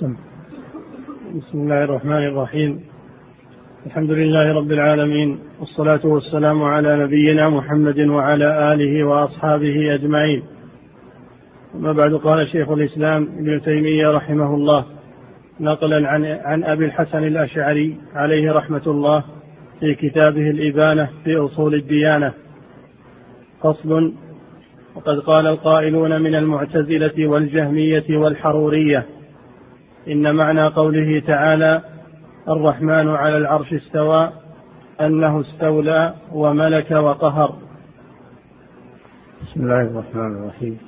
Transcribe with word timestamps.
سم. 0.00 0.14
بسم 1.34 1.58
الله 1.58 1.84
الرحمن 1.84 2.26
الرحيم. 2.26 2.80
الحمد 3.86 4.10
لله 4.10 4.58
رب 4.58 4.72
العالمين 4.72 5.38
والصلاة 5.60 6.06
والسلام 6.06 6.62
على 6.62 7.04
نبينا 7.04 7.48
محمد 7.48 8.00
وعلى 8.00 8.74
آله 8.74 9.04
وأصحابه 9.04 9.94
أجمعين. 9.94 10.42
أما 11.74 11.92
بعد 11.92 12.14
قال 12.14 12.48
شيخ 12.48 12.70
الإسلام 12.70 13.22
ابن 13.22 13.62
تيمية 13.62 14.10
رحمه 14.10 14.54
الله 14.54 14.84
نقلا 15.60 16.08
عن 16.08 16.24
عن 16.24 16.64
أبي 16.64 16.84
الحسن 16.84 17.24
الأشعري 17.24 17.96
عليه 18.14 18.52
رحمة 18.52 18.86
الله 18.86 19.24
في 19.80 19.94
كتابه 19.94 20.50
الإبانة 20.50 21.08
في 21.24 21.36
أصول 21.36 21.74
الديانة. 21.74 22.32
فصل 23.62 24.12
وقد 24.94 25.18
قال 25.18 25.46
القائلون 25.46 26.22
من 26.22 26.34
المعتزلة 26.34 27.26
والجهمية 27.26 28.18
والحرورية 28.18 29.17
إن 30.08 30.36
معنى 30.36 30.66
قوله 30.66 31.20
تعالى 31.20 31.82
الرحمن 32.48 33.08
على 33.08 33.36
العرش 33.36 33.72
استوى 33.72 34.32
أنه 35.00 35.40
استولى 35.40 36.14
وملك 36.32 36.90
وقهر. 36.90 37.56
بسم 39.42 39.60
الله 39.60 39.80
الرحمن 39.80 40.36
الرحيم. 40.36 40.78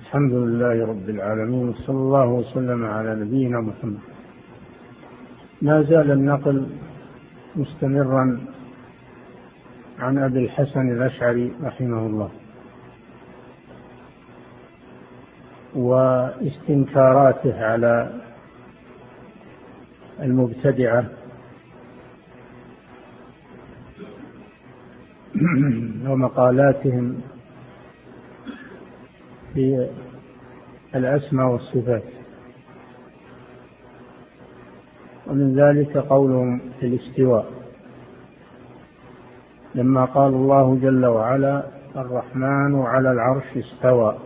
الحمد 0.00 0.32
لله 0.32 0.86
رب 0.86 1.08
العالمين 1.08 1.68
وصلى 1.68 1.96
الله 1.96 2.26
وسلم 2.26 2.84
على 2.86 3.14
نبينا 3.14 3.60
محمد. 3.60 3.98
ما 5.62 5.82
زال 5.82 6.10
النقل 6.10 6.66
مستمرا 7.56 8.40
عن 9.98 10.18
أبي 10.18 10.44
الحسن 10.44 10.92
الأشعري 10.92 11.52
رحمه 11.62 12.06
الله. 12.06 12.30
واستنكاراته 15.74 17.64
على 17.64 18.20
المبتدعة. 20.20 21.04
ومقالاتهم 26.08 27.20
في 29.54 29.88
الأسماء 30.94 31.46
والصفات. 31.46 32.02
ومن 35.26 35.54
ذلك 35.54 35.96
قولهم 35.96 36.60
في 36.80 36.86
الاستواء. 36.86 37.58
لما 39.74 40.04
قال 40.04 40.34
الله 40.34 40.78
جل 40.82 41.06
وعلا 41.06 41.62
الرحمن 41.96 42.80
على 42.82 43.12
العرش 43.12 43.56
استوى 43.56 44.18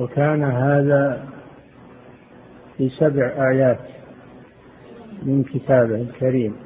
وكان 0.00 0.42
هذا 0.42 1.28
في 2.76 2.88
سبع 2.88 3.50
آيات 3.50 3.80
من 5.22 5.44
كتابه 5.44 5.94
الكريم. 5.94 6.56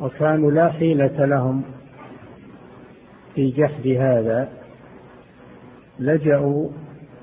وكانوا 0.00 0.50
لا 0.50 0.72
حيلة 0.72 1.24
لهم 1.26 1.62
في 3.34 3.50
جحد 3.50 3.86
هذا 3.86 4.48
لجأوا 5.98 6.68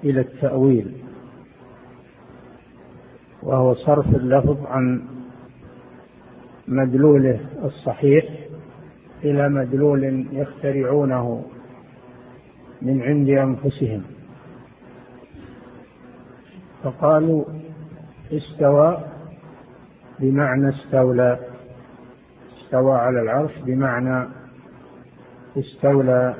إلى 0.03 0.21
التأويل 0.21 0.91
وهو 3.43 3.73
صرف 3.73 4.07
اللفظ 4.15 4.65
عن 4.65 5.01
مدلوله 6.67 7.39
الصحيح 7.63 8.25
إلى 9.23 9.49
مدلول 9.49 10.27
يخترعونه. 10.31 11.45
من 12.81 13.01
عند 13.01 13.29
أنفسهم. 13.29 14.03
فقالوا 16.83 17.45
استوى 18.31 19.03
بمعنى 20.19 20.69
استولى. 20.69 21.39
استوى 22.57 22.93
على 22.93 23.21
العرش 23.21 23.51
بمعنى 23.65 24.27
استولى 25.57 26.35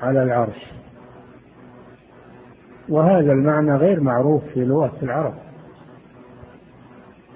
على 0.00 0.22
العرش. 0.22 0.72
وهذا 2.88 3.32
المعنى 3.32 3.76
غير 3.76 4.00
معروف 4.00 4.44
في 4.44 4.64
لغة 4.64 4.96
العرب. 5.02 5.34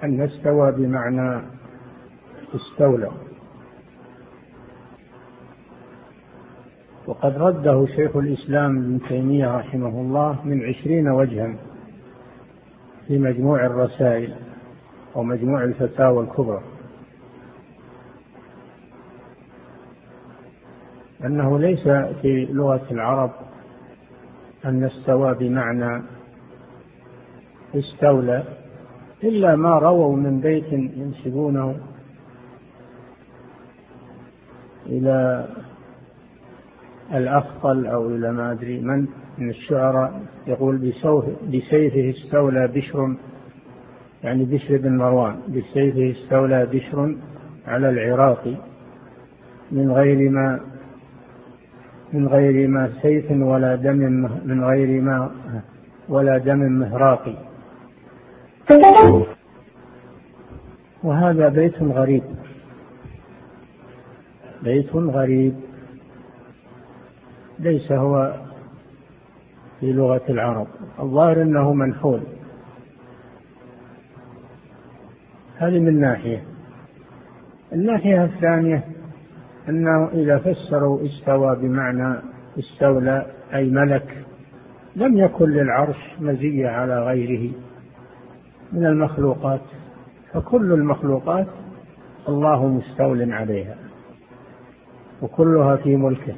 أن 0.03 0.21
استوى 0.21 0.71
بمعنى 0.71 1.41
استولى. 2.55 3.24
وقد 7.07 7.37
رده 7.37 7.85
شيخ 7.85 8.15
الإسلام 8.15 8.77
ابن 8.77 8.99
تيمية 9.07 9.57
رحمه 9.57 10.01
الله 10.01 10.45
من 10.45 10.65
عشرين 10.65 11.07
وجها 11.07 11.55
في 13.07 13.17
مجموع 13.17 13.65
الرسائل 13.65 14.33
أو 15.15 15.23
مجموع 15.23 15.63
الفتاوى 15.63 16.23
الكبرى. 16.23 16.61
أنه 21.25 21.59
ليس 21.59 21.87
في 22.21 22.45
لغة 22.45 22.87
العرب 22.91 23.31
أن 24.65 24.83
استوى 24.83 25.33
بمعنى 25.33 26.03
استولى 27.75 28.43
إلا 29.23 29.55
ما 29.55 29.79
رووا 29.79 30.15
من 30.15 30.39
بيت 30.39 30.73
ينسبونه 30.73 31.75
إلى 34.85 35.47
الأفضل 37.13 37.85
أو 37.87 38.09
إلى 38.09 38.31
ما 38.31 38.51
أدري 38.51 38.79
من 38.79 39.07
من 39.37 39.49
الشعراء 39.49 40.21
يقول 40.47 40.77
بسيفه 41.47 42.09
استولى 42.09 42.67
بشر 42.67 43.15
يعني 44.23 44.45
بشر 44.45 44.77
بن 44.77 44.97
مروان 44.97 45.35
بسيفه 45.49 46.11
استولى 46.11 46.65
بشر 46.65 47.15
على 47.67 47.89
العراق 47.89 48.57
من 49.71 49.91
غير 49.91 50.29
ما 50.29 50.59
من 52.13 52.27
غير 52.27 52.67
ما 52.67 52.89
سيف 53.01 53.31
ولا 53.31 53.75
دم 53.75 53.97
من 54.45 54.63
غير 54.63 55.01
ما 55.01 55.31
ولا 56.09 56.37
دم 56.37 56.59
مهراقي 56.59 57.35
وهذا 61.03 61.49
بيت 61.49 61.81
غريب. 61.81 62.23
بيت 64.63 64.95
غريب. 64.95 65.53
ليس 67.59 67.91
هو 67.91 68.33
في 69.79 69.93
لغة 69.93 70.21
العرب. 70.29 70.67
الظاهر 70.99 71.41
أنه 71.41 71.73
منحول 71.73 72.21
هذه 75.57 75.79
من 75.79 75.99
ناحية. 75.99 76.43
الناحية 77.73 78.23
الثانية 78.23 78.83
أنه 79.69 80.07
إذا 80.07 80.37
فسروا 80.39 80.99
استوى 81.05 81.55
بمعنى 81.55 82.21
استولى 82.59 83.25
أي 83.53 83.69
ملك 83.69 84.25
لم 84.95 85.17
يكن 85.17 85.49
للعرش 85.49 86.15
مزية 86.19 86.67
على 86.67 87.03
غيره 87.05 87.53
من 88.73 88.85
المخلوقات. 88.85 89.61
فكل 90.33 90.73
المخلوقات 90.73 91.47
الله 92.29 92.67
مستول 92.67 93.31
عليها 93.31 93.77
وكلها 95.21 95.75
في 95.75 95.95
ملكه. 95.95 96.35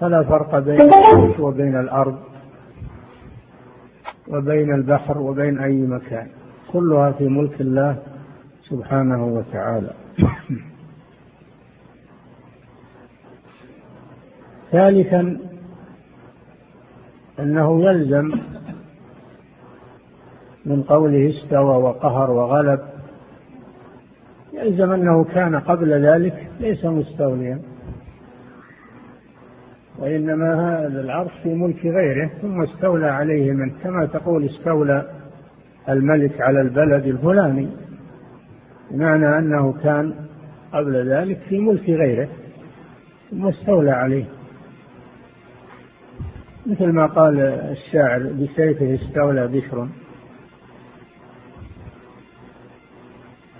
فلا 0.00 0.22
فرق 0.22 0.58
بين 0.58 0.80
العرش 0.80 1.40
وبين 1.40 1.76
الأرض 1.80 2.18
وبين 4.28 4.74
البحر 4.74 5.18
وبين 5.18 5.58
أي 5.58 5.76
مكان. 5.76 6.28
كلها 6.72 7.12
في 7.12 7.28
ملك 7.28 7.60
الله 7.60 7.96
سبحانه 8.62 9.24
وتعالى. 9.24 9.90
ثالثا 14.72 15.38
أنه 17.38 17.84
يلزم 17.84 18.32
من 20.64 20.82
قوله 20.82 21.30
استوى 21.30 21.76
وقهر 21.82 22.30
وغلب. 22.30 22.80
يلزم 24.52 24.92
أنه 24.92 25.24
كان 25.24 25.56
قبل 25.56 26.06
ذلك 26.06 26.50
ليس 26.60 26.84
مستوليا. 26.84 27.73
وإنما 29.98 30.54
هذا 30.54 31.00
العرش 31.00 31.32
في 31.42 31.54
ملك 31.54 31.86
غيره 31.86 32.30
ثم 32.42 32.62
استولى 32.62 33.06
عليه 33.06 33.52
من 33.52 33.70
كما 33.70 34.06
تقول 34.06 34.44
استولى 34.44 35.10
الملك 35.88 36.40
على 36.40 36.60
البلد 36.60 37.06
الفلاني. 37.06 37.68
بمعنى 38.90 39.38
أنه 39.38 39.72
كان 39.72 40.14
قبل 40.72 41.10
ذلك 41.10 41.38
في 41.48 41.58
ملك 41.58 41.90
غيره 41.90 42.28
ثم 43.30 43.46
استولى 43.46 43.90
عليه. 43.90 44.24
مثل 46.66 46.92
ما 46.92 47.06
قال 47.06 47.40
الشاعر 47.40 48.22
بسيفه 48.22 48.94
استولى 48.94 49.48
بشر. 49.48 49.88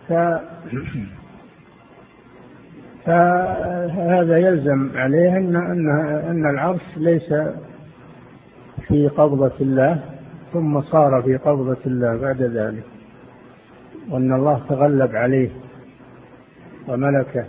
ف 0.09 0.13
فهذا 3.07 4.39
يلزم 4.39 4.91
عليه 4.95 5.37
أن 5.37 5.57
أن 5.57 5.89
أن 6.31 6.47
العرش 6.47 6.83
ليس 6.97 7.35
في 8.89 9.09
قبضة 9.09 9.53
الله 9.61 10.01
ثم 10.53 10.81
صار 10.81 11.23
في 11.23 11.37
قبضة 11.37 11.77
الله 11.87 12.17
بعد 12.17 12.43
ذلك 12.43 12.85
وأن 14.11 14.33
الله 14.33 14.63
تغلب 14.69 15.17
عليه 15.17 15.51
وملكه. 16.89 17.45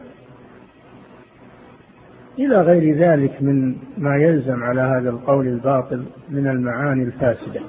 إلى 2.39 2.61
غير 2.61 2.97
ذلك 2.97 3.41
من 3.41 3.75
ما 3.97 4.15
يلزم 4.15 4.63
على 4.63 4.81
هذا 4.81 5.09
القول 5.09 5.47
الباطل 5.47 6.05
من 6.29 6.47
المعاني 6.47 7.03
الفاسدة. 7.03 7.61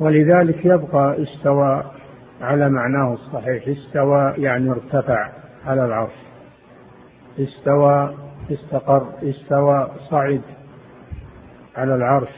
ولذلك 0.00 0.64
يبقى 0.64 1.22
استوى 1.22 1.84
على 2.42 2.70
معناه 2.70 3.12
الصحيح 3.12 3.68
استوى 3.68 4.34
يعني 4.38 4.70
ارتفع 4.70 5.30
على 5.66 5.84
العرش. 5.84 6.12
استوى 7.38 8.14
استقر 8.50 9.08
استوى 9.22 9.90
صعد 10.10 10.40
على 11.76 11.94
العرش. 11.94 12.32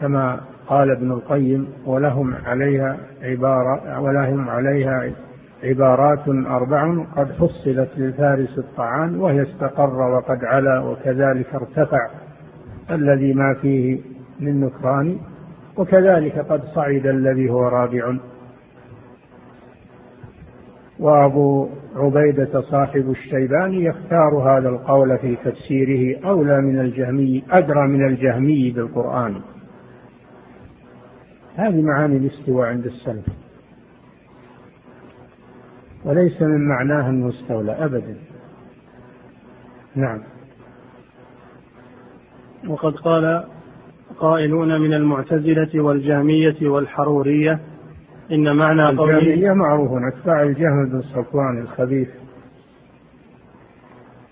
كما 0.00 0.40
قال 0.66 0.90
ابن 0.90 1.12
القيم 1.12 1.68
ولهم 1.86 2.34
عليها 2.34 2.96
عبارة 3.22 4.00
ولهم 4.00 4.48
عليها 4.48 5.12
عبارات 5.64 6.28
أربع 6.28 7.04
قد 7.16 7.32
حصلت 7.32 7.90
للفارس 7.96 8.58
الطعان 8.58 9.20
وهي 9.20 9.42
استقر 9.42 10.00
وقد 10.00 10.44
علا 10.44 10.80
وكذلك 10.80 11.54
ارتفع. 11.54 12.10
الذي 12.90 13.34
ما 13.34 13.54
فيه 13.62 14.00
من 14.40 14.60
نكران 14.60 15.18
وكذلك 15.76 16.38
قد 16.38 16.64
صعد 16.64 17.06
الذي 17.06 17.50
هو 17.50 17.68
رابع. 17.68 18.16
وأبو 20.98 21.68
عبيدة 21.96 22.60
صاحب 22.60 23.10
الشيباني 23.10 23.84
يختار 23.84 24.36
هذا 24.36 24.68
القول 24.68 25.18
في 25.18 25.36
تفسيره 25.36 26.26
أولى 26.28 26.60
من 26.60 26.80
الجهمي 26.80 27.44
أدرى 27.50 27.88
من 27.88 28.06
الجهمي 28.06 28.70
بالقرآن. 28.70 29.40
هذه 31.56 31.82
معاني 31.82 32.16
الاستواء 32.16 32.68
عند 32.68 32.86
السلف. 32.86 33.26
وليس 36.04 36.42
من 36.42 36.68
معناه 36.68 37.10
أنه 37.10 37.28
استولى 37.28 37.72
أبدا. 37.72 38.16
نعم. 39.94 40.22
وقد 42.68 42.94
قال 42.94 43.44
قائلون 44.18 44.80
من 44.80 44.94
المعتزلة 44.94 45.82
والجهمية 45.82 46.68
والحرورية 46.68 47.60
إن 48.32 48.56
معنى 48.56 48.96
قوله 48.96 49.18
الجهمية 49.18 49.52
معروف 49.52 49.90
أتباع 50.12 50.42
الجهم 50.42 50.88
بن 50.88 51.02
صفوان 51.02 51.58
الخبيث 51.58 52.08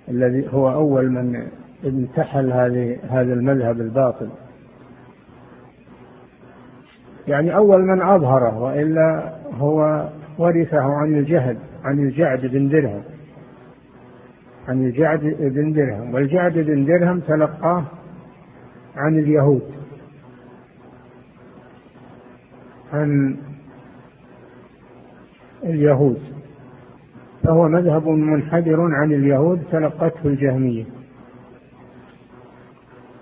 الذي 0.09 0.49
هو 0.53 0.73
أول 0.73 1.11
من 1.11 1.47
انتحل 1.85 2.53
هذه 2.53 2.99
هذا 3.11 3.33
المذهب 3.33 3.81
الباطل. 3.81 4.29
يعني 7.29 7.57
أول 7.57 7.83
من 7.83 8.03
أظهره 8.03 8.63
وإلا 8.63 9.35
هو 9.53 10.09
ورثه 10.39 10.83
عن 10.83 11.15
الجهد 11.15 11.59
عن 11.85 11.99
الجعد 11.99 12.47
بن 12.47 12.69
درهم 12.69 13.03
عن 14.69 14.85
الجعد 14.85 15.21
بن 15.41 15.73
درهم 15.73 16.15
والجعد 16.15 16.53
بن 16.53 16.85
درهم 16.85 17.21
تلقاه 17.21 17.85
عن 18.97 19.19
اليهود. 19.19 19.75
عن 22.93 23.37
اليهود. 25.65 26.21
فهو 27.43 27.69
مذهب 27.69 28.09
منحدر 28.09 28.81
عن 28.81 29.13
اليهود 29.13 29.63
تلقته 29.73 30.27
الجهمية. 30.29 30.85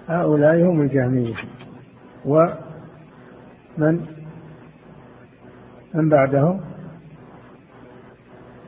هؤلاء 0.09 0.63
هم 0.63 0.81
الجهمية. 0.81 1.35
ومن 2.25 4.01
من؟ 5.95 6.09
بعدهم؟ 6.09 6.61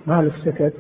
مالك 0.07 0.33
سكت 0.45 0.75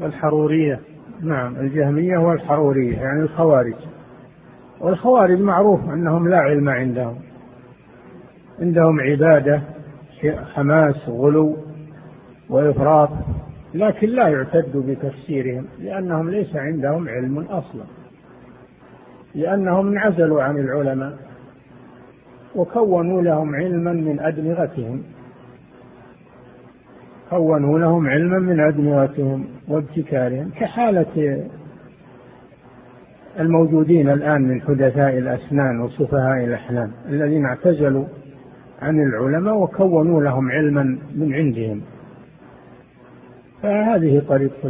والحرورية. 0.00 0.80
نعم 1.20 1.56
الجهمية 1.56 2.18
والحرورية 2.18 2.96
يعني 2.96 3.20
الخوارج. 3.22 3.95
والخوارج 4.80 5.40
معروف 5.40 5.80
أنهم 5.80 6.28
لا 6.28 6.38
علم 6.38 6.68
عندهم. 6.68 7.16
عندهم 8.60 9.00
عبادة 9.00 9.62
حماس 10.54 11.08
غلو 11.08 11.56
وإفراط 12.50 13.10
لكن 13.74 14.08
لا 14.08 14.28
يعتد 14.28 14.76
بتفسيرهم 14.76 15.66
لأنهم 15.78 16.30
ليس 16.30 16.56
عندهم 16.56 17.08
علم 17.08 17.38
أصلا. 17.38 17.84
لأنهم 19.34 19.88
انعزلوا 19.88 20.42
عن 20.42 20.58
العلماء 20.58 21.18
وكونوا 22.54 23.22
لهم 23.22 23.54
علما 23.54 23.92
من 23.92 24.20
أدمغتهم. 24.20 25.02
كونوا 27.30 27.78
لهم 27.78 28.06
علما 28.06 28.38
من 28.38 28.60
أدمغتهم 28.60 29.46
وابتكارهم 29.68 30.50
كحالة 30.50 31.46
الموجودين 33.40 34.08
الآن 34.08 34.48
من 34.48 34.60
حدثاء 34.60 35.18
الأسنان 35.18 35.80
وسفهاء 35.80 36.44
الأحلام 36.44 36.92
الذين 37.08 37.44
اعتزلوا 37.44 38.04
عن 38.82 39.00
العلماء 39.00 39.56
وكونوا 39.56 40.22
لهم 40.22 40.50
علما 40.50 40.98
من 41.14 41.32
عندهم. 41.32 41.82
فهذه 43.62 44.22
طريقة 44.28 44.68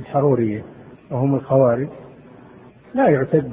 الحرورية 0.00 0.62
وهم 1.10 1.34
الخوارج. 1.34 1.88
لا 2.94 3.08
يعتد 3.08 3.50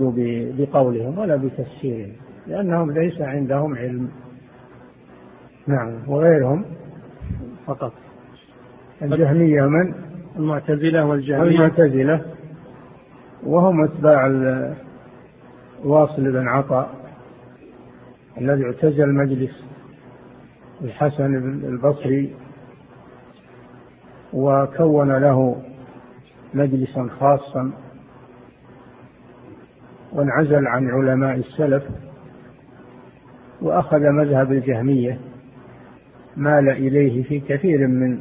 بقولهم 0.57 1.17
ولا 1.17 1.35
بتفسيرهم 1.35 2.11
لأنهم 2.47 2.91
ليس 2.91 3.21
عندهم 3.21 3.75
علم. 3.75 4.09
نعم 5.67 5.93
وغيرهم 6.07 6.65
فقط. 7.65 7.93
الجهمية 9.01 9.61
من؟ 9.61 9.93
المعتزلة 10.39 11.05
والجهمية. 11.05 11.49
المعتزلة. 11.49 12.36
وهم 13.47 13.83
أتباع 13.83 14.27
واصل 15.83 16.31
بن 16.31 16.47
عطاء 16.47 16.89
الذي 18.37 18.65
اعتزل 18.65 19.13
مجلس 19.13 19.63
الحسن 20.81 21.35
البصري 21.63 22.35
وكون 24.33 25.11
له 25.11 25.61
مجلسا 26.53 27.07
خاصا 27.19 27.71
وانعزل 30.13 30.67
عن 30.67 30.89
علماء 30.89 31.35
السلف 31.35 31.83
وأخذ 33.61 33.99
مذهب 33.99 34.51
الجهمية 34.51 35.19
مال 36.37 36.69
إليه 36.69 37.23
في 37.23 37.39
كثير 37.39 37.87
من 37.87 38.19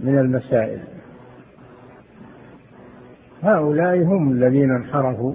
من 0.00 0.18
المسائل. 0.18 0.91
هؤلاء 3.42 4.02
هم 4.02 4.32
الذين 4.32 4.70
انحرفوا 4.70 5.34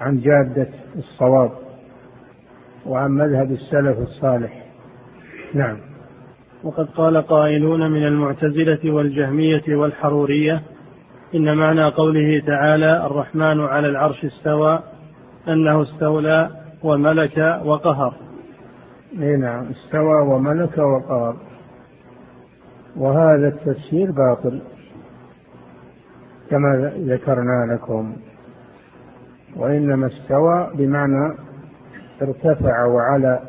عن 0.00 0.20
جادة 0.20 0.68
الصواب 0.96 1.50
وعن 2.86 3.10
مذهب 3.10 3.50
السلف 3.50 3.98
الصالح. 3.98 4.66
نعم. 5.54 5.78
وقد 6.64 6.86
قال 6.86 7.16
قائلون 7.16 7.90
من 7.90 8.06
المعتزلة 8.06 8.94
والجهمية 8.94 9.76
والحرورية 9.76 10.62
إن 11.34 11.56
معنى 11.56 11.84
قوله 11.84 12.42
تعالى 12.46 13.06
الرحمن 13.06 13.60
على 13.60 13.88
العرش 13.88 14.24
استوى 14.24 14.82
أنه 15.48 15.82
استولى 15.82 16.50
وملك 16.82 17.60
وقهر. 17.64 18.14
نعم 19.16 19.66
استوى 19.70 20.20
وملك 20.28 20.78
وقهر. 20.78 21.36
وهذا 22.96 23.48
التفسير 23.48 24.10
باطل. 24.10 24.62
كما 26.50 26.92
ذكرنا 26.96 27.74
لكم 27.74 28.16
وإنما 29.56 30.06
استوى 30.06 30.70
بمعنى 30.74 31.36
ارتفع 32.22 32.84
وعلى 32.84 33.40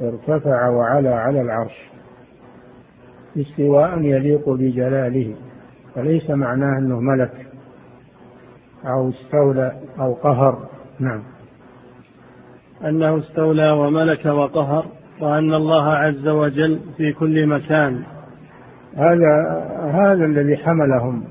ارتفع 0.00 0.68
وعلى 0.68 1.08
على 1.08 1.40
العرش 1.40 1.90
استواء 3.36 3.98
يليق 3.98 4.48
بجلاله 4.48 5.34
وليس 5.96 6.30
معناه 6.30 6.78
أنه 6.78 7.00
ملك 7.00 7.46
أو 8.86 9.08
استولى 9.08 9.80
أو 9.98 10.14
قهر. 10.14 10.68
نعم. 11.00 11.22
أنه 12.84 13.18
استولى 13.18 13.70
وملك 13.70 14.26
وقهر 14.26 14.86
وأن 15.20 15.54
الله 15.54 15.88
عز 15.88 16.28
وجل 16.28 16.80
في 16.96 17.12
كل 17.12 17.46
مكان 17.46 18.02
هذا 18.96 19.62
هذا 19.92 20.24
الذي 20.24 20.56
حملهم 20.56 21.24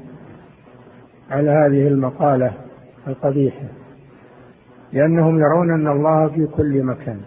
على 1.31 1.49
هذه 1.51 1.87
المقالة 1.87 2.53
القبيحة 3.07 3.65
لأنهم 4.93 5.39
يرون 5.39 5.71
أن 5.71 5.87
الله 5.87 6.27
في 6.27 6.47
كل 6.47 6.83
مكان. 6.83 7.21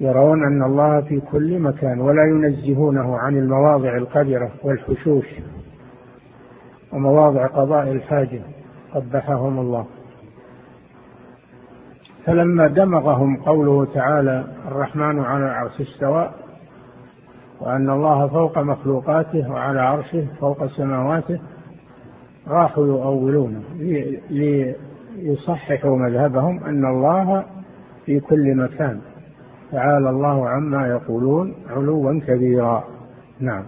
يرون 0.00 0.44
أن 0.46 0.62
الله 0.62 1.00
في 1.00 1.20
كل 1.20 1.58
مكان 1.58 2.00
ولا 2.00 2.22
ينزهونه 2.24 3.18
عن 3.18 3.36
المواضع 3.36 3.96
القذرة 3.96 4.52
والحشوش 4.62 5.26
ومواضع 6.92 7.46
قضاء 7.46 7.92
الحاجة 7.92 8.40
قبحهم 8.94 9.58
الله. 9.58 9.86
فلما 12.26 12.66
دمغهم 12.66 13.36
قوله 13.36 13.84
تعالى 13.94 14.44
الرحمن 14.68 15.20
على 15.20 15.44
العرش 15.44 15.80
استوى 15.80 16.30
وأن 17.62 17.90
الله 17.90 18.28
فوق 18.28 18.58
مخلوقاته 18.58 19.50
وعلى 19.50 19.80
عرشه 19.80 20.26
فوق 20.40 20.66
سماواته 20.66 21.40
راحوا 22.48 22.86
يؤولونه 22.86 23.62
ليصححوا 24.30 25.96
مذهبهم 25.96 26.64
أن 26.64 26.84
الله 26.84 27.44
في 28.06 28.20
كل 28.20 28.56
مكان 28.56 29.00
تعالى 29.72 30.10
الله 30.10 30.48
عما 30.48 30.86
يقولون 30.86 31.54
علوا 31.70 32.20
كبيرا. 32.26 32.84
نعم. 33.40 33.64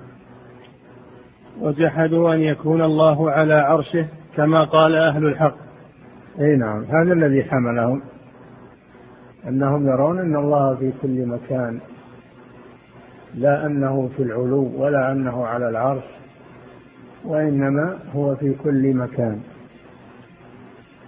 وجحدوا 1.60 2.34
أن 2.34 2.40
يكون 2.40 2.82
الله 2.82 3.30
على 3.30 3.54
عرشه 3.54 4.08
كما 4.36 4.64
قال 4.64 4.94
أهل 4.94 5.26
الحق. 5.26 5.54
أي 6.40 6.56
نعم. 6.56 6.84
هذا 6.84 7.12
الذي 7.12 7.44
حملهم. 7.44 8.02
أنهم 9.48 9.86
يرون 9.86 10.18
أن 10.18 10.36
الله 10.36 10.74
في 10.74 10.92
كل 11.02 11.26
مكان. 11.26 11.80
لا 13.34 13.66
أنه 13.66 14.10
في 14.16 14.22
العلو 14.22 14.70
ولا 14.76 15.12
أنه 15.12 15.46
على 15.46 15.68
العرش 15.68 16.04
وإنما 17.24 17.98
هو 18.14 18.36
في 18.36 18.54
كل 18.54 18.94
مكان. 18.94 19.40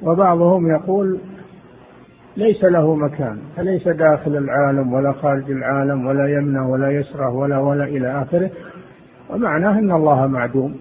وبعضهم 0.03 0.71
يقول 0.71 1.21
ليس 2.37 2.65
له 2.65 2.95
مكان 2.95 3.39
فليس 3.57 3.89
داخل 3.89 4.37
العالم 4.37 4.93
ولا 4.93 5.13
خارج 5.13 5.51
العالم 5.51 6.07
ولا 6.07 6.29
يمنع 6.29 6.67
ولا 6.67 6.91
يسره 6.91 7.29
ولا 7.29 7.59
ولا 7.59 7.85
إلى 7.85 8.23
آخره. 8.23 8.51
ومعناه 9.31 9.79
أن 9.79 9.93
الله 9.93 10.27
معدوم 10.27 10.77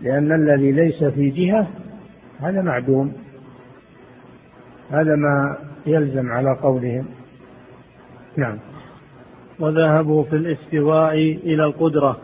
لأن 0.00 0.32
الذي 0.32 0.72
ليس 0.72 1.04
في 1.04 1.30
جهة 1.30 1.68
هذا 2.40 2.62
معدوم. 2.62 3.12
هذا 4.90 5.16
ما 5.16 5.56
يلزم 5.86 6.30
على 6.30 6.50
قولهم. 6.62 7.06
نعم. 8.36 8.58
وذهبوا 9.60 10.24
في 10.24 10.36
الاستواء 10.36 11.14
إلى 11.44 11.64
القدرة. 11.64 12.16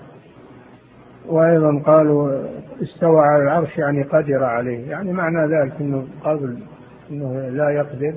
وأيضا 1.26 1.82
قالوا 1.86 2.46
استوى 2.82 3.20
على 3.20 3.42
العرش 3.42 3.78
يعني 3.78 4.02
قدر 4.02 4.44
عليه. 4.44 4.90
يعني 4.90 5.12
معنى 5.12 5.38
ذلك 5.38 5.80
أنه 5.80 6.06
قبل 6.24 6.58
أنه 7.10 7.48
لا 7.48 7.70
يقدر. 7.70 8.14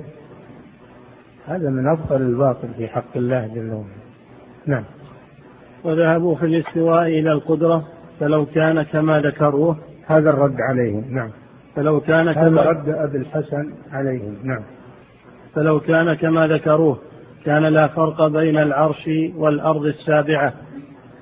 هذا 1.46 1.70
من 1.70 1.88
أبطل 1.88 2.16
الباطل 2.16 2.68
في 2.76 2.88
حق 2.88 3.16
الله 3.16 3.46
جل 3.46 3.70
وعلا. 3.70 3.84
نعم. 4.66 4.84
وذهبوا 5.84 6.34
في 6.36 6.46
الاستواء 6.46 7.06
إلى 7.06 7.32
القدرة 7.32 7.84
فلو 8.20 8.46
كان 8.46 8.82
كما 8.82 9.20
ذكروه. 9.20 9.76
هذا 10.06 10.30
الرد 10.30 10.56
عليهم 10.60 11.04
نعم. 11.10 11.30
فلو 11.76 12.00
كان 12.00 12.28
هذا 12.28 12.48
كما 12.48 12.62
رد 12.62 12.88
أبي 12.88 13.18
الحسن 13.18 13.72
عليهم 13.92 14.36
نعم. 14.42 14.62
فلو 15.54 15.80
كان 15.80 16.14
كما 16.14 16.46
ذكروه. 16.46 16.98
كان 17.44 17.62
لا 17.62 17.88
فرق 17.88 18.26
بين 18.28 18.56
العرش 18.56 19.08
والأرض 19.36 19.84
السابعة 19.84 20.52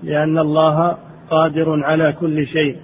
لأن 0.02 0.38
الله 0.38 0.96
قادر 1.30 1.84
على 1.84 2.12
كل 2.12 2.46
شيء. 2.46 2.76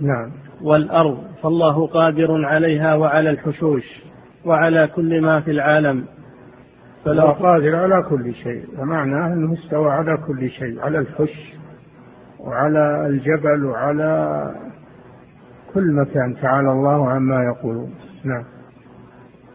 نعم. 0.00 0.32
والأرض 0.62 1.18
فالله 1.42 1.86
قادر 1.86 2.44
عليها 2.44 2.94
وعلى 2.94 3.30
الحشوش 3.30 4.02
وعلى 4.44 4.86
كل 4.86 5.22
ما 5.22 5.40
في 5.40 5.50
العالم. 5.50 6.04
فلو 7.04 7.26
قادر 7.26 7.76
على 7.76 8.02
كل 8.10 8.34
شيء. 8.34 8.64
ومعناه 8.78 9.32
أنه 9.32 9.52
استوى 9.52 9.90
على 9.90 10.16
كل 10.26 10.50
شيء 10.50 10.80
على 10.80 10.98
الحش 10.98 11.54
وعلى 12.40 13.06
الجبل 13.06 13.64
وعلى 13.64 14.42
كل 15.74 15.92
مكان 15.92 16.36
تعالى 16.42 16.72
الله 16.72 17.10
عما 17.10 17.42
يقولون. 17.44 17.94
نعم. 18.24 18.57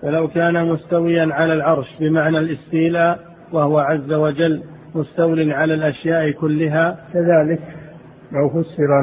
فلو 0.03 0.27
كان 0.27 0.69
مستويا 0.69 1.33
على 1.33 1.53
العرش 1.53 1.87
بمعنى 1.99 2.37
الاستيلاء 2.37 3.19
وهو 3.53 3.79
عز 3.79 4.13
وجل 4.13 4.63
مستول 4.95 5.51
على 5.51 5.73
الأشياء 5.73 6.31
كلها 6.31 6.99
كذلك 7.13 7.59
لو 8.31 8.49
فسر 8.49 8.99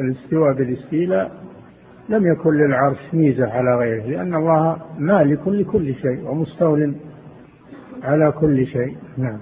الاستواء 0.00 0.54
بالاستيلاء 0.58 1.30
لم 2.08 2.32
يكن 2.32 2.50
للعرش 2.50 2.98
ميزة 3.12 3.46
على 3.46 3.78
غيره 3.78 4.06
لأن 4.06 4.34
الله 4.34 4.76
مالك 4.98 5.48
لكل 5.48 5.94
شيء 5.94 6.28
ومستول 6.28 6.94
على 8.02 8.32
كل 8.32 8.66
شيء. 8.66 8.96
نعم. 9.18 9.38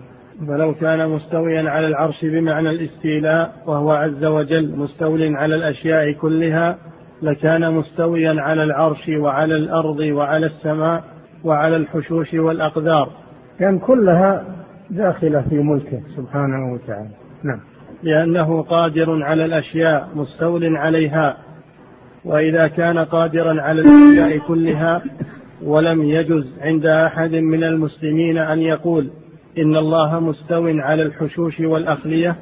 فلو 0.49 0.75
كان 0.75 1.09
مستويا 1.09 1.71
على 1.71 1.87
العرش 1.87 2.25
بمعنى 2.25 2.71
الاستيلاء 2.71 3.53
وهو 3.67 3.91
عز 3.91 4.25
وجل 4.25 4.77
مستول 4.77 5.37
على 5.37 5.55
الأشياء 5.55 6.13
كلها 6.13 6.79
لكان 7.23 7.75
مستويا 7.75 8.41
على 8.41 8.65
العرش 8.65 9.09
وعلى 9.09 9.57
الأرض 9.57 10.01
وعلى 10.01 10.47
السماء 10.47 11.05
وعلى 11.45 11.77
الحشوش 11.77 12.35
والأقدار. 12.35 13.09
كان 13.59 13.69
يعني 13.69 13.79
كلها 13.79 14.45
داخلة 14.91 15.45
في 15.51 15.55
ملكه 15.59 16.01
سبحانه 16.17 16.73
وتعالى. 16.73 17.11
نعم. 17.43 17.61
لأنه 18.03 18.63
قادر 18.63 19.23
على 19.23 19.45
الأشياء 19.45 20.09
مستول 20.15 20.77
عليها. 20.77 21.37
وإذا 22.25 22.69
كان 22.69 22.99
قادرا 22.99 23.63
على 23.63 23.81
الأشياء 23.81 24.39
كلها 24.39 25.03
ولم 25.63 26.03
يجز 26.03 26.47
عند 26.61 26.87
أحد 26.87 27.35
من 27.35 27.65
المسلمين 27.65 28.39
أن 28.39 28.59
يقول 28.59 29.11
إن 29.59 29.77
الله 29.77 30.21
مستو 30.21 30.67
على 30.67 31.03
الحشوش 31.03 31.61
والأخلية 31.61 32.37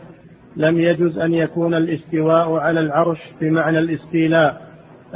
لم 0.57 0.79
يجز 0.79 1.19
أن 1.19 1.35
يكون 1.35 1.75
الاستواء 1.75 2.53
على 2.53 2.81
العرش 2.81 3.19
بمعنى 3.41 3.79
الاستيلاء. 3.79 4.66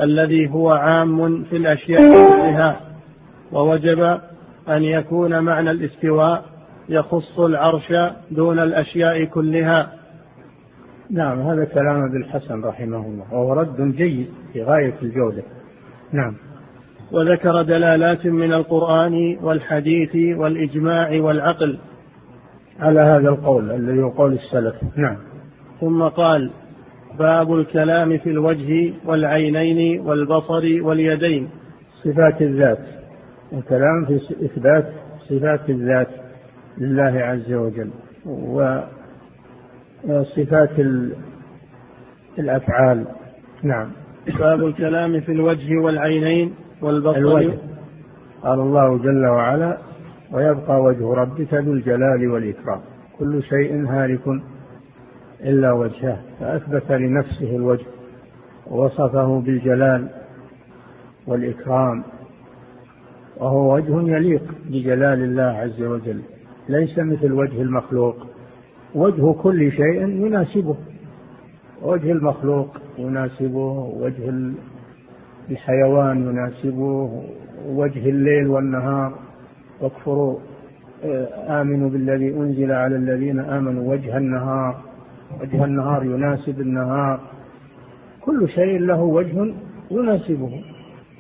الذي 0.00 0.50
هو 0.50 0.70
عام 0.70 1.44
في 1.44 1.56
الأشياء 1.56 2.00
كلها 2.00 2.80
ووجب 3.52 4.00
أن 4.68 4.82
يكون 4.82 5.40
معنى 5.40 5.70
الاستواء 5.70 6.44
يخص 6.88 7.40
العرش 7.40 7.92
دون 8.30 8.58
الأشياء 8.58 9.24
كلها. 9.24 9.92
نعم 11.10 11.40
هذا 11.40 11.64
كلام 11.64 12.04
ابن 12.04 12.16
الحسن 12.16 12.60
رحمه 12.60 13.06
الله 13.06 13.24
وهو 13.32 13.52
رد 13.52 13.96
جيد 13.96 14.28
في 14.52 14.62
غاية 14.62 14.94
الجودة. 15.02 15.42
نعم. 16.12 16.36
وذكر 17.12 17.62
دلالات 17.62 18.26
من 18.26 18.52
القرآن 18.52 19.38
والحديث 19.42 20.38
والإجماع 20.38 21.20
والعقل. 21.20 21.78
على 22.80 23.00
هذا 23.00 23.28
القول 23.28 23.70
الذي 23.70 24.02
هو 24.02 24.08
قول 24.08 24.32
السلف. 24.32 24.74
نعم. 24.96 25.16
ثم 25.80 26.02
قال 26.02 26.50
باب 27.20 27.52
الكلام 27.52 28.18
في 28.18 28.30
الوجه 28.30 28.92
والعينين 29.06 30.00
والبصر 30.00 30.62
واليدين 30.82 31.48
صفات 32.04 32.42
الذات. 32.42 32.78
الكلام 33.52 34.06
في 34.06 34.16
إثبات 34.44 34.92
صفات 35.28 35.70
الذات 35.70 36.08
لله 36.78 37.20
عز 37.20 37.52
وجل 37.52 37.90
وصفات 40.04 40.70
الأفعال. 42.38 43.06
نعم. 43.62 43.90
باب 44.38 44.64
الكلام 44.64 45.20
في 45.20 45.32
الوجه 45.32 45.78
والعينين 45.84 46.54
والبصر. 46.82 47.16
الوجه. 47.18 47.58
قال 48.42 48.60
الله 48.60 48.98
جل 48.98 49.26
وعلا 49.26 49.78
ويبقى 50.32 50.82
وجه 50.82 51.14
ربك 51.14 51.54
ذو 51.54 51.72
الجلال 51.72 52.30
والإكرام 52.30 52.80
كل 53.18 53.42
شيء 53.42 53.86
هالك 53.88 54.20
إلا 55.44 55.72
وجهه 55.72 56.20
فأثبت 56.40 56.92
لنفسه 56.92 57.56
الوجه 57.56 57.86
ووصفه 58.70 59.40
بالجلال 59.40 60.08
والإكرام 61.26 62.02
وهو 63.36 63.74
وجه 63.74 64.16
يليق 64.16 64.42
بجلال 64.68 65.22
الله 65.22 65.42
عز 65.42 65.82
وجل 65.82 66.22
ليس 66.68 66.98
مثل 66.98 67.32
وجه 67.32 67.62
المخلوق. 67.62 68.16
وجه 68.94 69.32
كل 69.32 69.72
شيء 69.72 70.02
يناسبه 70.02 70.76
وجه 71.82 72.12
المخلوق 72.12 72.76
يناسبه 72.98 73.72
وجه 74.00 74.52
الحيوان 75.50 76.28
يناسبه 76.28 77.22
وجه 77.66 78.10
الليل 78.10 78.48
والنهار. 78.48 79.18
واكفروا 79.80 80.38
آمنوا 81.48 81.90
بالذي 81.90 82.30
أنزل 82.30 82.72
على 82.72 82.96
الذين 82.96 83.40
آمنوا 83.40 83.92
وجه 83.92 84.16
النهار. 84.16 84.89
وجه 85.40 85.64
النهار 85.64 86.04
يناسب 86.04 86.60
النهار. 86.60 87.20
كل 88.20 88.48
شيء 88.48 88.78
له 88.80 89.00
وجه 89.00 89.54
يناسبه. 89.90 90.62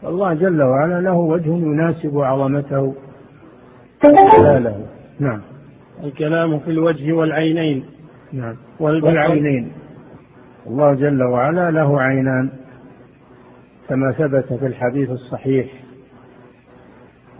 الله 0.04 0.34
جل 0.34 0.62
وعلا 0.62 1.00
له 1.00 1.14
وجه 1.14 1.56
يناسب 1.56 2.18
عظمته. 2.18 2.94
وجلاله 4.04 4.86
نعم. 5.18 5.40
الكلام 6.04 6.58
في 6.58 6.70
الوجه 6.70 7.12
والعينين. 7.12 7.84
نعم. 8.32 8.56
والعينين. 8.80 9.72
الله 10.66 10.94
جل 10.94 11.22
وعلا 11.22 11.70
له 11.70 12.00
عينان. 12.00 12.50
كما 13.88 14.12
ثبت 14.12 14.52
في 14.52 14.66
الحديث 14.66 15.10
الصحيح 15.10 15.66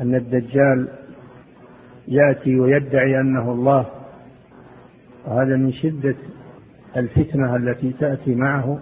أن 0.01 0.15
الدجال 0.15 0.89
يأتي 2.09 2.61
ويدعي 2.61 3.21
أنه 3.21 3.53
الله. 3.53 3.87
وهذا 5.27 5.57
من 5.57 5.73
شدة 5.73 6.17
الفتنة 6.97 7.57
التي 7.57 7.93
تأتي 7.93 8.35
معه. 8.35 8.79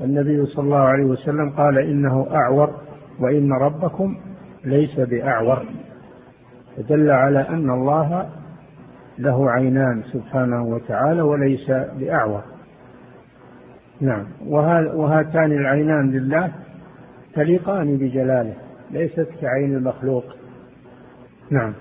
النبي 0.00 0.46
صلى 0.46 0.64
الله 0.64 0.78
عليه 0.78 1.04
وسلم 1.04 1.50
قال 1.50 1.78
إنه 1.78 2.26
أعور 2.30 2.80
وإن 3.20 3.52
ربكم 3.52 4.16
ليس 4.64 5.00
بأعور. 5.00 5.66
فدل 6.76 7.10
على 7.10 7.40
أن 7.48 7.70
الله 7.70 8.28
له 9.18 9.50
عينان 9.50 10.02
سبحانه 10.12 10.64
وتعالى 10.64 11.22
وليس 11.22 11.70
بأعور. 11.70 12.42
نعم. 14.00 14.26
وهاتان 14.94 15.52
العينان 15.52 16.10
لله 16.10 16.52
تليقان 17.34 17.96
بجلاله 17.96 18.54
ليست 18.90 19.28
كعين 19.40 19.76
المخلوق. 19.76 20.24
نعم. 21.50 21.74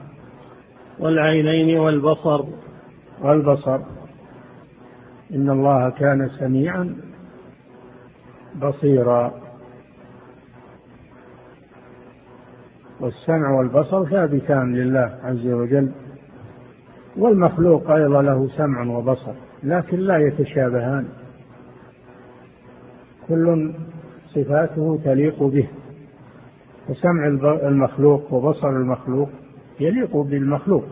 والعينين 0.99 1.79
والبصر. 1.79 2.45
والبصر. 3.21 3.79
إن 5.33 5.49
الله 5.49 5.89
كان 5.89 6.29
سميعا 6.29 6.95
بصيرا. 8.61 9.33
والسمع 12.99 13.51
والبصر 13.51 14.05
ثابتان 14.05 14.75
لله 14.75 15.19
عز 15.23 15.47
وجل 15.47 15.91
والمخلوق 17.17 17.91
أيضا 17.91 18.21
له 18.21 18.47
سمع 18.47 18.97
وبصر 18.97 19.33
لكن 19.63 19.97
لا 19.97 20.17
يتشابهان. 20.17 21.05
كل 23.27 23.73
صفاته 24.27 24.99
تليق 25.03 25.43
به 25.43 25.67
وسمع 26.89 27.27
المخلوق 27.67 28.33
وبصر 28.33 28.69
المخلوق 28.69 29.29
يليق 29.79 30.17
بالمخلوق 30.17 30.83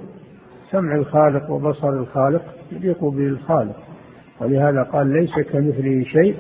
سمع 0.72 0.96
الخالق 0.96 1.52
وبصر 1.52 1.90
الخالق 1.90 2.44
يليق 2.72 3.04
بالخالق. 3.04 3.93
ولهذا 4.42 4.84
قال 4.84 5.08
ليس 5.08 5.40
كمثله 5.40 6.04
شيء 6.04 6.36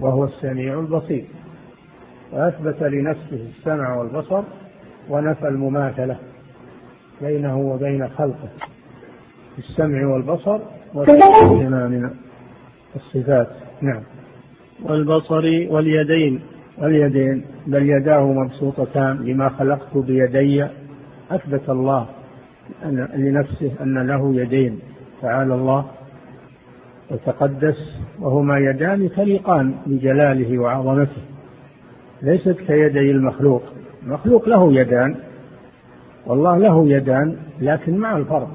وهو 0.00 0.24
السميع 0.24 0.80
البصير. 0.80 1.24
وأثبت 2.32 2.82
لنفسه 2.82 3.46
السمع 3.58 3.96
والبصر 3.96 4.42
ونفى 5.10 5.48
المماثلة 5.48 6.18
بينه 7.20 7.58
وبين 7.58 8.08
خلقه 8.08 8.48
في 9.56 9.58
السمع 9.58 10.06
والبصر 10.06 10.60
وغيرهما 10.94 11.88
من 11.88 12.10
الصفات. 12.96 13.48
نعم. 13.82 14.02
والبصر 14.82 15.42
واليدين. 15.70 16.40
واليدين 16.78 17.44
بل 17.66 17.82
يداه 17.82 18.32
مبسوطتان 18.32 19.16
لما 19.16 19.48
خلقت 19.48 19.96
بيدي. 19.96 20.66
أثبت 21.30 21.68
الله 21.68 22.08
لنفسه 23.14 23.72
أن 23.80 24.06
له 24.06 24.34
يدين 24.34 24.78
تعالى 25.22 25.54
الله. 25.54 25.97
وتقدس 27.10 27.98
وهما 28.20 28.58
يدان 28.58 29.10
تليقان 29.10 29.74
بجلاله 29.86 30.58
وعظمته 30.58 31.22
ليست 32.22 32.60
كيدي 32.66 33.10
المخلوق 33.10 33.62
المخلوق 34.02 34.48
له 34.48 34.72
يدان 34.72 35.16
والله 36.26 36.58
له 36.58 36.88
يدان 36.88 37.36
لكن 37.60 37.98
مع 37.98 38.16
الفرق 38.16 38.50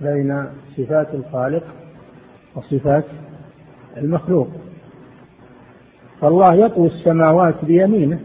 بين 0.00 0.44
صفات 0.76 1.14
الخالق 1.14 1.64
وصفات 2.56 3.04
المخلوق. 3.96 4.48
فالله 6.20 6.54
يطوي 6.54 6.86
السماوات 6.86 7.64
بيمينه 7.64 8.20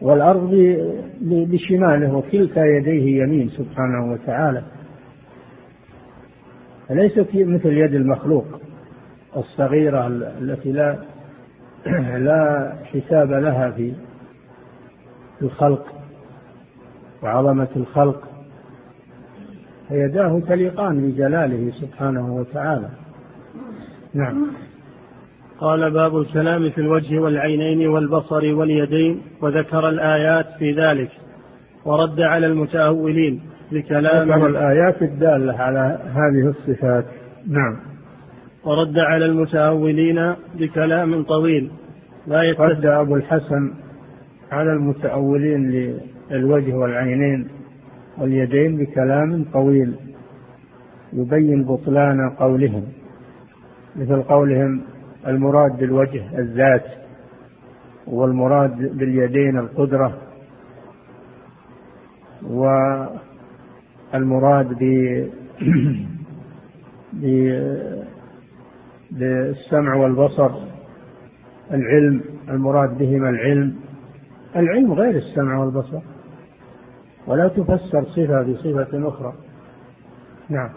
والأرض 0.00 0.76
بشماله 1.22 2.14
وكلتا 2.14 2.64
يديه 2.64 3.22
يمين 3.22 3.48
سبحانه 3.48 4.12
وتعالى. 4.12 4.62
فليست 6.88 7.28
مثل 7.34 7.72
يد 7.72 7.94
المخلوق 7.94 8.46
الصغيرة 9.36 10.06
التي 10.40 10.72
لا 10.72 10.98
لا 12.26 12.72
حساب 12.84 13.30
لها 13.30 13.70
في 13.70 13.92
الخلق 15.42 15.86
وعظمة 17.22 17.68
الخلق؟ 17.76 18.28
فيداه 19.88 20.40
تليقان 20.48 21.10
بجلاله 21.10 21.72
سبحانه 21.80 22.34
وتعالى. 22.34 22.88
نعم. 24.14 24.46
قال 25.58 25.90
باب 25.90 26.16
الكلام 26.18 26.70
في 26.70 26.78
الوجه 26.78 27.18
والعينين 27.18 27.88
والبصر 27.88 28.54
واليدين 28.54 29.22
وذكر 29.40 29.88
الآيات 29.88 30.46
في 30.58 30.72
ذلك 30.72 31.10
ورد 31.84 32.20
على 32.20 32.46
المتأولين. 32.46 33.40
بكلام 33.72 34.28
ذكر 34.28 34.46
الآيات 34.46 35.02
الدالة 35.02 35.52
على 35.52 35.98
هذه 36.04 36.48
الصفات. 36.48 37.04
نعم. 37.46 37.76
ورد 38.64 38.98
على 38.98 39.26
المتأولين 39.26 40.34
بكلام 40.58 41.22
طويل. 41.22 41.70
لا 42.26 42.54
رد 42.58 42.86
أبو 42.86 43.16
الحسن 43.16 43.72
على 44.52 44.72
المتأولين 44.72 45.70
للوجه 46.30 46.74
والعينين 46.74 47.48
واليدين 48.18 48.76
بكلام 48.76 49.44
طويل 49.52 49.94
يبين 51.12 51.64
بطلان 51.64 52.30
قولهم 52.30 52.84
مثل 53.96 54.22
قولهم 54.22 54.80
المراد 55.26 55.76
بالوجه 55.78 56.38
الذات 56.38 56.84
والمراد 58.06 58.76
باليدين 58.98 59.58
القدرة 59.58 60.18
والمراد 64.14 64.68
ب 67.12 67.24
بالسمع 69.10 69.94
والبصر 69.94 70.50
العلم 71.70 72.22
المراد 72.48 72.98
بهما 72.98 73.30
العلم. 73.30 73.74
العلم 74.56 74.92
غير 74.92 75.16
السمع 75.16 75.58
والبصر. 75.58 76.00
ولا 77.26 77.48
تفسر 77.48 78.04
صفة 78.04 78.42
بصفة 78.42 79.08
أخرى. 79.08 79.32
نعم. 80.48 80.70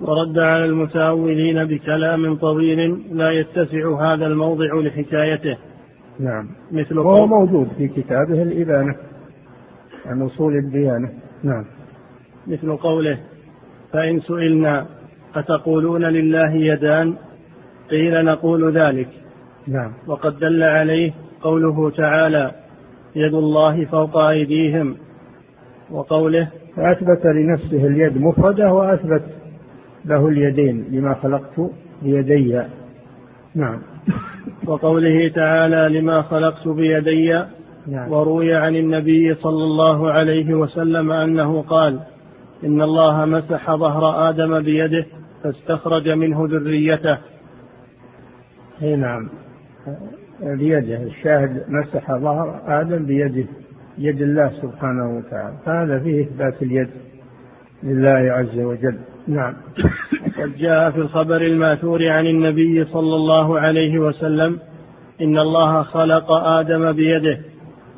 ورد 0.00 0.38
على 0.38 0.64
المتأولين 0.64 1.64
بكلام 1.64 2.36
طويل 2.36 3.04
لا 3.12 3.30
يتسع 3.30 4.00
هذا 4.00 4.26
الموضع 4.26 4.74
لحكايته. 4.74 5.58
نعم. 6.20 6.48
مثل 6.72 6.98
وهو 6.98 7.26
موجود 7.26 7.68
في 7.78 7.88
كتابه 7.88 8.42
الإبانة 8.42 8.96
عن 10.06 10.22
أصول 10.22 10.56
الديانة. 10.56 11.10
نعم. 11.42 11.64
مثل 12.46 12.76
قوله 12.76 13.18
فإن 13.92 14.20
سئلنا 14.20 14.86
أتقولون 15.34 16.04
لله 16.04 16.52
يدان؟ 16.52 17.16
قيل 17.90 18.24
نقول 18.24 18.76
ذلك. 18.78 19.08
نعم. 19.68 19.92
وقد 20.06 20.38
دل 20.38 20.62
عليه 20.62 21.12
قوله 21.42 21.90
تعالى 21.90 22.52
يد 23.16 23.34
الله 23.34 23.84
فوق 23.84 24.16
أيديهم. 24.16 24.96
وقوله 25.90 26.48
فأثبت 26.76 27.26
لنفسه 27.26 27.86
اليد 27.86 28.16
مفردة 28.16 28.72
وأثبت 28.72 29.24
له 30.04 30.28
اليدين 30.28 30.84
لما 30.90 31.14
خلقت 31.14 31.70
بيدي. 32.02 32.62
نعم. 33.54 33.82
وقوله 34.66 35.28
تعالى 35.28 36.00
لما 36.00 36.22
خلقت 36.22 36.68
بيدي. 36.68 37.44
نعم. 37.86 38.12
وروي 38.12 38.54
عن 38.54 38.76
النبي 38.76 39.34
صلى 39.34 39.64
الله 39.64 40.10
عليه 40.10 40.54
وسلم 40.54 41.12
أنه 41.12 41.62
قال 41.62 42.00
إن 42.64 42.82
الله 42.82 43.24
مسح 43.24 43.74
ظهر 43.74 44.30
آدم 44.30 44.60
بيده 44.62 45.06
فاستخرج 45.42 46.08
منه 46.08 46.46
ذريته. 46.50 47.18
إي 48.82 48.96
نعم. 48.96 49.28
بيده. 50.40 51.02
الشاهد 51.02 51.64
مسح 51.68 52.12
ظهر 52.12 52.62
آدم 52.66 53.06
بيده 53.06 53.48
يد 53.98 54.22
الله 54.22 54.50
سبحانه 54.62 55.18
وتعالى. 55.18 55.56
فهذا 55.66 55.98
فيه 55.98 56.22
إثبات 56.22 56.62
اليد 56.62 56.88
لله 57.82 58.32
عز 58.32 58.58
وجل. 58.58 58.98
نعم. 59.28 59.54
قد 60.38 60.56
جاء 60.56 60.90
في 60.90 60.98
الخبر 60.98 61.36
الماثور 61.36 62.08
عن 62.08 62.26
النبي 62.26 62.84
صلى 62.84 63.16
الله 63.16 63.58
عليه 63.60 63.98
وسلم 63.98 64.58
إن 65.20 65.38
الله 65.38 65.82
خلق 65.82 66.32
آدم 66.32 66.92
بيده 66.92 67.38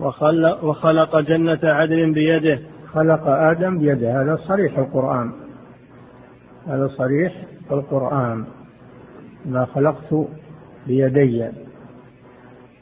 وخلق, 0.00 0.64
وخلق 0.64 1.20
جنة 1.20 1.58
عدن 1.62 2.12
بيده 2.12 2.58
خلق 2.94 3.26
آدم 3.26 3.78
بيده 3.78 4.22
هذا 4.22 4.36
صريح 4.36 4.78
القرآن. 4.78 5.32
هذا 6.66 6.88
صريح 6.88 7.32
القرآن. 7.70 8.44
ما 9.46 9.64
خلقت 9.64 10.14
بيدي. 10.86 11.50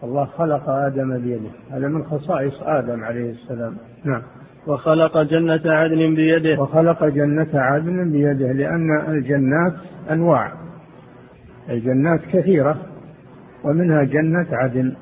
الله 0.02 0.24
خلق 0.24 0.68
آدم 0.68 1.18
بيده. 1.18 1.50
هذا 1.70 1.88
من 1.88 2.04
خصائص 2.04 2.62
آدم 2.62 3.04
عليه 3.04 3.30
السلام. 3.30 3.76
نعم. 4.04 4.22
وخلق 4.66 5.22
جنة 5.22 5.60
عدن 5.64 6.14
بيده. 6.14 6.62
وخلق 6.62 7.04
جنة 7.04 7.50
عدن 7.54 8.10
بيده 8.12 8.52
لأن 8.52 9.00
الجنات 9.08 9.74
أنواع. 10.10 10.52
الجنات 11.70 12.20
كثيرة 12.32 12.76
ومنها 13.64 14.04
جنة 14.04 14.46
عدن 14.52 14.94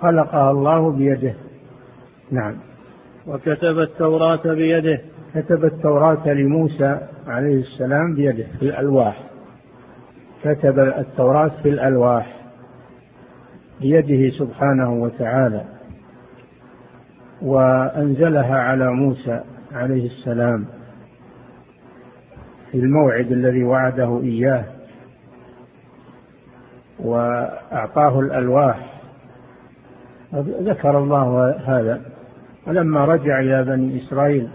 خلقها 0.00 0.50
الله 0.50 0.92
بيده. 0.92 1.34
نعم. 2.30 2.54
وكتب 3.26 3.78
التوراة 3.78 4.54
بيده. 4.54 5.00
كتب 5.34 5.64
التوراة 5.64 6.32
لموسى 6.32 7.00
عليه 7.26 7.60
السلام 7.60 8.14
بيده. 8.14 8.46
في 8.58 8.62
الألواح. 8.62 9.24
كتب 10.42 10.78
التوراة 10.78 11.62
في 11.62 11.68
الألواح 11.68 12.36
بيده 13.80 14.30
سبحانه 14.38 14.92
وتعالى. 14.92 15.64
وأنزلها 17.42 18.56
على 18.56 18.90
موسى 18.92 19.40
عليه 19.72 20.06
السلام 20.06 20.64
في 22.70 22.78
الموعد 22.78 23.32
الذي 23.32 23.64
وعده 23.64 24.20
إياه. 24.22 24.64
وأعطاه 26.98 28.20
الألواح. 28.20 29.00
ذكر 30.62 30.98
الله 30.98 31.50
هذا. 31.50 32.13
ولما 32.66 33.04
رجع 33.04 33.40
إلى 33.40 33.64
بني 33.64 33.96
إسرائيل 33.98 34.48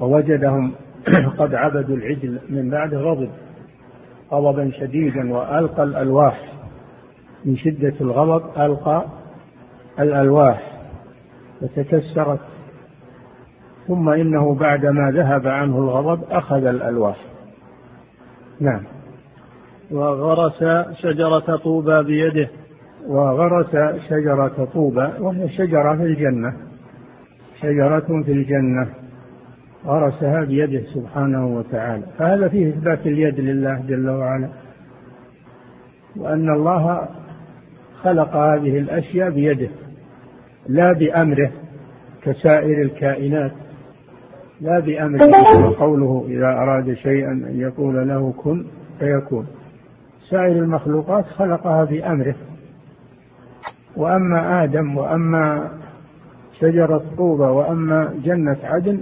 ووجدهم 0.00 0.72
قد 1.38 1.54
عبدوا 1.54 1.96
العجل 1.96 2.38
من 2.48 2.70
بعد 2.70 2.94
غضب 2.94 3.30
غضبا 4.32 4.70
شديدا 4.70 5.32
وألقى 5.32 5.82
الألواح. 5.82 6.52
من 7.44 7.56
شدة 7.56 7.94
الغضب 8.00 8.44
ألقى 8.58 9.04
الألواح 10.00 10.80
فتكسرت 11.60 12.40
ثم 13.86 14.08
إنه 14.08 14.54
بعدما 14.54 15.10
ذهب 15.10 15.46
عنه 15.46 15.78
الغضب 15.78 16.24
أخذ 16.30 16.64
الألواح. 16.64 17.16
نعم. 18.60 18.82
وغرس 19.90 20.64
شجرة 21.02 21.56
طوبى 21.56 22.02
بيده. 22.02 22.48
وغرس 23.06 24.00
شجرة 24.08 24.68
طوبى 24.74 25.10
وهي 25.20 25.48
شجرة 25.48 25.96
في 25.96 26.02
الجنة. 26.02 26.73
شجرة 27.64 28.22
في 28.22 28.32
الجنة 28.32 28.88
غرسها 29.86 30.44
بيده 30.44 30.82
سبحانه 30.94 31.46
وتعالى. 31.46 32.02
فهذا 32.18 32.48
فيه 32.48 32.68
إثبات 32.68 33.06
اليد 33.06 33.40
لله 33.40 33.84
جل 33.88 34.10
وعلا. 34.10 34.48
وأن 36.16 36.50
الله 36.50 37.08
خلق 38.02 38.36
هذه 38.36 38.78
الأشياء 38.78 39.30
بيده 39.30 39.68
لا 40.68 40.92
بأمره 40.92 41.50
كسائر 42.22 42.82
الكائنات 42.82 43.52
لا 44.60 44.80
بأمره 44.80 45.74
قوله 45.78 46.24
إذا 46.28 46.46
أراد 46.46 46.94
شيئا 46.94 47.32
أن 47.32 47.60
يقول 47.60 48.08
له 48.08 48.32
كن 48.32 48.64
فيكون. 48.98 49.46
سائر 50.30 50.56
المخلوقات 50.56 51.24
خلقها 51.24 51.84
بأمره. 51.84 52.34
وأما 53.96 54.64
آدم 54.64 54.96
وأما 54.96 55.70
شجرة 56.64 57.02
طوبى 57.16 57.42
وأما 57.42 58.14
جنة 58.24 58.58
عدن 58.62 59.00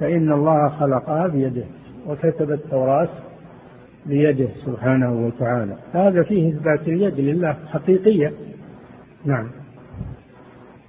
فإن 0.00 0.32
الله 0.32 0.68
خلقها 0.68 1.28
بيده 1.28 1.64
وكتب 2.06 2.50
التوراة 2.50 3.08
بيده 4.06 4.48
سبحانه 4.66 5.26
وتعالى. 5.26 5.76
هذا 5.92 6.22
فيه 6.22 6.48
إثبات 6.48 6.88
اليد 6.88 7.20
لله 7.20 7.56
حقيقية. 7.72 8.32
نعم. 9.24 9.50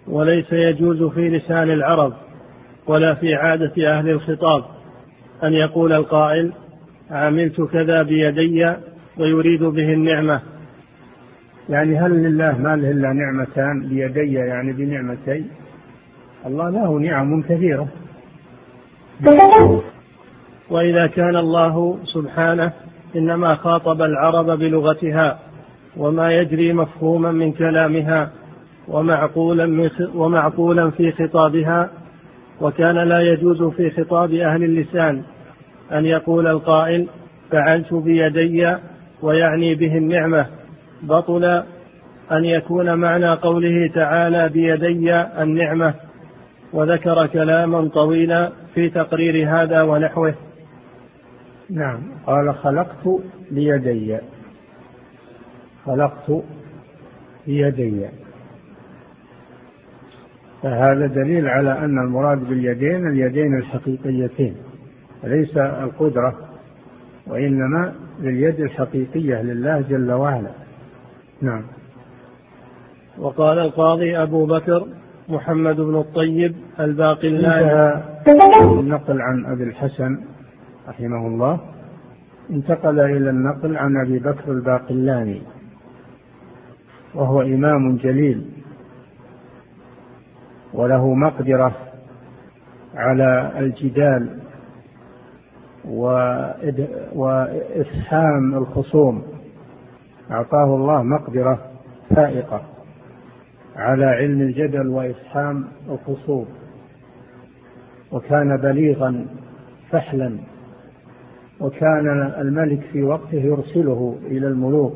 وليس 0.08 0.54
يجوز 0.54 1.04
في 1.04 1.30
لسان 1.30 1.70
العرب 1.70 2.14
ولا 2.88 3.16
في 3.16 3.36
عادة 3.36 3.90
أهل 3.90 4.10
الخطاب 4.10 4.64
أن 5.44 5.54
يقول 5.54 5.94
القائل 5.94 6.54
عملت 7.12 7.62
كذا 7.62 8.04
بيدي 8.04 8.76
ويريد 9.20 9.64
به 9.64 9.94
النعمة. 9.94 10.42
يعني 11.70 11.98
هل 11.98 12.12
لله 12.12 12.58
ما 12.58 12.76
له 12.76 12.92
إلا 12.92 13.14
نعمتان 13.14 13.90
بيدي 13.90 14.34
يعني 14.34 14.74
بنعمتين 14.74 15.63
الله 16.46 16.70
له 16.70 17.00
نعم 17.00 17.42
كثيرة. 17.42 17.88
وإذا 20.70 21.08
كان 21.08 21.36
الله 21.36 21.98
سبحانه 22.04 22.72
إنما 23.16 23.56
خاطب 23.56 24.02
العرب 24.02 24.46
بلغتها 24.60 25.40
وما 25.98 26.32
يجري 26.32 26.74
مفهوما 26.74 27.32
من 27.32 27.52
كلامها 27.52 28.32
ومعقولا, 28.88 29.66
من 29.66 29.90
ومعقولا 30.16 30.90
في 30.92 31.12
خطابها 31.12 31.90
وكان 32.62 32.96
لا 32.96 33.22
يجوز 33.22 33.64
في 33.64 33.90
خطاب 33.90 34.32
أهل 34.32 34.64
اللسان 34.64 35.24
أن 35.92 36.06
يقول 36.06 36.48
القائل 36.48 37.08
فعلت 37.52 37.94
بيدي 37.94 38.76
ويعني 39.22 39.76
به 39.76 39.98
النعمة. 39.98 40.46
بطل 41.04 41.46
أن 42.32 42.46
يكون 42.46 42.94
معنى 42.94 43.34
قوله 43.34 43.92
تعالى 43.96 44.50
بيدي 44.50 45.16
النعمة. 45.16 45.94
وذكر 46.74 47.28
كلاما 47.28 47.88
طويلا 47.88 48.52
في 48.74 48.90
تقرير 48.90 49.50
هذا 49.50 49.82
ونحوه. 49.82 50.36
نعم. 51.70 52.02
قال 52.28 52.56
خلقت 52.56 53.22
بيدي. 53.52 54.18
خلقت 55.86 56.44
بيدي. 57.48 58.08
فهذا 60.62 61.08
دليل 61.08 61.48
على 61.48 61.72
أن 61.72 62.00
المراد 62.00 62.50
باليدين 62.50 63.08
اليدين 63.08 63.58
الحقيقيتين 63.58 64.56
ليس 65.24 65.58
القدرة 65.58 66.50
وإنما 67.28 67.94
لليد 68.20 68.60
الحقيقية 68.60 69.42
لله 69.42 69.82
جل 69.82 70.12
وعلا. 70.12 70.52
نعم. 71.42 71.64
وقال 73.18 73.60
القاضي 73.60 74.18
أبو 74.18 74.46
بكر 74.46 74.88
محمد 75.30 75.76
بن 75.76 75.96
الطيب 75.96 76.56
الباقلاني 76.80 78.04
النقل 78.80 79.22
عن 79.22 79.46
أبي 79.46 79.64
الحسن 79.64 80.18
رحمه 80.88 81.28
الله. 81.28 81.60
انتقل 82.50 83.00
إلى 83.00 83.30
النقل 83.30 83.78
عن 83.78 83.98
أبي 83.98 84.20
بكر 84.20 84.52
الباقلاني. 84.52 85.42
وهو 87.16 87.42
إمام 87.42 87.96
جليل. 87.96 88.50
وله 90.74 91.14
مقدرة 91.14 91.76
على 92.96 93.52
الجدال 93.60 94.40
وإفهام 97.16 98.56
الخصوم. 98.56 99.24
أعطاه 100.32 100.76
الله 100.76 101.04
مقدرة 101.04 101.60
فائقة. 102.16 102.62
على 103.76 104.06
علم 104.06 104.42
الجدل 104.42 104.88
وإفهام 104.88 105.68
الخصوم 105.90 106.46
وكان 108.12 108.58
بليغا 108.58 109.26
فحلا 109.90 110.38
وكان 111.60 112.34
الملك 112.38 112.82
في 112.92 113.04
وقته 113.04 113.38
يرسله 113.38 114.18
إلى 114.26 114.48
الملوك 114.48 114.94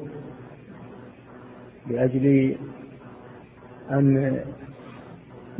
لأجل 1.90 2.56
أن 3.92 4.38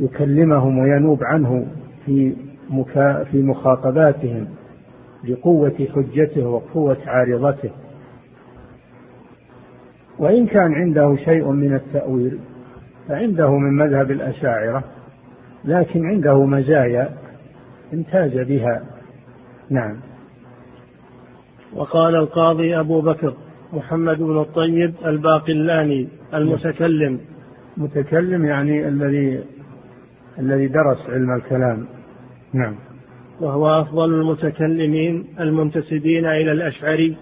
يكلمهم 0.00 0.78
وينوب 0.78 1.24
عنه 1.24 1.66
في 2.06 2.36
مكا 2.70 3.24
في 3.24 3.42
مخاطباتهم 3.42 4.48
لقوة 5.24 5.86
حجته 5.94 6.46
وقوة 6.48 6.96
عارضته. 7.06 7.70
وإن 10.18 10.46
كان 10.46 10.72
عنده 10.72 11.16
شيء 11.16 11.50
من 11.50 11.74
التأويل 11.74 12.38
فعنده 13.08 13.50
من 13.50 13.76
مذهب 13.76 14.10
الأشاعرة 14.10 14.84
لكن 15.64 16.06
عنده 16.06 16.44
مزايا 16.44 17.10
امتاز 17.94 18.38
بها. 18.48 18.82
نعم. 19.70 19.96
وقال 21.74 22.16
القاضي 22.16 22.80
أبو 22.80 23.00
بكر 23.00 23.34
محمد 23.72 24.18
بن 24.18 24.40
الطيب 24.40 24.94
الباقلاني 25.06 26.08
المتكلم. 26.34 27.20
متكلم 27.76 28.44
يعني 28.44 28.88
الذي 28.88 29.44
الذي 30.38 30.68
درس 30.68 31.06
علم 31.08 31.36
الكلام. 31.36 31.86
نعم. 32.52 32.74
وهو 33.40 33.80
أفضل 33.80 34.14
المتكلمين 34.14 35.26
المنتسبين 35.40 36.26
إلى 36.26 36.52
الأشعري. 36.52 37.16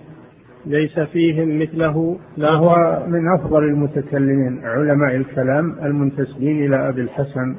ليس 0.67 1.01
فيهم 1.01 1.59
مثله 1.59 2.19
لا 2.37 2.51
هو 2.51 2.75
من 3.07 3.21
أفضل 3.39 3.65
المتكلمين 3.65 4.61
علماء 4.65 5.17
الكلام 5.17 5.79
المنتسبين 5.85 6.67
إلى 6.67 6.89
أبي 6.89 7.01
الحسن 7.01 7.57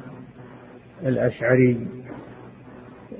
الأشعري. 1.06 1.86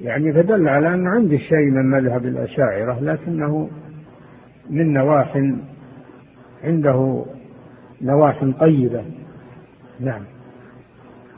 يعني 0.01 0.33
فدل 0.33 0.69
على 0.69 0.95
أنه 0.95 1.11
عنده 1.11 1.37
شيء 1.37 1.71
من 1.71 1.91
مذهب 1.91 2.25
الأشاعرة 2.27 3.01
لكنه 3.01 3.71
من 4.71 4.93
نواح 4.93 5.37
عنده 6.65 7.25
نواح 8.03 8.45
طيبة. 8.61 9.05
نعم. 10.01 10.23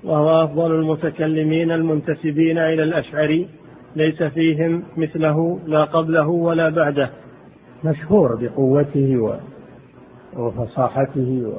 وهو 0.05 0.45
أفضل 0.45 0.75
المتكلمين 0.75 1.71
المنتسبين 1.71 2.59
إلى 2.59 2.83
الأشعري 2.83 3.49
ليس 3.97 4.23
فيهم 4.23 4.83
مثله 4.97 5.61
لا 5.67 5.85
قبله 5.85 6.29
ولا 6.29 6.71
بعده. 6.71 7.11
مشهور 7.85 8.37
بقوته 8.37 9.39
وفصاحته 10.37 11.53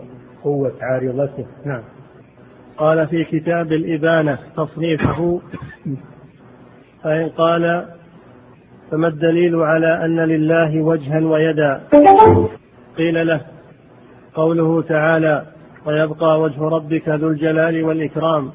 وقوة 0.43 0.73
عارضته. 0.81 1.45
نعم. 1.65 1.83
قال 2.77 3.07
في 3.07 3.23
كتاب 3.23 3.71
الإبانة 3.71 4.39
تصنيفه 4.57 5.41
فإن 7.03 7.29
قال 7.29 7.85
فما 8.91 9.07
الدليل 9.07 9.55
على 9.55 10.05
أن 10.05 10.19
لله 10.19 10.81
وجها 10.81 11.19
ويدا؟ 11.19 11.83
قيل 12.97 13.27
له 13.27 13.41
قوله 14.33 14.81
تعالى 14.81 15.45
ويبقى 15.85 16.41
وجه 16.41 16.61
ربك 16.61 17.09
ذو 17.09 17.29
الجلال 17.29 17.83
والإكرام. 17.83 18.51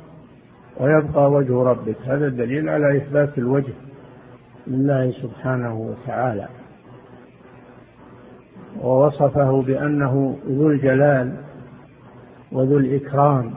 ويبقى 0.80 1.30
وجه 1.30 1.62
ربك. 1.62 1.96
هذا 2.04 2.26
الدليل 2.26 2.68
على 2.68 2.96
إثبات 2.96 3.38
الوجه 3.38 3.72
لله 4.66 5.10
سبحانه 5.10 5.74
وتعالى. 5.80 6.48
ووصفه 8.82 9.62
بأنه 9.62 10.36
ذو 10.48 10.70
الجلال 10.70 11.32
وذو 12.52 12.78
الإكرام. 12.78 13.50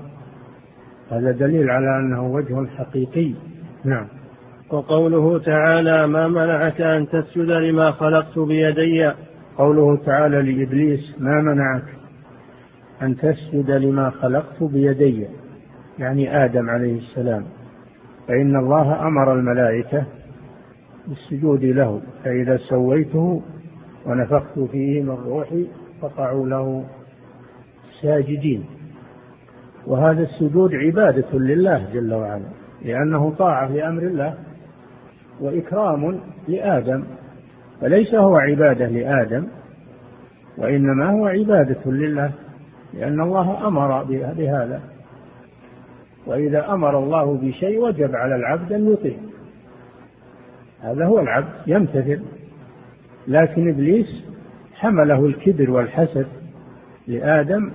هذا 1.11 1.31
دليل 1.31 1.69
على 1.69 1.99
أنه 1.99 2.27
وجه 2.27 2.67
حقيقي. 2.77 3.33
نعم. 3.85 4.07
وقوله 4.69 5.39
تعالى 5.39 6.07
ما 6.07 6.27
منعك 6.27 6.81
أن 6.81 7.07
تسجد 7.07 7.51
لما 7.51 7.91
خلقت 7.91 8.39
بيدي؟ 8.39 9.11
قوله 9.57 9.97
تعالى 10.05 10.41
لإبليس 10.41 11.15
ما 11.19 11.41
منعك 11.41 11.85
أن 13.01 13.15
تسجد 13.15 13.71
لما 13.71 14.09
خلقت 14.09 14.63
بيدي؟ 14.63 15.27
يعني 15.99 16.45
آدم 16.45 16.69
عليه 16.69 16.97
السلام. 16.97 17.45
فإن 18.27 18.55
الله 18.55 19.07
أمر 19.07 19.33
الملائكة 19.33 20.05
بالسجود 21.07 21.63
له 21.63 22.01
فإذا 22.23 22.57
سويته 22.57 23.41
ونفخت 24.09 24.59
فيه 24.71 25.03
من 25.03 25.09
روحي 25.09 25.67
فقعوا 26.01 26.47
له 26.47 26.85
ساجدين. 28.01 28.65
وهذا 29.87 30.21
السجود 30.21 30.71
عبادة 30.75 31.39
لله 31.39 31.89
جل 31.93 32.13
وعلا 32.13 32.45
لأنه 32.81 33.35
طاعة 33.35 33.67
لأمر 33.67 34.03
الله 34.03 34.33
وإكرام 35.41 36.19
لآدم 36.47 37.03
فليس 37.81 38.15
هو 38.15 38.35
عبادة 38.35 38.87
لآدم 38.87 39.47
وإنما 40.57 41.05
هو 41.11 41.25
عبادة 41.25 41.91
لله 41.91 42.31
لأن 42.93 43.21
الله 43.21 43.67
أمر 43.67 44.03
بهذا. 44.33 44.81
وإذا 46.27 46.73
أمر 46.73 46.99
الله 46.99 47.37
بشيء 47.37 47.79
وجب 47.79 48.15
على 48.15 48.35
العبد 48.35 48.73
أن 48.73 48.93
يطيع. 48.93 49.17
هذا 50.81 51.05
هو 51.05 51.19
العبد 51.19 51.53
يمتثل. 51.67 52.21
لكن 53.29 53.69
إبليس 53.69 54.23
حمله 54.73 55.25
الكبر 55.25 55.71
والحسد 55.71 56.27
لآدم 57.07 57.71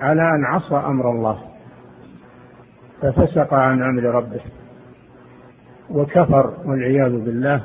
على 0.00 0.22
أن 0.22 0.44
عصى 0.44 0.74
أمر 0.74 1.10
الله 1.10 1.38
ففسق 3.02 3.54
عن 3.54 3.82
أمر 3.82 4.02
ربه 4.02 4.40
وكفر 5.90 6.54
والعياذ 6.64 7.24
بالله 7.24 7.64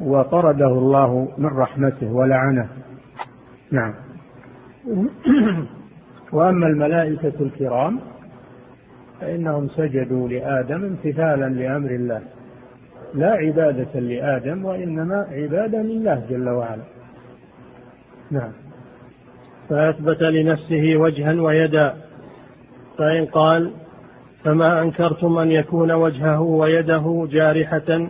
وطرده 0.00 0.68
الله 0.68 1.28
من 1.38 1.46
رحمته 1.46 2.12
ولعنه. 2.12 2.68
نعم. 3.70 3.94
وأما 6.32 6.66
الملائكة 6.66 7.32
الكرام 7.40 8.00
فإنهم 9.20 9.68
سجدوا 9.68 10.28
لآدم 10.28 10.84
امتثالا 10.84 11.48
لأمر 11.48 11.90
الله. 11.90 12.22
لا 13.14 13.30
عبادة 13.30 14.00
لآدم 14.00 14.64
وإنما 14.64 15.26
عبادة 15.30 15.82
لله 15.82 16.26
جل 16.30 16.48
وعلا. 16.48 16.82
نعم. 18.30 18.52
فأثبت 19.68 20.22
لنفسه 20.22 20.96
وجها 20.96 21.42
ويدا. 21.42 21.94
فإن 22.98 23.26
قال 23.26 23.72
فما 24.44 24.82
أنكرتم 24.82 25.38
أن 25.38 25.50
يكون 25.50 25.92
وجهه 25.92 26.40
ويده 26.40 27.28
جارحة 27.30 28.08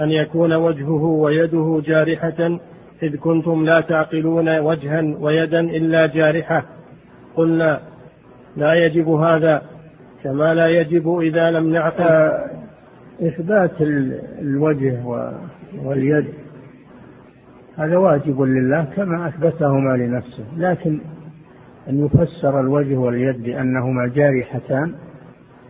أن 0.00 0.10
يكون 0.10 0.52
وجهه 0.54 1.04
ويده 1.04 1.82
جارحة 1.84 2.58
إذ 3.02 3.16
كنتم 3.16 3.64
لا 3.64 3.80
تعقلون 3.80 4.58
وجها 4.58 5.16
ويدا 5.20 5.60
إلا 5.60 6.06
جارحة. 6.06 6.64
قلنا 7.36 7.80
لا 8.56 8.74
يجب 8.74 9.08
هذا 9.08 9.62
كما 10.24 10.54
لا 10.54 10.66
يجب 10.66 11.18
إذا 11.18 11.50
لم 11.50 11.72
نعقل. 11.72 12.02
آه، 12.02 12.53
إثبات 13.22 13.80
الوجه 14.40 15.04
واليد. 15.84 16.26
هذا 17.76 17.96
واجب 17.96 18.40
لله 18.40 18.84
كما 18.84 19.28
أثبتهما 19.28 19.96
لنفسه 19.96 20.44
لكن 20.56 21.00
أن 21.88 22.04
يفسر 22.06 22.60
الوجه 22.60 22.96
واليد 22.96 23.42
بأنهما 23.42 24.12
جارحتان 24.14 24.94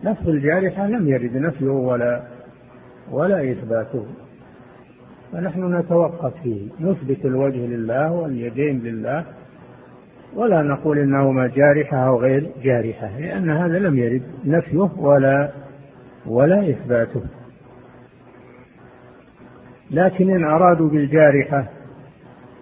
لفظ 0.03 0.29
الجارحة 0.29 0.87
لم 0.87 1.07
يرد 1.07 1.37
نفيه 1.37 1.69
ولا 1.69 2.23
ولا 3.11 3.51
إثباته. 3.51 4.05
فنحن 5.31 5.75
نتوقف 5.75 6.33
فيه. 6.43 6.69
نثبت 6.79 7.25
الوجه 7.25 7.65
لله 7.65 8.11
واليدين 8.11 8.79
لله 8.79 9.25
ولا 10.35 10.61
نقول 10.61 10.99
إنهما 10.99 11.47
جارحة 11.47 12.07
أو 12.07 12.19
غير 12.19 12.51
جارحة 12.63 13.19
لأن 13.19 13.49
هذا 13.49 13.79
لم 13.79 13.97
يرد 13.97 14.21
نفيه 14.45 14.89
ولا 14.97 15.51
ولا 16.27 16.69
إثباته. 16.69 17.21
لكن 19.91 20.29
إن 20.29 20.43
أرادوا 20.43 20.89
بالجارحة 20.89 21.69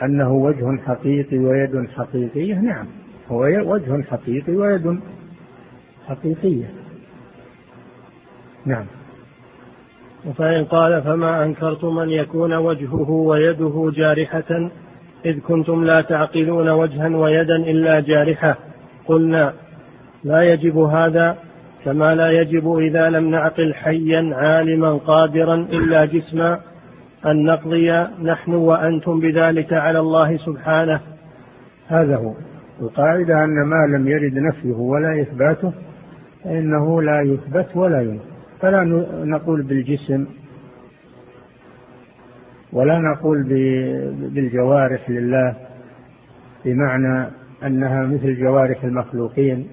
أنه 0.04 0.34
وجه 0.34 0.82
حقيقي 0.86 1.38
ويد 1.38 1.90
حقيقية 1.90 2.60
نعم 2.60 2.88
هو 3.28 3.42
وجه 3.44 4.04
حقيقي 4.04 4.56
ويد 4.56 5.00
حقيقية. 6.08 6.70
نعم. 8.66 8.86
فإن 10.38 10.66
قال 10.66 11.02
فما 11.04 11.44
أنكرتم 11.44 12.00
أن 12.00 12.10
يكون 12.10 12.54
وجهه 12.54 13.10
ويده 13.10 13.92
جارحة 13.96 14.70
إذ 15.26 15.40
كنتم 15.40 15.84
لا 15.84 16.02
تعقلون 16.02 16.70
وجها 16.70 17.18
ويدا 17.18 17.56
إلا 17.56 18.00
جارحة. 18.00 18.58
قلنا 19.06 19.54
لا 20.24 20.54
يجب 20.54 20.78
هذا 20.78 21.38
كما 21.86 22.16
لا 22.16 22.32
يجب 22.42 22.78
إذا 22.78 23.10
لم 23.10 23.30
نعقل 23.30 23.74
حيا 23.74 24.36
عالما 24.36 24.94
قادرا 24.94 25.56
إلا 25.56 26.06
جسما 26.06 26.60
أن 27.26 27.46
نقضي 27.46 27.92
نحن 28.24 28.54
وأنتم 28.54 29.20
بذلك 29.20 29.74
على 29.74 30.00
الله 30.00 30.38
سبحانه. 30.38 31.02
هذا 31.88 32.16
هو. 32.16 32.34
القاعدة 32.82 33.44
أن 33.44 33.66
ما 33.66 33.98
لم 33.98 34.08
يرد 34.08 34.34
نفيه 34.34 34.76
ولا 34.76 35.22
إثباته 35.22 35.74
فإنه 36.44 37.02
لا 37.02 37.22
يثبت 37.22 37.76
ولا 37.76 38.02
ينفى 38.02 38.34
فلا 38.62 38.84
نقول 39.26 39.64
بالجسم 39.64 40.26
ولا 42.74 43.00
نقول 43.00 43.44
بالجوارح 44.34 45.10
لله 45.10 45.56
بمعنى 46.66 47.30
أنها 47.64 48.06
مثل 48.06 48.40
جوارح 48.40 48.84
المخلوقين. 48.84 49.68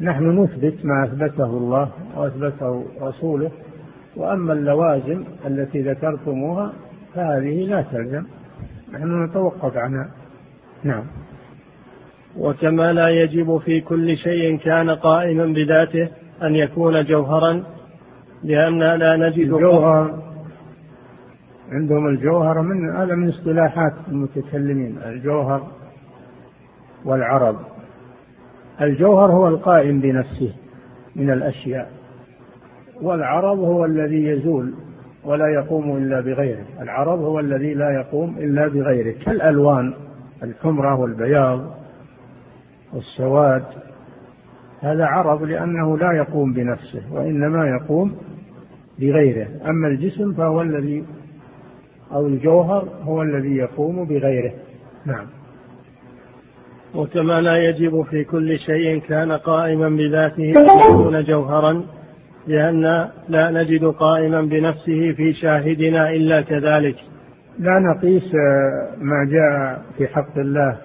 نحن 0.00 0.42
نثبت 0.42 0.84
ما 0.84 1.04
أثبته 1.04 1.44
الله 1.44 1.90
وأثبته 2.16 2.84
رسوله 3.00 3.50
وأما 4.16 4.52
اللوازم 4.52 5.24
التي 5.46 5.82
ذكرتموها 5.82 6.72
فهذه 7.14 7.66
لا 7.66 7.82
تلزم. 7.82 8.24
نحن 8.92 9.24
نتوقف 9.24 9.76
عنها. 9.76 10.10
نعم. 10.84 11.04
وكما 12.38 12.92
لا 12.92 13.08
يجب 13.08 13.58
في 13.58 13.80
كل 13.80 14.16
شيء 14.16 14.58
كان 14.58 14.90
قائما 14.90 15.46
بذاته 15.46 16.08
أن 16.42 16.54
يكون 16.54 17.04
جوهرا 17.04 17.64
لأن 18.44 18.78
لا 18.78 19.16
نجد 19.16 19.52
الجوهر 19.52 20.22
عندهم 21.72 22.06
الجوهر 22.06 22.62
من 22.62 22.96
هذا 22.96 23.14
من 23.14 23.28
اصطلاحات 23.28 23.92
المتكلمين 24.08 24.98
الجوهر 24.98 25.70
والعرض. 27.04 27.71
الجوهر 28.80 29.32
هو 29.32 29.48
القائم 29.48 30.00
بنفسه 30.00 30.54
من 31.16 31.30
الأشياء 31.30 31.90
والعرض 33.02 33.58
هو 33.58 33.84
الذي 33.84 34.24
يزول 34.24 34.74
ولا 35.24 35.48
يقوم 35.48 35.96
إلا 35.96 36.20
بغيره. 36.20 36.64
العرض 36.80 37.18
هو 37.18 37.40
الذي 37.40 37.74
لا 37.74 37.90
يقوم 37.90 38.38
إلا 38.38 38.68
بغيره. 38.68 39.14
كالألوان 39.24 39.94
الحمرة 40.42 41.00
والبياض 41.00 41.60
والسواد 42.92 43.64
هذا 44.80 45.04
عرض 45.04 45.42
لأنه 45.42 45.98
لا 45.98 46.12
يقوم 46.12 46.52
بنفسه 46.52 47.02
وإنما 47.12 47.66
يقوم 47.68 48.16
بغيره. 48.98 49.46
أما 49.70 49.88
الجسم 49.88 50.32
فهو 50.32 50.62
الذي 50.62 51.04
أو 52.12 52.26
الجوهر 52.26 52.88
هو 53.02 53.22
الذي 53.22 53.56
يقوم 53.56 54.04
بغيره. 54.04 54.52
نعم. 55.06 55.26
وكما 56.94 57.40
لا 57.40 57.56
يجب 57.56 58.02
في 58.10 58.24
كل 58.24 58.58
شيء 58.58 59.00
كان 59.00 59.32
قائما 59.32 59.88
بذاته 59.88 60.52
أن 60.56 60.90
يكون 60.90 61.24
جوهرا 61.24 61.84
لأن 62.46 63.08
لا 63.28 63.50
نجد 63.50 63.84
قائما 63.84 64.42
بنفسه 64.42 65.14
في 65.16 65.32
شاهدنا 65.32 66.10
إلا 66.10 66.42
كذلك. 66.42 66.96
لا 67.58 67.78
نقيس 67.78 68.34
ما 68.98 69.24
جاء 69.30 69.82
في 69.98 70.06
حق 70.06 70.38
الله. 70.38 70.78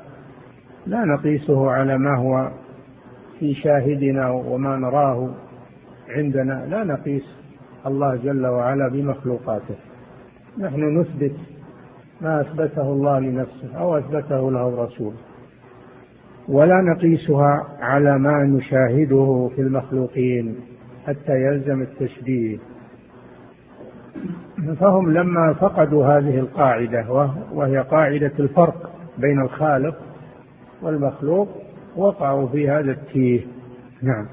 لا 0.88 1.06
نقيسه 1.06 1.72
على 1.72 1.98
ما 1.98 2.18
هو 2.18 2.52
في 3.40 3.54
شاهدنا 3.54 4.30
وما 4.30 4.78
نراه 4.78 5.30
عندنا. 6.10 6.66
لا 6.70 6.84
نقيس 6.84 7.36
الله 7.86 8.16
جل 8.16 8.46
وعلا 8.46 8.88
بمخلوقاته. 8.88 9.76
نحن 10.60 11.00
نثبت 11.00 11.36
ما 12.22 12.42
أثبته 12.42 12.82
الله 12.82 13.20
لنفسه 13.20 13.78
أو 13.78 13.98
أثبته 13.98 14.52
له 14.52 14.86
رسوله. 14.86 15.27
ولا 16.48 16.82
نقيسها 16.82 17.68
على 17.80 18.20
ما 18.20 18.44
نشاهده 18.44 19.50
في 19.56 19.62
المخلوقين 19.62 20.56
حتى 21.06 21.34
يلزم 21.34 21.82
التشبيه 21.82 22.58
فهم 24.80 25.12
لما 25.12 25.54
فقدوا 25.54 26.06
هذه 26.06 26.40
القاعدة 26.40 27.32
وهي 27.54 27.78
قاعدة 27.78 28.32
الفرق 28.40 28.92
بين 29.18 29.42
الخالق 29.42 29.96
والمخلوق 30.82 31.48
وقعوا 31.96 32.48
في 32.48 32.70
هذا 32.70 32.92
التيه. 32.92 33.42
نعم. 34.02 34.28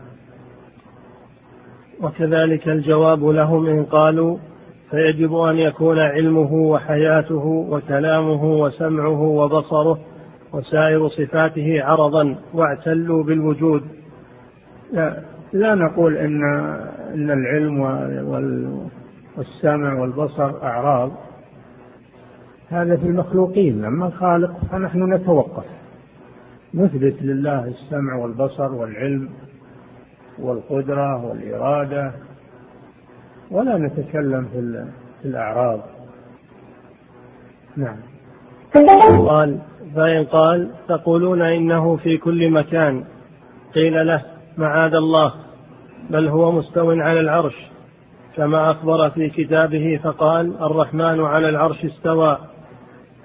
وكذلك 2.03 2.69
الجواب 2.69 3.25
لهم 3.25 3.67
إن 3.67 3.85
قالوا 3.85 4.39
فيجب 4.91 5.35
أن 5.35 5.57
يكون 5.57 5.99
علمه 5.99 6.53
وحياته 6.53 7.47
وكلامه 7.47 8.45
وسمعه 8.45 9.21
وبصره 9.21 9.99
وسائر 10.55 11.09
صفاته 11.09 11.85
عرضا 11.85 12.37
واعتلوا 12.55 13.25
بالوجود. 13.25 13.83
لا, 14.93 15.23
لا 15.53 15.75
نقول 15.75 16.17
إن 16.17 16.41
إن 17.15 17.31
العلم 17.31 17.81
والسمع 19.37 20.01
والبصر 20.01 20.63
أعراض. 20.63 21.13
هذا 22.69 22.97
في 22.97 23.07
المخلوقين. 23.07 23.85
أما 23.85 24.07
الخالق 24.07 24.65
فنحن 24.71 25.13
نتوقف. 25.13 25.65
نثبت 26.75 27.17
لله 27.23 27.65
السمع 27.65 28.15
والبصر 28.15 28.73
والعلم 28.73 29.29
والقدرة 30.39 31.25
والإرادة. 31.25 32.13
ولا 33.51 33.79
نتكلم 33.79 34.49
في 34.53 34.85
الأعراض. 35.25 35.81
نعم. 37.77 37.97
قال 39.29 39.59
فإن 39.95 40.25
قال 40.25 40.71
تقولون 40.89 41.43
إنه 41.43 41.97
في 41.97 42.17
كل 42.17 42.51
مكان. 42.51 43.05
قيل 43.75 44.07
له 44.07 44.23
معاذ 44.59 44.95
الله 44.95 45.35
بل 46.11 46.29
هو 46.29 46.53
مستو 46.53 46.91
على 46.91 47.21
العرش. 47.21 47.71
كما 48.37 48.71
أخبر 48.71 49.11
في 49.11 49.31
كتابه 49.31 50.01
فقال 50.05 50.63
الرحمن 50.63 51.21
على 51.21 51.49
العرش 51.49 51.85
استوى. 51.85 52.39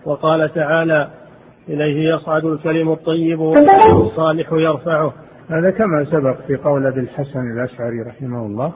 وقال 0.05 0.53
تعالى 0.53 1.10
إليه 1.69 2.15
يصعد 2.15 2.45
الكلم 2.45 2.91
الطيب 2.91 3.39
والصالح 3.39 4.51
يرفعه. 4.51 5.13
هذا 5.49 5.71
كما 5.71 6.05
سبق 6.05 6.47
في 6.47 6.55
قول 6.55 6.86
أبي 6.86 6.99
الحسن 6.99 7.39
الأشعري 7.39 8.01
رحمه 8.01 8.45
الله 8.45 8.73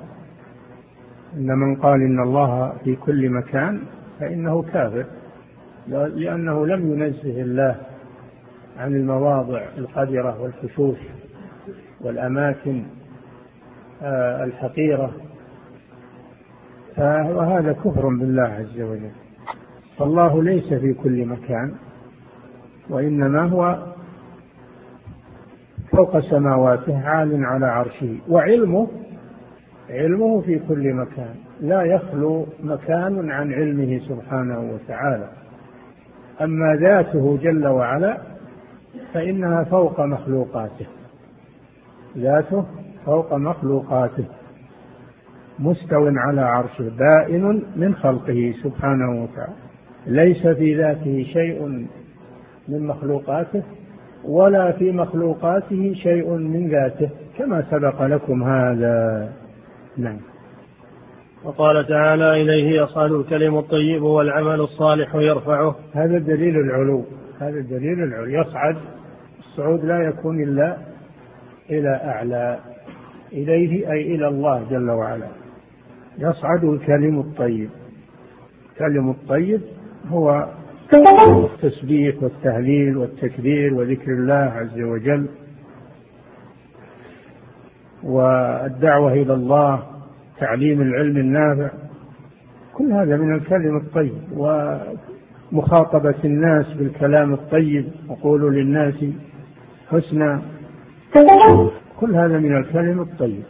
إن 1.37 1.47
من 1.47 1.75
قال 1.75 2.01
إن 2.01 2.19
الله 2.23 2.73
في 2.83 2.95
كل 2.95 3.29
مكان 3.29 3.81
فإنه 4.19 4.61
كافر. 4.61 5.05
لأنه 5.87 6.65
لم 6.65 6.91
ينزه 6.93 7.41
الله 7.41 7.75
عن 8.77 8.95
المواضع 8.95 9.61
القذره 9.77 10.41
والفشوش 10.41 10.97
والأماكن 12.01 12.83
آه، 14.01 14.43
الحقيرة. 14.43 15.11
وهذا 16.97 17.73
كفر 17.73 18.07
بالله 18.07 18.43
عز 18.43 18.81
وجل. 18.81 19.11
فالله 19.97 20.43
ليس 20.43 20.73
في 20.73 20.93
كل 20.93 21.25
مكان 21.25 21.75
وإنما 22.89 23.41
هو 23.41 23.93
فوق 25.91 26.19
سماواته 26.19 27.07
عال 27.07 27.45
على 27.45 27.65
عرشه 27.65 28.17
وعلمه 28.29 28.87
علمه 29.89 30.41
في 30.41 30.59
كل 30.59 30.93
مكان. 30.93 31.35
لا 31.61 31.83
يخلو 31.83 32.47
مكان 32.63 33.31
عن 33.31 33.53
علمه 33.53 33.99
سبحانه 33.99 34.59
وتعالى. 34.59 35.42
أما 36.41 36.75
ذاته 36.81 37.37
جل 37.37 37.67
وعلا 37.67 38.17
فإنها 39.13 39.63
فوق 39.63 40.01
مخلوقاته. 40.01 40.85
ذاته 42.17 42.65
فوق 43.05 43.33
مخلوقاته. 43.33 44.25
مستو 45.59 46.07
على 46.17 46.41
عرشه 46.41 46.91
بائن 46.97 47.61
من 47.75 47.95
خلقه 47.95 48.53
سبحانه 48.63 49.23
وتعالى. 49.23 49.53
ليس 50.07 50.47
في 50.47 50.77
ذاته 50.77 51.23
شيء 51.23 51.87
من 52.67 52.87
مخلوقاته 52.87 53.63
ولا 54.23 54.71
في 54.71 54.91
مخلوقاته 54.91 55.93
شيء 55.93 56.29
من 56.29 56.69
ذاته 56.69 57.09
كما 57.37 57.63
سبق 57.71 58.01
لكم 58.01 58.43
هذا. 58.43 59.29
نعم. 59.97 60.32
وقال 61.43 61.87
تعالى 61.87 62.41
إليه 62.41 62.81
يصعد 62.81 63.11
الكلم 63.11 63.57
الطيب 63.57 64.03
والعمل 64.03 64.61
الصالح 64.61 65.15
يرفعه. 65.15 65.75
هذا 65.93 66.17
دليل 66.19 66.55
العلو. 66.55 67.05
هذا 67.39 67.61
دليل 67.61 68.03
العلو. 68.03 68.25
يصعد. 68.25 68.77
الصعود 69.39 69.85
لا 69.85 70.09
يكون 70.09 70.43
إلا 70.43 70.77
إلى 71.69 72.01
أعلى. 72.03 72.59
إليه 73.33 73.91
أي 73.91 74.15
إلى 74.15 74.27
الله 74.27 74.69
جل 74.69 74.89
وعلا. 74.89 75.27
يصعد 76.17 76.63
الكلم 76.63 77.19
الطيب. 77.19 77.69
الكلم 78.71 79.09
الطيب 79.09 79.61
هو 80.07 80.49
التسبيح 80.93 82.23
والتهليل 82.23 82.97
والتكبير 82.97 83.73
وذكر 83.73 84.11
الله 84.11 84.33
عز 84.33 84.79
وجل 84.79 85.29
والدعوة 88.03 89.13
إلى 89.13 89.33
الله 89.33 89.92
تعليم 90.39 90.81
العلم 90.81 91.17
النافع. 91.17 91.71
كل 92.73 92.91
هذا 92.91 93.17
من 93.17 93.35
الكلم 93.35 93.77
الطيب 93.77 94.13
ومخاطبة 95.51 96.15
الناس 96.25 96.73
بالكلام 96.73 97.33
الطيب. 97.33 97.85
وقولوا 98.09 98.49
للناس 98.49 99.05
حسنا. 99.89 100.41
كل 101.99 102.15
هذا 102.15 102.39
من 102.39 102.57
الكلم 102.57 103.01
الطيب. 103.01 103.43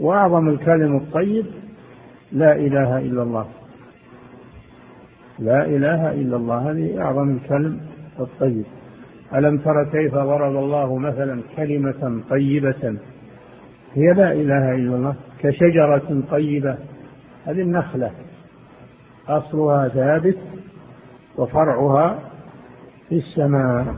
وأعظم 0.00 0.48
الكلم 0.48 0.96
الطيب 0.96 1.46
لا 2.32 2.56
إله 2.56 2.98
إلا 2.98 3.22
الله. 3.22 3.46
لا 5.38 5.66
إله 5.66 6.12
إلا 6.12 6.36
الله. 6.36 6.70
هذه 6.70 7.02
أعظم 7.02 7.30
الكلم 7.30 7.80
الطيب. 8.20 8.64
ألم 9.34 9.58
تر 9.58 9.84
كيف 9.84 10.14
ضرب 10.14 10.56
الله 10.56 10.98
مثلا 10.98 11.42
كلمة 11.56 12.22
طيبة؟ 12.30 12.96
هي 13.94 14.14
لا 14.16 14.32
إله 14.32 14.74
إلا 14.74 14.96
الله 14.96 15.16
كشجرة 15.40 16.22
طيبة 16.30 16.78
هذه 17.44 17.62
النخلة. 17.62 18.10
أصلها 19.28 19.88
ثابت 19.88 20.38
وفرعها 21.36 22.30
في 23.08 23.14
السماء 23.14 23.96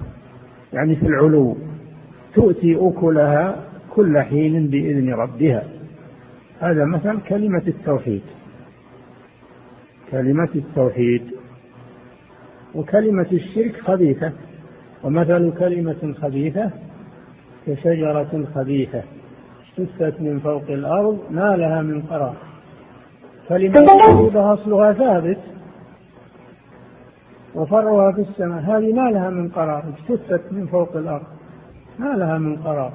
يعني 0.72 0.96
في 0.96 1.06
العلو. 1.06 1.56
تؤتي 2.34 2.76
أكلها 2.80 3.64
كل 3.90 4.18
حين 4.18 4.66
بإذن 4.66 5.14
ربها. 5.14 5.64
هذا 6.60 6.84
مثل 6.84 7.20
كلمة 7.20 7.62
التوحيد. 7.66 8.22
كلمة 10.10 10.48
التوحيد. 10.54 11.30
وكلمة 12.74 13.26
الشرك 13.32 13.80
خبيثة. 13.80 14.32
ومثل 15.04 15.52
كلمة 15.58 16.14
خبيثة 16.22 16.70
كشجرة 17.66 18.46
خبيثة. 18.54 19.02
اجتثت 19.78 20.20
من 20.20 20.40
فوق 20.40 20.62
الأرض 20.62 21.18
ما 21.30 21.56
لها 21.56 21.82
من 21.82 22.02
قرار. 22.02 22.36
كلمة 23.48 23.86
طيبة 23.86 24.54
أصلها 24.54 24.92
ثابت 24.92 25.38
وفرعها 27.54 28.12
في 28.12 28.20
السماء 28.20 28.60
هذه 28.60 28.92
ما 28.92 29.10
لها 29.10 29.30
من 29.30 29.48
قرار 29.48 29.84
اجتثت 29.88 30.52
من 30.52 30.66
فوق 30.66 30.96
الأرض. 30.96 31.26
ما 31.98 32.16
لها 32.16 32.38
من 32.38 32.56
قرار 32.56 32.92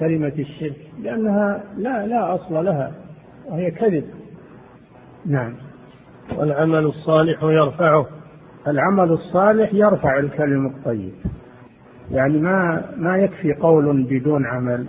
كلمة 0.00 0.32
الشرك 0.38 0.76
لأنها 1.02 1.64
لا 1.76 2.06
لا 2.06 2.34
أصل 2.34 2.64
لها 2.64 2.92
وهي 3.46 3.70
كذب. 3.70 4.04
نعم. 5.26 5.54
والعمل 6.36 6.84
الصالح 6.84 7.42
يرفعه. 7.42 8.06
العمل 8.66 9.12
الصالح 9.12 9.74
يرفع 9.74 10.18
الكلم 10.18 10.66
الطيب. 10.66 11.12
يعني 12.10 12.38
ما 12.38 12.84
ما 12.96 13.16
يكفي 13.16 13.54
قول 13.54 14.02
بدون 14.02 14.46
عمل. 14.46 14.86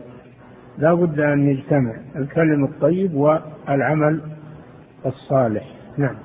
لا 0.80 0.94
بد 0.94 1.20
أن 1.20 1.48
يجتمع 1.48 1.94
الكلم 2.16 2.64
الطيب 2.64 3.14
والعمل 3.14 4.22
الصالح. 5.06 5.64
نعم. 5.98 6.16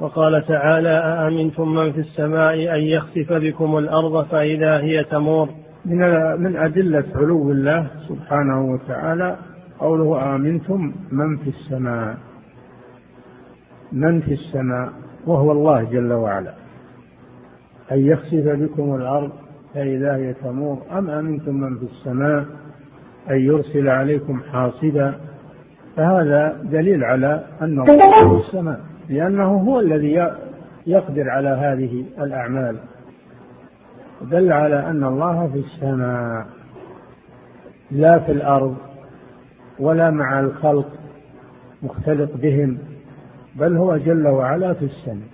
وقال 0.00 0.46
تعالى 0.46 0.88
أأمنتم 0.88 1.74
من 1.74 1.92
في 1.92 1.98
السماء 2.00 2.54
أن 2.54 2.80
يخسف 2.80 3.32
بكم 3.32 3.78
الأرض 3.78 4.26
فإذا 4.26 4.78
هي 4.78 5.04
تمور؟ 5.04 5.48
من 5.84 5.98
من 6.40 6.56
أدلة 6.56 7.04
علو 7.14 7.50
الله 7.50 7.90
سبحانه 8.08 8.72
وتعالى 8.72 9.36
قوله 9.78 10.34
آمنتم 10.34 10.92
من 11.12 11.36
في 11.36 11.48
السماء 11.48 12.16
من 13.92 14.20
في 14.20 14.32
السماء 14.32 14.92
وهو 15.26 15.52
الله 15.52 15.82
جل 15.82 16.12
وعلا. 16.12 16.54
أن 17.92 17.98
يخسف 17.98 18.44
بكم 18.48 18.94
الأرض 18.94 19.30
فإذا 19.74 20.16
هي 20.16 20.34
تمور. 20.34 20.82
أم 20.90 21.10
أمنتم 21.10 21.54
من 21.54 21.78
في 21.78 21.84
السماء؟ 21.84 22.44
أن 23.30 23.40
يرسل 23.40 23.88
عليكم 23.88 24.40
حاصبا 24.52 25.14
فهذا 25.96 26.56
دليل 26.64 27.04
على 27.04 27.44
أن 27.62 27.80
الله 27.80 28.38
في 28.38 28.46
السماء 28.46 28.80
لأنه 29.08 29.56
هو 29.56 29.80
الذي 29.80 30.30
يقدر 30.86 31.30
على 31.30 31.48
هذه 31.48 32.04
الأعمال. 32.18 32.76
دل 34.22 34.52
على 34.52 34.90
أن 34.90 35.04
الله 35.04 35.50
في 35.52 35.58
السماء 35.58 36.46
لا 37.90 38.18
في 38.18 38.32
الأرض 38.32 38.76
ولا 39.78 40.10
مع 40.10 40.40
الخلق 40.40 40.88
مختلط 41.82 42.30
بهم 42.34 42.78
بل 43.56 43.76
هو 43.76 43.96
جل 43.96 44.28
وعلا 44.28 44.74
في 44.74 44.84
السماء. 44.84 45.28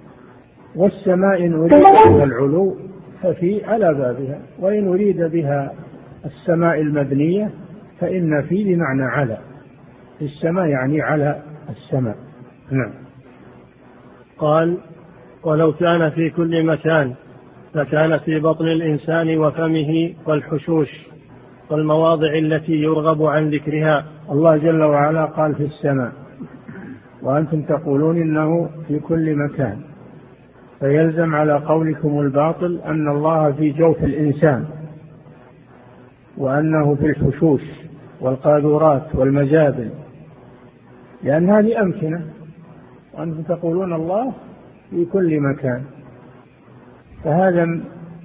والسماء 0.76 1.46
إن 1.46 1.52
أريد 1.52 1.70
بها 1.70 2.24
العلو 2.24 2.76
ففي 3.22 3.64
على 3.64 3.94
بابها 3.94 4.38
وإن 4.60 4.88
أريد 4.88 5.22
بها 5.22 5.72
السماء 6.24 6.80
المبنية 6.80 7.50
فإن 8.00 8.42
في 8.48 8.64
بمعنى 8.64 9.02
على. 9.02 9.38
في 10.18 10.24
السماء 10.24 10.66
يعني 10.66 11.02
على 11.02 11.42
السماء. 11.70 12.16
نعم. 12.70 12.92
قال 14.38 14.78
ولو 15.44 15.72
كان 15.72 16.10
في 16.10 16.30
كل 16.30 16.66
مكان 16.66 17.14
لكان 17.74 18.18
في 18.18 18.40
بطن 18.40 18.64
الإنسان 18.64 19.38
وفمه 19.38 20.14
والحشوش 20.26 21.08
والمواضع 21.70 22.32
التي 22.38 22.72
يرغب 22.72 23.22
عن 23.22 23.50
ذكرها. 23.50 24.04
الله 24.30 24.56
جل 24.56 24.82
وعلا 24.82 25.24
قال 25.24 25.54
في 25.54 25.64
السماء 25.64 26.12
وأنتم 27.22 27.62
تقولون 27.62 28.16
إنه 28.16 28.70
في 28.88 28.98
كل 28.98 29.36
مكان. 29.36 29.80
فيلزم 30.80 31.34
على 31.34 31.52
قولكم 31.52 32.20
الباطل 32.20 32.80
أن 32.84 33.08
الله 33.08 33.52
في 33.52 33.72
جوف 33.72 34.04
الإنسان. 34.04 34.64
وأنه 36.38 36.94
في 36.94 37.06
الحشوش 37.06 37.62
والقاذورات 38.20 39.14
والمجابل. 39.14 39.90
لأن 41.22 41.50
هذه 41.50 41.82
أمكنة. 41.82 42.24
وأنتم 43.14 43.42
تقولون 43.42 43.92
الله 43.92 44.32
في 44.90 45.04
كل 45.04 45.40
مكان. 45.40 45.82
فهذا 47.24 47.64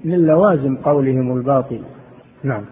من 0.04 0.26
لوازم 0.26 0.76
قولهم 0.76 1.38
الباطل. 1.38 1.82
نعم. 2.44 2.66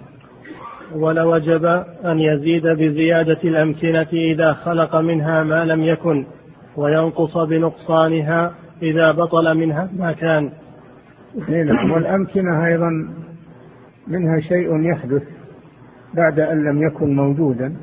ولوجب 0.96 1.66
أن 2.06 2.20
يزيد 2.20 2.68
بزيادة 2.68 3.40
الأمكنة 3.44 4.08
إذا 4.14 4.54
خلق 4.54 4.96
منها 4.96 5.44
ما 5.44 5.66
لم 5.66 5.82
يكن 5.82 6.26
وينقص 6.78 7.38
بنقصانها 7.38 8.54
إذا 8.82 9.12
بطل 9.12 9.58
منها 9.58 9.90
ما 9.98 10.12
كان. 10.12 10.52
نعم. 11.50 11.92
والأمكنة 11.92 12.66
أيضا 12.66 12.90
منها 14.08 14.40
شيء 14.40 14.92
يحدث 14.92 15.24
بعد 16.14 16.40
أن 16.40 16.64
لم 16.64 16.88
يكن 16.88 17.16
موجودا 17.16 17.76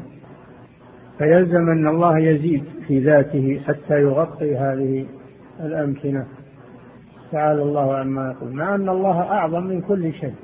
فيلزم 1.19 1.69
أن 1.71 1.87
الله 1.87 2.19
يزيد 2.19 2.65
في 2.87 3.01
ذاته 3.01 3.61
حتى 3.67 3.95
يغطي 3.95 4.57
هذه 4.57 5.07
الأمكنة. 5.61 6.27
تعالى 7.33 7.63
الله 7.63 7.97
عما 7.97 8.31
يقول. 8.31 8.53
مع 8.53 8.75
أن 8.75 8.89
الله 8.89 9.21
أعظم 9.21 9.65
من 9.65 9.81
كل 9.81 10.13
شيء. 10.13 10.35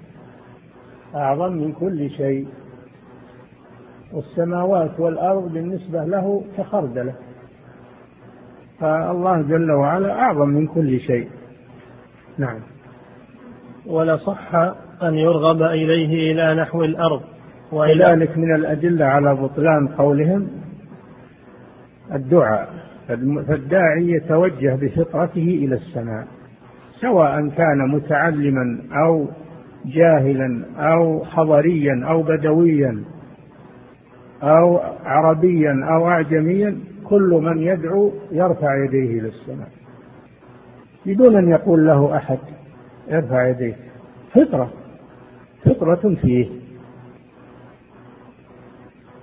أعظم 1.15 1.53
من 1.53 1.73
كل 1.73 2.11
شيء. 2.11 2.49
والسماوات 4.13 5.01
والأرض 5.01 5.53
بالنسبة 5.53 6.05
له 6.05 6.45
كخردلة 6.57 7.15
فالله 8.81 9.43
جل 9.43 9.71
وعلا 9.71 10.21
أعظم 10.21 10.49
من 10.49 10.67
كل 10.67 11.01
شيء. 11.01 11.29
نعم. 12.39 12.61
ولصح 13.87 14.55
أن 15.03 15.15
يرغب 15.15 15.63
إليه 15.63 16.33
إلى 16.33 16.63
نحو 16.63 16.85
الأرض. 16.85 17.21
وذلك 17.73 18.39
من 18.39 18.55
الأدلة 18.55 19.05
على 19.05 19.35
بطلان 19.35 19.89
قولهم 19.89 20.49
الدعاء. 22.15 22.81
فالداعي 23.49 24.11
يتوجه 24.11 24.75
بفطرته 24.75 25.61
إلى 25.65 25.75
السماء 25.75 26.27
سواء 27.01 27.49
كان 27.49 27.89
متعلما 27.95 28.83
أو 29.07 29.29
جاهلا 29.87 30.65
أو 30.79 31.25
حضريا 31.25 32.05
أو 32.11 32.23
بدويا 32.23 33.05
أو 34.43 34.81
عربيا 35.05 35.73
أو 35.95 36.09
أعجميا 36.09 36.79
كل 37.05 37.41
من 37.43 37.63
يدعو 37.63 38.13
يرفع 38.33 38.85
يديه 38.85 39.21
إلى 39.21 39.29
السماء 39.29 39.69
بدون 41.07 41.37
أن 41.37 41.49
يقول 41.49 41.87
له 41.87 42.17
أحد 42.17 42.39
ارفع 43.11 43.49
يديه. 43.49 43.77
فطرة. 44.35 44.71
فطرة 45.65 46.15
فيه. 46.15 46.49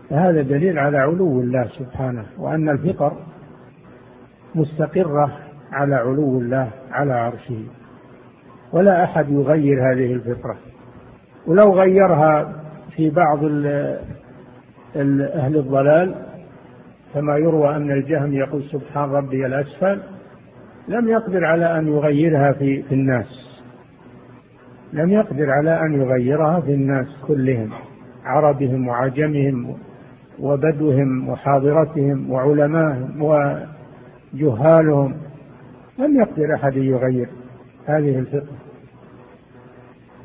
فهذا 0.09 0.41
دليل 0.41 0.79
على 0.79 0.97
علو 0.97 1.41
الله 1.41 1.67
سبحانه 1.67 2.25
وأن 2.37 2.69
الفطر 2.69 3.17
مستقرة 4.55 5.39
على 5.71 5.95
علو 5.95 6.39
الله 6.39 6.71
على 6.91 7.13
عرشه. 7.13 7.63
ولا 8.73 9.03
أحد 9.03 9.29
يغير 9.29 9.77
هذه 9.93 10.13
الفطرة. 10.13 10.57
ولو 11.47 11.73
غيرها 11.73 12.53
في 12.95 13.09
بعض 13.09 13.43
أهل 15.35 15.57
الضلال 15.57 16.15
كما 17.13 17.37
يروى 17.37 17.75
أن 17.75 17.91
الجهم 17.91 18.33
يقول 18.33 18.63
سبحان 18.63 19.09
ربي 19.09 19.45
الأسفل 19.45 20.01
لم 20.87 21.09
يقدر 21.09 21.45
على 21.45 21.77
أن 21.77 21.87
يغيرها 21.87 22.53
في, 22.53 22.83
في 22.83 22.91
الناس. 22.91 23.46
لم 24.93 25.09
يقدر 25.09 25.49
على 25.49 25.79
أن 25.81 26.01
يغيرها 26.01 26.61
في 26.61 26.73
الناس 26.73 27.07
كلهم 27.27 27.69
عربهم 28.23 28.87
وعجمهم 28.87 29.75
وبدوهم 30.39 31.29
وحاضرتهم 31.29 32.31
وعلمائهم 32.31 33.21
وجهالهم. 34.33 35.15
لم 35.99 36.19
يقدر 36.19 36.55
أحد 36.55 36.75
يغير 36.75 37.29
هذه 37.85 38.19
الفطرة. 38.19 38.57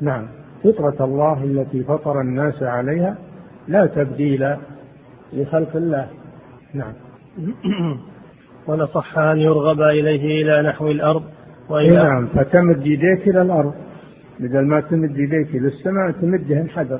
نعم 0.01 0.27
فطرة 0.63 1.05
الله 1.05 1.43
التي 1.43 1.83
فطر 1.83 2.21
الناس 2.21 2.63
عليها 2.63 3.17
لا 3.67 3.85
تبديل 3.85 4.55
لخلق 5.33 5.75
الله. 5.75 6.07
نعم. 6.73 6.93
ولصح 8.67 9.17
أن 9.17 9.37
يرغب 9.37 9.81
إليه 9.81 10.43
إلى 10.43 10.69
نحو 10.69 10.87
الأرض 10.87 11.23
وإلى 11.69 11.95
نعم 11.95 12.27
فتمد 12.27 12.87
يديك 12.87 13.27
إلى 13.27 13.41
الأرض. 13.41 13.73
بدل 14.39 14.67
ما 14.67 14.79
تمد 14.81 15.17
يديك 15.17 15.55
إلى 15.55 15.67
السماء 15.67 16.11
تمدهن 16.11 16.69
حذر 16.69 16.99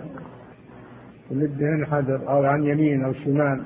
تمدهن 1.30 1.86
حذر 1.86 2.30
أو 2.30 2.44
عن 2.44 2.64
يمين 2.64 3.04
أو 3.04 3.14
شمال. 3.14 3.62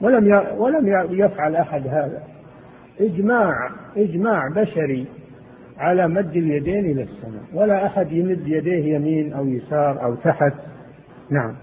ولم 0.00 0.42
ولم 0.58 0.86
يفعل 1.10 1.56
أحد 1.56 1.86
هذا. 1.86 2.22
إجماع 3.00 3.52
إجماع 3.96 4.48
بشري 4.48 5.06
على 5.78 6.08
مد 6.08 6.36
اليدين 6.36 6.84
إلى 6.84 7.02
السماء. 7.02 7.42
ولا 7.54 7.86
أحد 7.86 8.12
يمد 8.12 8.48
يديه 8.48 8.94
يمين 8.94 9.32
أو 9.32 9.46
يسار 9.48 10.04
أو 10.04 10.14
تحت. 10.14 10.54
نعم. 11.30 11.54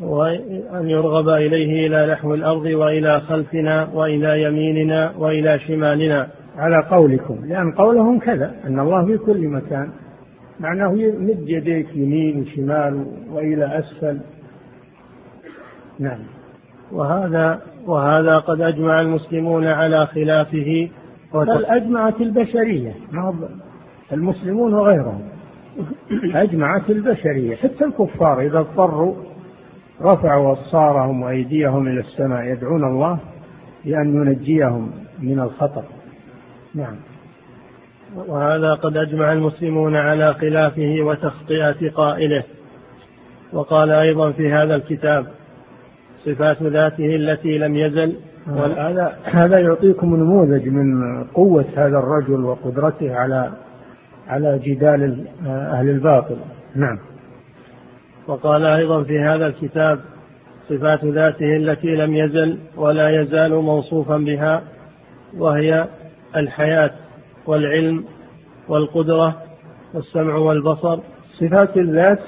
وأن 0.00 0.88
يرغب 0.88 1.28
إليه 1.28 1.86
إلى 1.86 2.12
نحو 2.12 2.34
الأرض 2.34 2.64
وإلى 2.64 3.20
خلفنا 3.20 3.88
وإلى 3.94 4.42
يميننا 4.42 5.12
وإلى 5.18 5.58
شمالنا. 5.58 6.39
على 6.56 6.86
قولكم 6.90 7.38
لأن 7.44 7.72
قولهم 7.72 8.18
كذا 8.18 8.54
أن 8.64 8.80
الله 8.80 9.06
في 9.06 9.18
كل 9.18 9.48
مكان. 9.48 9.90
معناه 10.60 10.92
يمد 10.92 11.48
يديك 11.48 11.96
يمين 11.96 12.42
وشمال 12.42 13.06
وإلى 13.30 13.78
أسفل. 13.78 14.20
نعم. 15.98 16.20
وهذا 16.92 17.60
وهذا 17.86 18.38
قد 18.38 18.60
أجمع 18.60 19.00
المسلمون 19.00 19.66
على 19.66 20.06
خلافه. 20.06 20.88
بل 21.34 21.64
أجمعت 21.64 22.20
البشرية 22.20 22.94
المسلمون 24.12 24.74
وغيرهم. 24.74 25.20
أجمعت 26.34 26.90
البشرية 26.90 27.56
حتى 27.56 27.84
الكفار 27.84 28.40
إذا 28.40 28.58
اضطروا 28.58 29.14
رفعوا 30.02 30.52
أبصارهم 30.52 31.22
وأيديهم 31.22 31.86
إلى 31.86 32.00
السماء 32.00 32.52
يدعون 32.52 32.84
الله 32.84 33.18
بأن 33.84 34.14
ينجيهم 34.14 34.90
من 35.22 35.40
الخطر. 35.40 35.84
نعم. 36.74 36.96
وهذا 38.16 38.74
قد 38.74 38.96
أجمع 38.96 39.32
المسلمون 39.32 39.96
على 39.96 40.34
خلافه 40.34 40.96
وتخطئة 41.00 41.90
قائله. 41.90 42.44
وقال 43.52 43.90
أيضا 43.90 44.32
في 44.32 44.52
هذا 44.52 44.74
الكتاب 44.74 45.26
صفات 46.24 46.62
ذاته 46.62 47.16
التي 47.16 47.58
لم 47.58 47.74
يزل. 47.74 48.16
هذا 48.76 49.16
هذا 49.24 49.58
يعطيكم 49.58 50.16
نموذج 50.16 50.68
من 50.68 51.24
قوة 51.24 51.64
هذا 51.76 51.98
الرجل 51.98 52.44
وقدرته 52.44 53.14
على 53.14 53.52
على 54.28 54.58
جدال 54.64 55.26
أهل 55.46 55.88
الباطل. 55.88 56.36
نعم. 56.74 56.98
وقال 58.26 58.64
أيضا 58.64 59.02
في 59.04 59.18
هذا 59.18 59.46
الكتاب 59.46 60.00
صفات 60.68 61.04
ذاته 61.04 61.56
التي 61.56 61.96
لم 61.96 62.14
يزل 62.14 62.58
ولا 62.76 63.22
يزال 63.22 63.54
موصوفا 63.54 64.16
بها 64.16 64.62
وهي 65.38 65.86
الحياة 66.36 66.90
والعلم 67.46 68.04
والقدرة 68.68 69.42
والسمع 69.94 70.34
والبصر. 70.34 71.00
صفات 71.40 71.76
الذات 71.76 72.20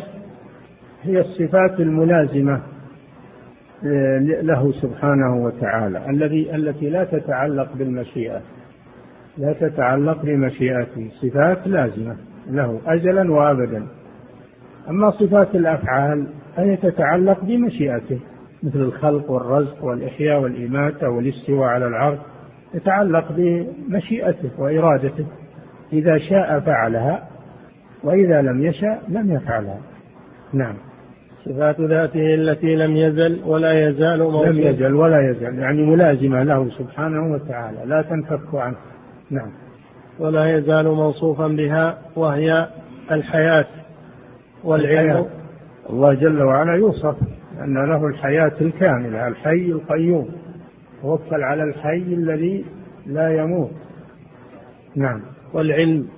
هي 1.02 1.20
الصفات 1.20 1.80
الملازمة 1.80 2.62
له 4.42 4.72
سبحانه 4.72 5.44
وتعالى 5.44 6.10
الذي 6.10 6.56
التي 6.56 6.90
لا 6.90 7.04
تتعلق 7.04 7.68
بالمشيئة 7.74 8.40
لا 9.38 9.52
تتعلق 9.52 10.22
بمشيئته 10.22 11.10
صفات 11.22 11.68
لازمة 11.68 12.16
له 12.50 12.80
أجلا 12.86 13.32
وأبدا. 13.32 13.86
أما 14.88 15.10
صفات 15.10 15.54
الأفعال 15.54 16.26
فهي 16.56 16.76
تتعلق 16.76 17.44
بمشيئته 17.44 18.20
مثل 18.62 18.78
الخلق 18.78 19.30
والرزق 19.30 19.84
والإحياء 19.84 20.40
والإماتة 20.40 21.08
والاستواء 21.08 21.68
على 21.68 21.86
العرش. 21.86 22.18
تتعلق 22.72 23.32
بمشيئته 23.32 24.50
وإرادته. 24.58 25.26
إذا 25.92 26.18
شاء 26.18 26.60
فعلها 26.60 27.28
وإذا 28.04 28.42
لم 28.42 28.62
يشأ 28.62 28.98
لم 29.08 29.32
يفعلها. 29.32 29.80
نعم. 30.52 30.74
صفات 31.44 31.80
ذاته 31.80 32.34
التي 32.34 32.76
لم 32.76 32.96
يزل 32.96 33.40
ولا 33.46 33.88
يزال 33.88 34.22
موصوفا 34.22 34.48
لم 34.48 34.58
يزل 34.58 34.94
ولا 34.94 35.30
يزال 35.30 35.58
يعني 35.58 35.82
ملازمة 35.82 36.42
له 36.42 36.70
سبحانه 36.70 37.34
وتعالى 37.34 37.78
لا 37.86 38.02
تنفك 38.02 38.54
عنه. 38.54 38.76
نعم. 39.30 39.50
ولا 40.18 40.56
يزال 40.56 40.88
موصوفا 40.88 41.48
بها 41.48 41.98
وهي 42.16 42.68
الحياة 43.10 43.66
والعلم. 44.64 45.26
الله 45.90 46.14
جل 46.14 46.42
وعلا 46.42 46.76
يوصف 46.76 47.16
أن 47.64 47.74
له 47.74 48.06
الحياة 48.06 48.52
الكاملة 48.60 49.28
الحي 49.28 49.66
القيوم. 49.66 50.28
توكل 51.02 51.42
على 51.42 51.62
الحي 51.62 52.14
الذي 52.14 52.64
لا 53.06 53.42
يموت. 53.42 53.70
نعم. 54.96 55.20
والعلم 55.54 56.08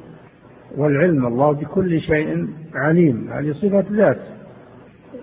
والعلم 0.77 1.27
الله 1.27 1.53
بكل 1.53 2.01
شيء 2.01 2.49
عليم 2.75 3.33
هذه 3.33 3.53
صفة 3.53 3.85
ذات 3.93 4.19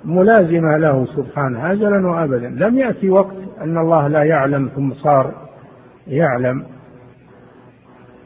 ملازمة 0.06 0.78
له 0.78 1.06
سبحانه 1.06 1.72
أجلا 1.72 2.08
وأبدا. 2.08 2.50
لم 2.50 2.78
يأتي 2.78 3.10
وقت 3.10 3.36
أن 3.62 3.78
الله 3.78 4.08
لا 4.08 4.24
يعلم 4.24 4.70
ثم 4.76 4.94
صار 4.94 5.34
يعلم 6.08 6.66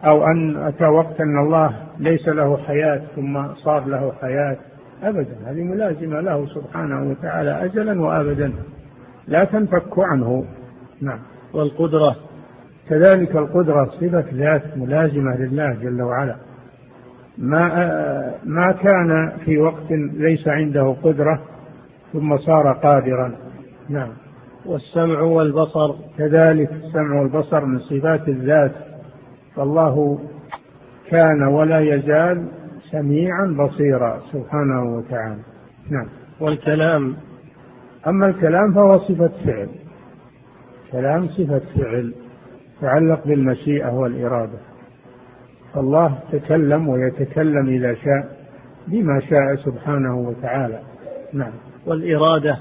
أو 0.06 0.28
أن 0.28 0.58
أتى 0.58 0.86
وقت 0.86 1.22
أن 1.22 1.40
الله 1.46 1.76
ليس 2.00 2.28
له 2.28 2.58
حياة 2.58 3.02
ثم 3.16 3.54
صار 3.54 3.86
له 3.86 4.14
حياة. 4.22 4.58
أبدا. 5.04 5.36
هذه 5.46 5.64
ملازمة 5.64 6.22
له 6.22 6.46
سبحانه 6.46 7.10
وتعالى 7.10 7.66
أجلا 7.66 8.02
وأبدا. 8.02 8.54
لا 9.28 9.44
تنفك 9.44 10.00
عنه. 10.00 10.46
نعم. 11.02 11.20
والقدرة. 11.54 12.16
كذلك 12.90 13.36
القدرة 13.36 13.86
صفة 13.86 14.26
ذات 14.34 14.78
ملازمة 14.78 15.38
لله 15.38 15.74
جل 15.74 16.02
وعلا. 16.02 16.36
ما 17.38 17.68
ما 18.46 18.72
كان 18.72 19.38
في 19.46 19.58
وقت 19.58 19.92
ليس 20.14 20.48
عنده 20.48 20.96
قدرة 21.04 21.42
ثم 22.14 22.38
صار 22.38 22.74
قادرا. 22.74 23.36
نعم. 23.90 24.10
والسمع 24.66 25.22
والبصر. 25.22 25.96
كذلك 26.18 26.72
السمع 26.72 27.22
والبصر 27.22 27.66
من 27.66 27.80
صفات 27.80 28.30
الذات. 28.30 28.72
فالله 29.56 30.20
كان 31.10 31.44
ولا 31.44 31.80
يزال 31.80 32.48
سميعا 32.92 33.56
بصيرا 33.60 34.20
سبحانه 34.34 34.96
وتعالى. 34.96 35.42
نعم. 35.90 36.08
والكلام. 36.40 37.16
أما 38.08 38.28
الكلام 38.28 38.74
فهو 38.74 39.00
صفة 39.00 39.32
فعل. 39.46 39.70
كلام 40.96 41.28
صفة 41.28 41.62
فعل 41.76 42.14
تعلق 42.82 43.28
بالمشيئة 43.28 43.90
والإرادة. 43.94 44.60
فالله 45.74 46.20
تكلم 46.32 46.88
ويتكلم 46.88 47.68
إذا 47.68 47.94
شاء 47.94 48.38
بما 48.88 49.20
شاء 49.20 49.56
سبحانه 49.56 50.18
وتعالى. 50.18 50.80
نعم. 51.34 51.52
والإرادة. 51.86 52.60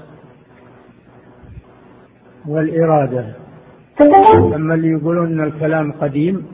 والإرادة. 2.47 3.35
لما 4.55 4.75
اللي 4.75 4.87
يقولون 4.87 5.39
أن 5.39 5.47
الكلام 5.47 5.91
قديم 5.91 6.45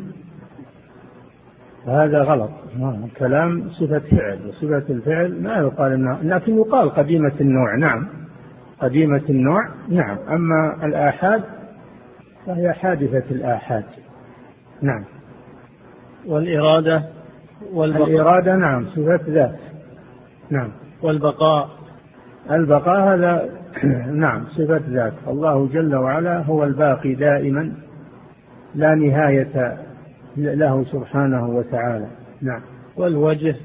هذا 1.88 2.24
غلط. 2.24 2.52
الكلام 3.06 3.70
صفة 3.70 4.00
فعل 4.00 4.48
وصفة 4.48 4.94
الفعل 4.94 5.44
ما 5.44 5.58
يقال 5.58 5.94
إنها 5.94 6.20
لكن 6.24 6.58
يقال 6.58 6.90
قديمة 6.90 7.34
النوع. 7.42 7.76
نعم 7.76 8.08
قديمة 8.80 9.24
النوع. 9.30 9.70
نعم 9.90 10.18
أما 10.30 10.86
الآحاد 10.86 11.61
فهي 12.46 12.74
حادثة 12.74 13.32
الآحاد. 13.32 13.84
نعم. 14.82 15.06
والإرادة 16.28 17.04
والبقاء. 17.74 18.10
الإرادة 18.10 18.56
نعم 18.56 18.86
صفة 18.86 19.20
ذات. 19.28 19.60
نعم. 20.50 20.72
والبقاء. 21.04 21.70
البقاء 22.52 23.14
هذا 23.14 23.50
نعم 24.14 24.46
صفة 24.46 24.82
ذات. 24.90 25.14
الله 25.28 25.68
جل 25.68 25.96
وعلا 25.96 26.44
هو 26.44 26.64
الباقي 26.64 27.16
دائما 27.16 27.74
لا 28.76 28.96
نهاية 28.96 29.78
له 30.38 30.84
سبحانه 30.84 31.50
وتعالى. 31.50 32.08
نعم. 32.42 32.62
والوجه 32.98 33.56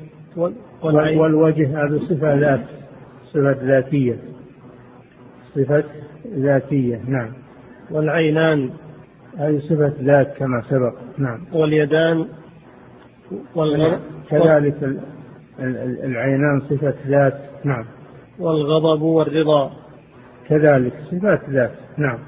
والعين. 0.83 1.19
والوجه 1.19 1.85
هذه 1.85 1.99
صفة 1.99 2.35
ذات 2.35 2.65
صفة 3.33 3.57
ذاتية. 3.63 4.17
صفة 5.55 5.85
ذاتية 6.37 7.01
نعم. 7.09 7.46
والعينان 7.91 8.71
هذه 9.39 9.59
صفة 9.59 9.93
ذات 10.03 10.37
كما 10.37 10.63
سبق. 10.71 10.95
نعم. 11.19 11.41
واليدان 11.53 12.27
والغضب 13.55 14.01
كذلك 14.31 14.99
العينان 16.05 16.61
صفة 16.71 16.95
ذات. 17.07 17.41
نعم. 17.65 17.85
والغضب 18.39 19.03
والرضا. 19.03 19.73
كذلك 20.49 20.93
صفات 21.11 21.51
ذات. 21.51 21.73
نعم. 21.99 22.19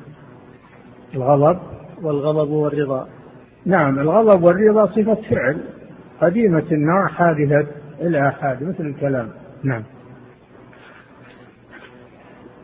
الغضب. 1.14 1.58
والغضب 2.02 2.50
والرضا. 2.50 3.08
نعم. 3.66 3.98
الغضب 3.98 4.42
والرضا 4.42 4.86
صفة 4.86 5.14
فعل. 5.14 5.60
قديمة 6.20 6.64
النوع 6.72 7.06
حادثة 7.06 7.66
الآحاد 8.00 8.62
مثل 8.62 8.84
الكلام. 8.84 9.28
نعم. 9.64 9.82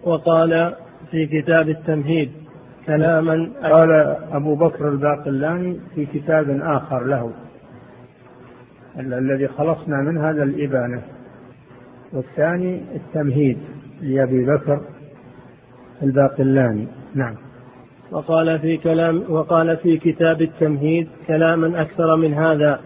وقال 0.02 0.74
في 1.10 1.26
كتاب 1.26 1.68
التمهيد 1.68 2.43
كلاما 2.86 3.50
قال 3.62 4.16
أبو 4.32 4.54
بكر 4.54 4.88
الباقلاني 4.88 5.80
في 5.94 6.06
كتاب 6.06 6.60
آخر 6.60 7.04
له 7.04 7.32
الذي 8.98 9.48
خلصنا 9.48 9.96
من 9.96 10.18
هذا 10.18 10.42
الإبانة. 10.42 11.02
والثاني 12.12 12.82
التمهيد 12.94 13.58
لأبي 14.02 14.46
بكر 14.46 14.80
الباقلاني. 16.02 16.86
نعم. 17.14 17.34
وقال 18.10 18.58
في 18.58 18.76
كلام 18.76 19.24
وقال 19.28 19.76
في 19.76 19.96
كتاب 19.96 20.42
التمهيد 20.42 21.08
كلاما 21.26 21.82
أكثر 21.82 22.16
من 22.16 22.34
هذا 22.34 22.80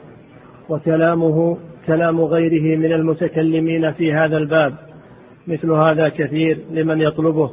وكلامه 0.68 1.58
كلام 1.86 2.20
غيره 2.20 2.78
من 2.78 2.92
المتكلمين 2.92 3.92
في 3.92 4.12
هذا 4.12 4.36
الباب 4.36 4.74
مثل 5.46 5.70
هذا 5.70 6.08
كثير 6.08 6.58
لمن 6.70 7.00
يطلبه. 7.00 7.50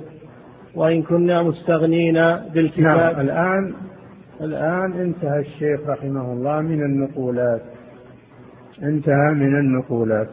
وإن 0.75 1.03
كنا 1.03 1.43
مستغنين 1.43 2.13
بالكتاب. 2.53 3.15
نعم 3.15 3.19
الآن 3.19 3.73
الآن 4.41 4.91
انتهى 4.93 5.39
الشيخ 5.39 5.79
رحمه 5.87 6.33
الله 6.33 6.61
من 6.61 6.83
النقولات. 6.83 7.61
انتهى 8.83 9.33
من 9.33 9.59
النقولات. 9.59 10.29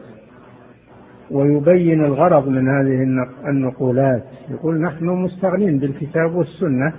ويبين 1.31 2.05
الغرض 2.05 2.47
من 2.47 2.67
هذه 2.67 3.27
النقولات. 3.47 4.23
يقول 4.49 4.81
نحن 4.81 5.05
مستغنين 5.05 5.79
بالكتاب 5.79 6.35
والسنة 6.35 6.93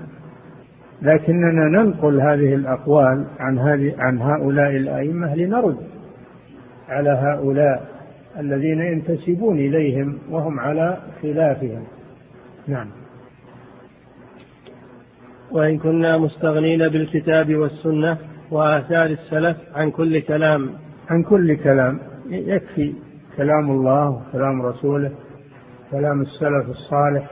لكننا 1.02 1.68
ننقل 1.78 2.20
هذه 2.20 2.54
الأقوال 2.54 3.24
عن 3.38 3.58
هذه 3.58 3.94
عن 3.98 4.18
هؤلاء 4.18 4.76
الأئمة 4.76 5.34
لنرد 5.34 5.76
على 6.88 7.10
هؤلاء 7.10 7.88
الذين 8.38 8.80
ينتسبون 8.80 9.56
إليهم 9.58 10.18
وهم 10.30 10.60
على 10.60 10.98
خلافهم. 11.22 11.82
نعم. 12.68 13.03
وإن 15.54 15.78
كنا 15.78 16.18
مستغنين 16.18 16.88
بالكتاب 16.88 17.54
والسنة 17.54 18.18
وآثار 18.50 19.06
السلف 19.06 19.56
عن 19.74 19.90
كل 19.90 20.20
كلام. 20.20 20.70
عن 21.10 21.22
كل 21.22 21.56
كلام. 21.56 22.00
يكفي 22.30 22.94
كلام 23.36 23.70
الله 23.70 24.10
وكلام 24.10 24.62
رسوله 24.62 25.12
كلام 25.90 26.22
السلف 26.22 26.68
الصالح. 26.70 27.30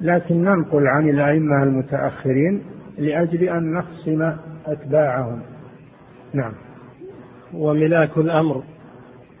لكن 0.00 0.42
ننقل 0.42 0.86
عن 0.86 1.08
الأئمة 1.08 1.62
المتأخرين 1.62 2.62
لأجل 2.98 3.42
أن 3.48 3.72
نخصم 3.72 4.32
أتباعهم. 4.66 5.42
نعم. 6.34 6.52
وملاك 7.54 8.18
الأمر 8.18 8.62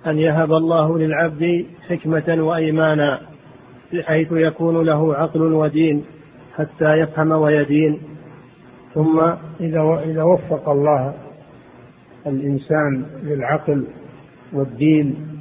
أن 0.06 0.18
يهب 0.18 0.52
الله 0.52 0.98
للعبد 0.98 1.66
حكمة 1.88 2.44
وإيمانا 2.44 3.20
بحيث 3.92 4.32
يكون 4.32 4.86
له 4.86 5.14
عقل 5.14 5.42
ودين. 5.42 6.04
حتى 6.56 6.92
يفهم 7.02 7.32
ويدين 7.32 7.98
ثم 8.94 9.20
إذا 9.60 10.02
إذا 10.04 10.22
وفق 10.22 10.68
الله 10.68 11.14
الإنسان 12.26 13.06
للعقل 13.22 13.86
والدين 14.52 15.38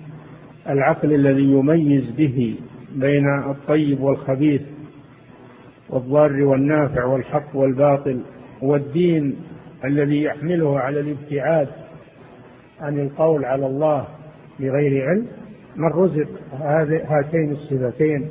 العقل 0.70 1.14
الذي 1.14 1.52
يميز 1.52 2.12
به 2.12 2.56
بين 2.96 3.26
الطيب 3.50 4.02
والخبيث 4.02 4.62
والضار 5.90 6.44
والنافع 6.44 7.06
والحق 7.06 7.56
والباطل 7.56 8.22
والدين 8.62 9.36
الذي 9.86 10.24
يحمله 10.24 10.80
على 10.80 11.00
الابتعاد 11.00 11.68
عن 12.80 13.00
القول 13.00 13.46
على 13.46 13.66
الله 13.66 14.08
بغير 14.60 15.10
علم 15.10 15.28
من 15.76 15.88
رزق. 15.88 16.28
هاتين 17.08 17.52
الصفتين 17.52 18.30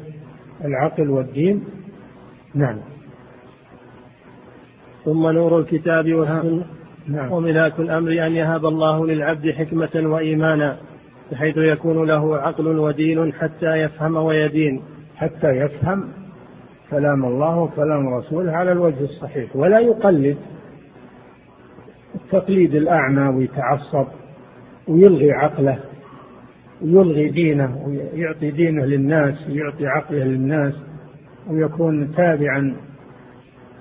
العقل 0.65 1.11
والدين. 1.11 1.65
نعم. 2.55 2.79
ثم 5.05 5.31
نور 5.31 5.59
الكتاب 5.59 6.13
والسنة. 6.13 6.65
نعم. 7.09 7.33
وملاك 7.33 7.81
الأمر 7.81 8.11
أن 8.11 8.33
يهب 8.33 8.67
الله 8.67 9.07
للعبد 9.07 9.51
حكمة 9.51 9.91
وإيمانا 9.95 10.77
بحيث 11.33 11.57
يكون 11.57 12.07
له 12.07 12.37
عقل 12.37 12.79
ودين 12.79 13.33
حتى 13.33 13.67
يفهم 13.67 14.17
ويدين. 14.17 14.83
حتى 15.17 15.47
يفهم 15.47 16.09
كلام 16.91 17.25
الله 17.25 17.59
وكلام 17.59 18.15
رسوله 18.15 18.53
على 18.53 18.73
الوجه 18.73 19.05
الصحيح. 19.05 19.57
ولا 19.57 19.79
يقلد. 19.79 20.37
التقليد 22.15 22.75
الأعمى 22.75 23.37
ويتعصب 23.37 24.07
ويلغي 24.89 25.33
عقله 25.33 25.79
ويلغي 26.83 27.29
دينه 27.29 27.85
ويعطي 27.87 28.51
دينه 28.51 28.85
للناس 28.85 29.49
ويعطي 29.49 29.87
عقله 29.87 30.25
للناس. 30.25 30.75
ويكون 31.49 32.13
تابعا 32.17 32.77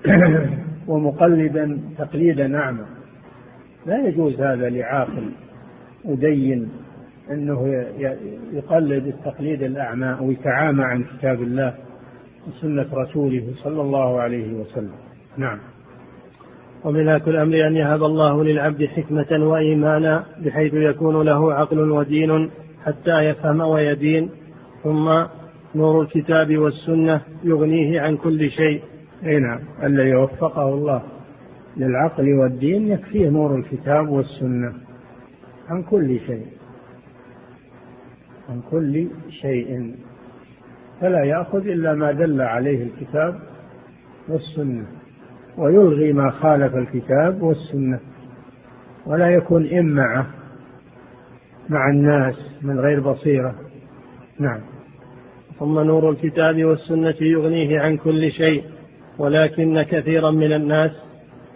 ومقلدا 0.87 1.79
تقليدا 1.97 2.57
أعمى. 2.57 2.85
لا 3.85 4.07
يجوز 4.07 4.41
هذا 4.41 4.69
لعاقل 4.69 5.31
مدين 6.05 6.69
أنه 7.31 7.67
يقلد 8.53 9.07
التقليد 9.07 9.63
الأعمى 9.63 10.17
ويتعامى 10.21 10.83
عن 10.83 11.03
كتاب 11.03 11.41
الله 11.41 11.75
وسنة 12.47 12.87
رسوله 12.93 13.53
صلى 13.63 13.81
الله 13.81 14.21
عليه 14.21 14.53
وسلم. 14.53 14.95
نعم. 15.37 15.59
وملاك 16.83 17.27
الأمر 17.27 17.67
أن 17.67 17.75
يهب 17.75 18.03
الله 18.03 18.43
للعبد 18.43 18.85
حكمة 18.85 19.49
وإيمانا 19.49 20.25
بحيث 20.45 20.73
يكون 20.73 21.25
له 21.25 21.53
عقل 21.53 21.91
ودين 21.91 22.49
حتى 22.85 23.29
يفهم 23.29 23.61
ويدين 23.61 24.29
ثم 24.83 25.09
نور 25.75 26.01
الكتاب 26.01 26.57
والسنة 26.57 27.21
يغنيه 27.43 28.01
عن 28.01 28.17
كل 28.17 28.49
شيء. 28.51 28.83
أي 29.23 29.39
نعم. 29.39 29.59
الذي 29.83 30.15
وفقه 30.15 30.73
الله 30.73 31.03
للعقل 31.77 32.33
والدين 32.33 32.87
يكفيه 32.87 33.29
نور 33.29 33.55
الكتاب 33.55 34.09
والسنة 34.09 34.73
عن 35.69 35.83
كل 35.83 36.19
شيء. 36.19 36.45
عن 38.49 38.61
كل 38.71 39.07
شيء. 39.41 39.95
فلا 41.01 41.23
يأخذ 41.23 41.67
إلا 41.67 41.93
ما 41.93 42.11
دل 42.11 42.41
عليه 42.41 42.83
الكتاب 42.83 43.39
والسنة 44.29 44.87
ويلغي 45.57 46.13
ما 46.13 46.31
خالف 46.31 46.75
الكتاب 46.75 47.41
والسنة 47.41 47.99
ولا 49.05 49.29
يكون 49.29 49.65
إمعة 49.65 50.27
مع 51.69 51.89
الناس 51.89 52.35
من 52.61 52.79
غير 52.79 52.99
بصيرة. 53.11 53.55
نعم. 54.39 54.61
ثم 55.59 55.79
نور 55.79 56.09
الكتاب 56.09 56.65
والسنة 56.65 57.15
يغنيه 57.21 57.79
عن 57.79 57.97
كل 57.97 58.31
شيء 58.31 58.63
ولكن 59.17 59.81
كثيرا 59.81 60.31
من 60.31 60.53
الناس 60.53 60.91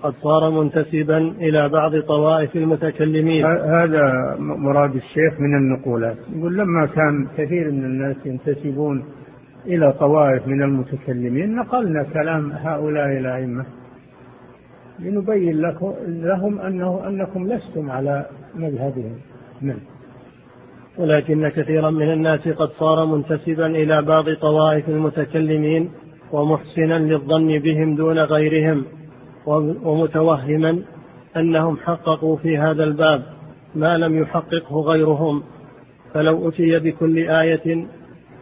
قد 0.03 0.13
صار 0.23 0.51
منتسبا 0.51 1.17
إلى 1.17 1.69
بعض 1.69 1.99
طوائف 1.99 2.55
المتكلمين. 2.55 3.45
هذا 3.45 4.35
مراد 4.39 4.95
الشيخ 4.95 5.33
من 5.39 5.55
النقولات. 5.57 6.17
يقول 6.35 6.57
لما 6.57 6.85
كان 6.85 7.27
كثير 7.37 7.71
من 7.71 7.85
الناس 7.85 8.15
ينتسبون 8.25 9.03
إلى 9.65 9.93
طوائف 9.99 10.47
من 10.47 10.63
المتكلمين 10.63 11.55
نقلنا 11.55 12.03
كلام 12.03 12.51
هؤلاء 12.51 13.17
الأئمة 13.17 13.65
لنبين 14.99 15.61
لكم 15.61 15.93
لهم 16.07 16.59
أنه 16.59 17.07
أنكم 17.07 17.47
لستم 17.47 17.91
على 17.91 18.25
مذهبهم. 18.55 19.15
نعم. 19.61 19.79
ولكن 20.97 21.47
كثيرا 21.47 21.89
من 21.89 22.13
الناس 22.13 22.47
قد 22.47 22.69
صار 22.79 23.05
منتسبا 23.05 23.65
إلى 23.65 24.01
بعض 24.01 24.33
طوائف 24.33 24.89
المتكلمين 24.89 25.91
ومحسنا 26.31 26.99
للظن 26.99 27.59
بهم 27.59 27.95
دون 27.95 28.19
غيرهم 28.19 28.85
ومتوهما 29.83 30.79
أنهم 31.37 31.77
حققوا 31.77 32.37
في 32.37 32.57
هذا 32.57 32.83
الباب 32.83 33.23
ما 33.75 33.97
لم 33.97 34.21
يحققه 34.21 34.81
غيرهم. 34.81 35.43
فلو 36.13 36.49
أتي 36.49 36.79
بكل 36.79 37.17
آية 37.17 37.87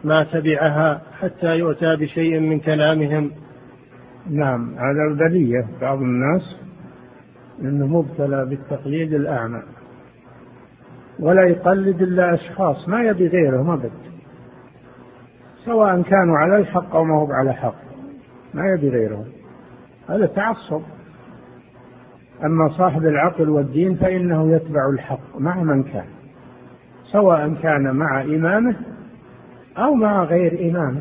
ما 0.04 0.24
تبعها 0.24 1.02
حتى 1.20 1.58
يؤتى 1.58 1.96
بشيء 1.96 2.40
من 2.40 2.60
كلامهم. 2.60 3.30
نعم 4.30 4.74
هذا 4.74 5.02
البلية 5.10 5.68
بعض 5.80 5.98
الناس 5.98 6.56
إنه 7.60 7.86
مبتلى 7.86 8.46
بالتقليد 8.50 9.14
الأعمى. 9.14 9.62
ولا 11.18 11.48
يقلد 11.48 12.02
إلا 12.02 12.34
أشخاص 12.34 12.88
ما 12.88 13.02
يبي 13.02 13.28
غيرهم 13.28 13.70
أبد. 13.70 13.92
سواء 15.64 16.02
كانوا 16.02 16.38
على 16.38 16.56
الحق 16.56 16.96
أو 16.96 17.04
ما 17.04 17.14
هو 17.14 17.32
على 17.32 17.52
حق 17.52 17.74
ما 18.54 18.62
يبي 18.66 18.88
غيرهم. 18.88 19.26
هذا 20.08 20.26
تعصب. 20.26 20.82
أما 22.44 22.68
صاحب 22.78 23.02
العقل 23.02 23.48
والدين 23.48 23.94
فإنه 23.94 24.52
يتبع 24.52 24.88
الحق 24.92 25.38
مع 25.38 25.62
من 25.62 25.82
كان. 25.82 26.06
سواء 27.12 27.54
كان 27.54 27.96
مع 27.96 28.22
إمامه 28.22 28.76
أو 29.78 29.94
مع 29.94 30.24
غير 30.24 30.70
إمامه. 30.70 31.00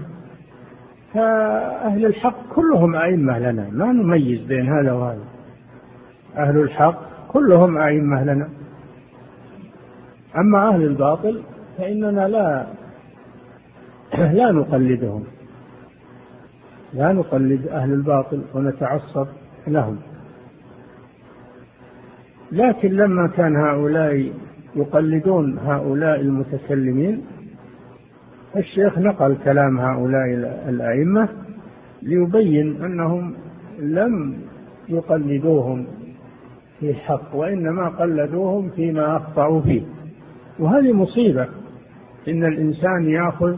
فأهل 1.14 2.06
الحق 2.06 2.54
كلهم 2.56 2.96
أئمة 2.96 3.40
لنا 3.40 3.70
ما 3.72 3.92
نميز 3.92 4.42
بين 4.48 4.70
هذا 4.70 4.92
وهذا. 4.92 5.24
أهل 6.38 6.58
الحق 6.58 7.28
كلهم 7.28 7.78
أئمة 7.78 8.24
لنا. 8.24 8.50
أما 10.38 10.70
أهل 10.70 10.84
الباطل 10.84 11.42
فإننا 11.78 12.28
لا 12.28 12.68
لا 14.38 14.52
نقلدهم. 14.52 15.24
لا 16.94 17.14
نقلد 17.14 17.68
أهل 17.68 17.94
الباطل 17.94 18.42
ونتعصب 18.54 19.28
لهم. 19.68 19.98
لكن 22.52 22.92
لما 22.94 23.28
كان 23.28 23.56
هؤلاء 23.56 24.32
يقلدون 24.76 25.58
هؤلاء 25.58 26.20
المتكلمين 26.22 27.26
الشيخ 28.56 28.98
نقل 28.98 29.38
كلام 29.44 29.80
هؤلاء 29.80 30.26
الأئمة 30.70 31.30
ليبين 32.02 32.84
أنهم 32.84 33.34
لم 33.80 34.36
يقلدوهم 34.90 35.88
في 36.80 36.90
الحق 36.90 37.36
وإنما 37.36 37.90
قلدوهم 37.90 38.70
فيما 38.70 39.18
أخطأوا 39.18 39.62
فيه. 39.62 39.82
وهذه 40.62 40.94
مصيبة. 40.94 41.48
إن 42.28 42.44
الإنسان 42.46 43.10
يأخذ 43.10 43.58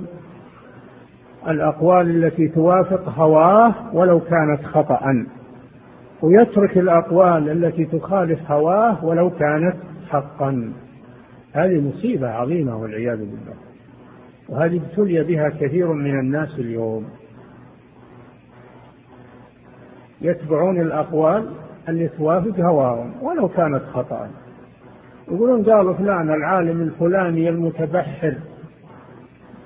الأقوال 1.47 2.23
التي 2.23 2.47
توافق 2.47 3.09
هواه 3.09 3.95
ولو 3.95 4.19
كانت 4.19 4.65
خطأ 4.65 5.25
ويترك 6.21 6.77
الأقوال 6.77 7.49
التي 7.49 7.85
تخالف 7.85 8.51
هواه 8.51 9.05
ولو 9.05 9.29
كانت 9.29 9.75
حقا. 10.09 10.73
هذه 11.53 11.81
مصيبة 11.81 12.27
عظيمة 12.27 12.77
والعياذ 12.77 13.17
بالله. 13.17 13.55
وهذه 14.49 14.77
ابتلي 14.77 15.23
بها 15.23 15.49
كثير 15.49 15.93
من 15.93 16.19
الناس 16.19 16.59
اليوم. 16.59 17.05
يتبعون 20.21 20.81
الأقوال 20.81 21.49
التي 21.89 22.17
توافق 22.17 22.59
هواهم 22.59 23.13
ولو 23.21 23.47
كانت 23.47 23.83
خطأ. 23.93 24.29
يقولون 25.27 25.63
قالوا 25.63 25.93
فلان 25.93 26.29
العالم 26.29 26.81
الفلاني 26.81 27.49
المتبحر 27.49 28.35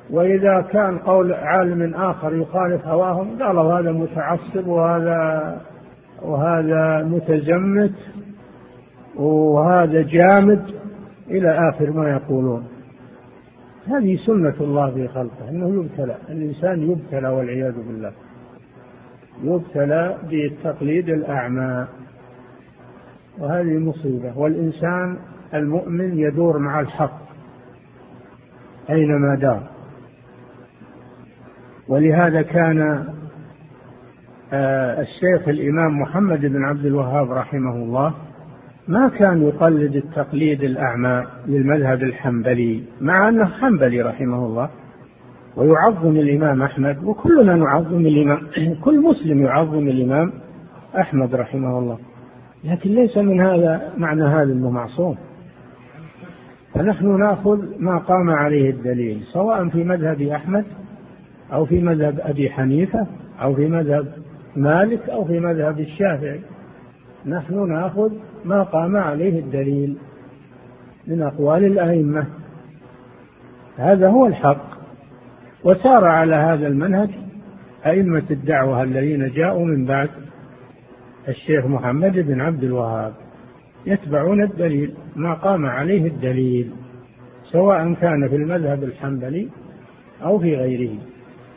وإذا 0.10 0.62
كان 0.72 0.98
قول 0.98 1.34
عالم 1.34 1.94
آخر 1.94 2.34
يخالف 2.34 2.88
هواهم 2.88 3.44
قالوا 3.44 3.80
هذا 3.80 3.92
متعصب 3.92 4.68
وهذا 4.68 5.62
وهذا 6.22 7.04
متزمت 7.04 7.94
وهذا 9.16 10.02
جامد 10.02 10.62
إلى 11.30 11.70
آخر 11.70 11.92
ما 11.92 12.10
يقولون. 12.10 12.64
هذه 13.88 14.18
سنة 14.26 14.54
الله 14.62 14.92
في 14.92 15.08
خلقه 15.08 15.50
أنه 15.50 15.84
يبتلى 15.84 16.16
الإنسان 16.30 16.92
يبتلى 16.92 17.30
والعياذ 17.30 17.74
بالله. 17.74 18.12
يبتلى 19.44 20.18
بالتقليد 20.30 21.10
الأعمى 21.10 21.88
وهذه 23.40 23.78
مصيبة. 23.78 24.38
والإنسان 24.38 25.18
المؤمن 25.54 26.20
يدور 26.20 26.58
مع 26.58 26.80
الحق 26.80 27.20
أينما 28.90 29.36
دار. 29.36 29.70
ولهذا 31.88 32.42
كان 32.42 33.08
آه، 34.54 35.02
الشيخ 35.02 35.48
الإمام 35.48 36.02
محمد 36.02 36.42
بن 36.42 36.64
عبد 36.64 36.86
الوهاب 36.86 37.32
رحمه 37.32 37.76
الله 37.76 38.14
ما 38.88 39.10
كان 39.10 39.42
يقلد 39.42 39.96
التقليد 39.96 40.64
الأعمى 40.64 41.24
للمذهب 41.48 42.04
الحنبلي 42.04 42.84
مع 43.02 43.30
أنه 43.30 43.46
حنبلي 43.46 44.02
رحمه 44.02 44.46
الله 44.46 44.70
ويعظم 45.56 46.16
الإمام 46.16 46.62
أحمد 46.62 47.04
وكلنا 47.04 47.56
نعظم 47.56 48.06
الإمام 48.06 48.40
كل 48.84 49.02
مسلم 49.02 49.42
يعظم 49.42 49.88
الإمام 49.88 50.32
أحمد 51.00 51.36
رحمه 51.36 51.80
الله. 51.80 51.98
لكن 52.64 52.90
ليس 52.90 53.18
من 53.18 53.42
هذا 53.42 53.94
معنى 53.98 54.24
هذا 54.24 54.54
أنه 54.54 54.70
معصوم 54.70 55.18
فنحن 56.78 57.20
ناخذ 57.20 57.60
ما 57.80 57.98
قام 57.98 58.30
عليه 58.30 58.70
الدليل 58.70 59.22
سواء 59.34 59.70
في 59.70 59.84
مذهب 59.84 60.22
أحمد 60.22 60.66
أو 61.54 61.66
في 61.66 61.82
مذهب 61.82 62.20
أبي 62.20 62.50
حنيفة 62.50 63.08
أو 63.42 63.56
في 63.56 63.68
مذهب 63.68 64.08
مالك 64.56 65.10
أو 65.10 65.26
في 65.26 65.40
مذهب 65.40 65.80
الشافعي. 65.80 66.42
نحن 67.26 67.70
ناخذ 67.70 68.12
ما 68.46 68.64
قام 68.64 68.98
عليه 68.98 69.40
الدليل 69.40 69.98
من 71.08 71.22
أقوال 71.22 71.66
الأئمة. 71.66 72.28
هذا 73.78 74.10
هو 74.10 74.26
الحق. 74.26 74.78
وسار 75.64 76.06
على 76.06 76.36
هذا 76.36 76.68
المنهج 76.68 77.10
أئمة 77.86 78.24
الدعوة 78.32 78.84
الذين 78.84 79.32
جاءوا 79.32 79.66
من 79.66 79.86
بعد 79.86 80.10
الشيخ 81.28 81.66
محمد 81.66 82.20
بن 82.20 82.42
عبد 82.42 82.64
الوهاب 82.64 83.14
يتبعون 83.86 84.44
الدليل. 84.44 84.94
ما 85.18 85.34
قام 85.34 85.66
عليه 85.66 86.08
الدليل 86.08 86.72
سواء 87.52 87.94
كان 87.94 88.30
في 88.30 88.36
المذهب 88.36 88.84
الحنبلي 88.84 89.50
أو 90.24 90.40
في 90.40 90.56
غيره. 90.56 90.98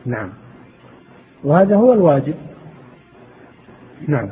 نعم. 0.07 0.31
وهذا 1.45 1.77
هو 1.77 1.93
الواجب. 1.93 2.35
نعم. 4.09 4.29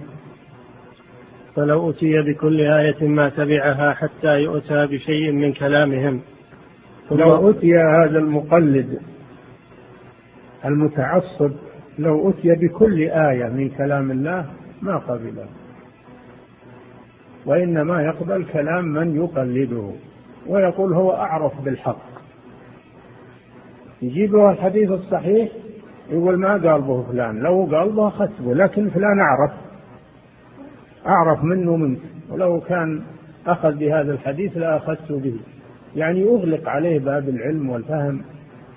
فلو 1.55 1.91
أتي 1.91 2.23
بكل 2.23 2.61
آية 2.61 3.09
ما 3.09 3.29
تبعها 3.29 3.95
حتى 3.95 4.43
يؤتى 4.43 4.87
بشيء 4.87 5.33
من 5.33 5.53
كلامهم. 5.53 6.21
لو 7.11 7.51
أتي 7.51 7.75
هذا 7.75 8.19
المقلد 8.19 8.99
المتعصب 10.65 11.53
لو 11.99 12.31
أتي 12.31 12.55
بكل 12.55 12.99
آية 13.01 13.49
من 13.49 13.69
كلام 13.69 14.11
الله 14.11 14.51
ما 14.83 14.97
قبله. 14.99 15.49
وإنما 17.47 18.03
يقبل 18.03 18.45
كلام 18.45 18.85
من 18.85 19.17
يقلده 19.17 19.91
ويقول 20.47 20.95
هو 20.95 21.13
أعرف 21.13 21.61
بالحق. 21.61 22.09
يجيب 24.03 24.33
له 24.33 24.51
الحديث 24.51 24.91
الصحيح 24.91 25.49
يقول 26.11 26.39
ما 26.39 26.53
قال 26.53 26.83
به 26.83 27.03
فلان 27.03 27.39
لو 27.39 27.69
قال 27.73 27.93
به 27.93 28.09
أخذت 28.09 28.41
به 28.41 28.55
لكن 28.55 28.91
فلان 28.91 29.21
أعرف 29.21 29.53
أعرف 31.07 31.45
منه 31.45 31.77
منك. 31.77 31.99
ولو 32.31 32.61
كان 32.61 33.03
أخذ 33.47 33.75
بهذا 33.75 34.13
الحديث 34.13 34.57
لأخذت 34.57 35.13
به. 35.13 35.37
يعني 35.97 36.25
أغلق 36.25 36.69
عليه 36.69 36.99
باب 36.99 37.29
العلم 37.29 37.71
والفهم 37.71 38.23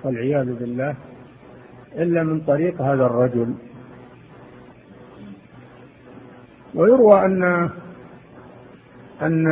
والعياذ 0.04 0.54
بالله 0.60 0.96
إلا 1.96 2.24
من 2.24 2.42
طريق 2.42 2.82
هذا 2.82 3.06
الرجل. 3.06 3.54
ويروى 6.76 7.26
أن 7.26 7.70
أن 9.22 9.48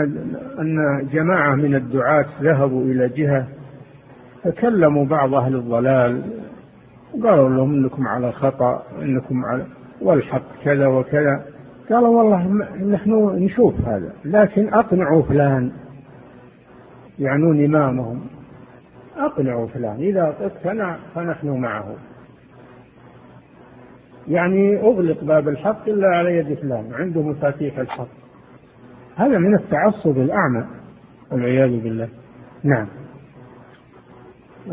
أن 0.59 1.07
جماعة 1.13 1.55
من 1.55 1.76
الدعاة 1.76 2.26
ذهبوا 2.41 2.84
إلى 2.84 3.09
جهة 3.09 3.47
فكلموا 4.43 5.05
بعض 5.05 5.34
أهل 5.34 5.55
الضلال 5.55 6.22
وقالوا 7.13 7.49
لهم 7.49 7.74
إنكم 7.74 8.07
على 8.07 8.32
خطأ 8.32 8.84
إنكم 9.01 9.45
على 9.45 9.65
والحق 10.01 10.63
كذا 10.63 10.88
وكذا. 10.88 11.45
قالوا 11.89 12.17
والله 12.17 12.47
نحن 12.86 13.11
نشوف 13.36 13.74
هذا 13.86 14.13
لكن 14.26 14.74
أقنعوا 14.74 15.24
فلان 15.24 15.72
يعنون 17.20 17.63
إمامهم. 17.63 18.22
أقنعوا 19.17 19.67
فلان 19.67 19.95
إذا 19.95 20.36
اقتنع 20.41 20.97
فنحن 21.15 21.49
معه. 21.49 21.95
يعني 24.28 24.82
أغلق 24.82 25.24
باب 25.24 25.47
الحق 25.47 25.89
إلا 25.89 26.07
على 26.07 26.38
يد 26.38 26.53
فلان 26.53 26.93
عنده 26.93 27.22
مفاتيح 27.22 27.80
الحق. 27.80 28.18
هذا 29.20 29.38
من 29.38 29.55
التعصب 29.55 30.17
الأعمى 30.17 30.65
والعياذ 31.32 31.84
بالله. 31.84 32.09
نعم. 32.63 32.88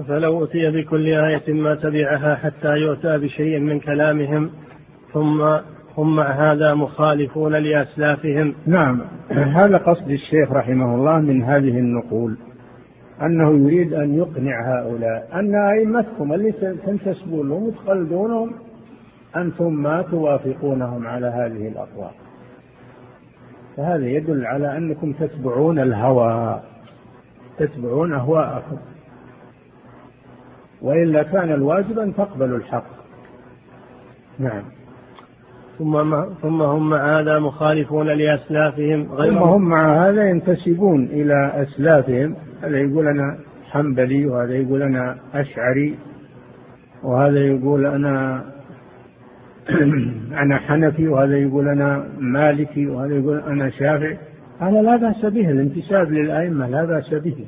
فلو 0.08 0.44
أتي 0.44 0.70
بكل 0.70 1.06
آية 1.06 1.52
ما 1.52 1.74
تبعها 1.74 2.34
حتى 2.34 2.76
يؤتى 2.76 3.18
بشيء 3.18 3.60
من 3.60 3.80
كلامهم 3.80 4.50
ثم 5.12 5.42
هم 5.96 6.16
مع 6.16 6.24
هذا 6.24 6.74
مخالفون 6.74 7.52
لأسلافهم. 7.52 8.54
نعم. 8.66 9.00
هذا 9.30 9.76
قصد 9.76 10.10
الشيخ 10.10 10.52
رحمه 10.52 10.94
الله 10.94 11.20
من 11.20 11.42
هذه 11.42 11.78
النقول 11.78 12.36
أنه 13.22 13.50
يريد 13.50 13.92
أن 13.92 14.14
يقنع 14.14 14.80
هؤلاء 14.80 15.28
أن 15.34 15.54
أئمتكم 15.54 16.32
اللي 16.32 16.52
تنتسبون 16.86 17.48
لهم 17.48 17.62
وتقلدونهم 17.62 18.52
أنتم 19.36 19.72
ما 19.72 20.02
توافقونهم 20.02 21.06
على 21.06 21.26
هذه 21.26 21.68
الأقوال. 21.68 22.25
فهذا 23.76 24.06
يدل 24.06 24.46
على 24.46 24.76
أنكم 24.76 25.12
تتبعون 25.12 25.78
الهوى 25.78 26.62
تتبعون 27.58 28.12
أهواءكم. 28.12 28.76
وإلا 30.82 31.22
كان 31.22 31.52
الواجب 31.52 31.98
أن 31.98 32.14
تقبلوا 32.14 32.58
الحق. 32.58 32.86
نعم. 34.38 34.62
ثم 35.78 36.24
ثم 36.42 36.62
هم 36.62 36.90
مع 36.90 37.20
هذا 37.20 37.38
مخالفون 37.38 38.06
لأسلافهم 38.06 39.12
غير 39.12 39.32
ثم 39.32 39.38
هم 39.38 39.68
مع 39.68 40.08
هذا 40.08 40.28
ينتسبون 40.28 41.04
إلى 41.04 41.52
أسلافهم. 41.62 42.36
هذا 42.62 42.78
يقول 42.78 43.08
أنا 43.08 43.38
حنبلي 43.70 44.26
وهذا 44.26 44.54
يقول 44.54 44.82
أنا 44.82 45.16
أشعري 45.34 45.98
وهذا 47.02 47.38
يقول 47.38 47.86
أنا 47.86 48.44
أنا 50.42 50.56
حنفي 50.56 51.08
وهذا 51.08 51.38
يقول 51.38 51.68
أنا 51.68 52.08
مالكي 52.18 52.86
وهذا 52.86 53.14
يقول 53.14 53.38
أنا 53.38 53.70
شافعي. 53.70 54.18
هذا 54.60 54.82
لا 54.82 54.96
بأس 54.96 55.24
به 55.26 55.50
الانتساب 55.50 56.10
للأئمة 56.12 56.68
لا 56.68 56.84
بأس 56.84 57.14
به. 57.14 57.46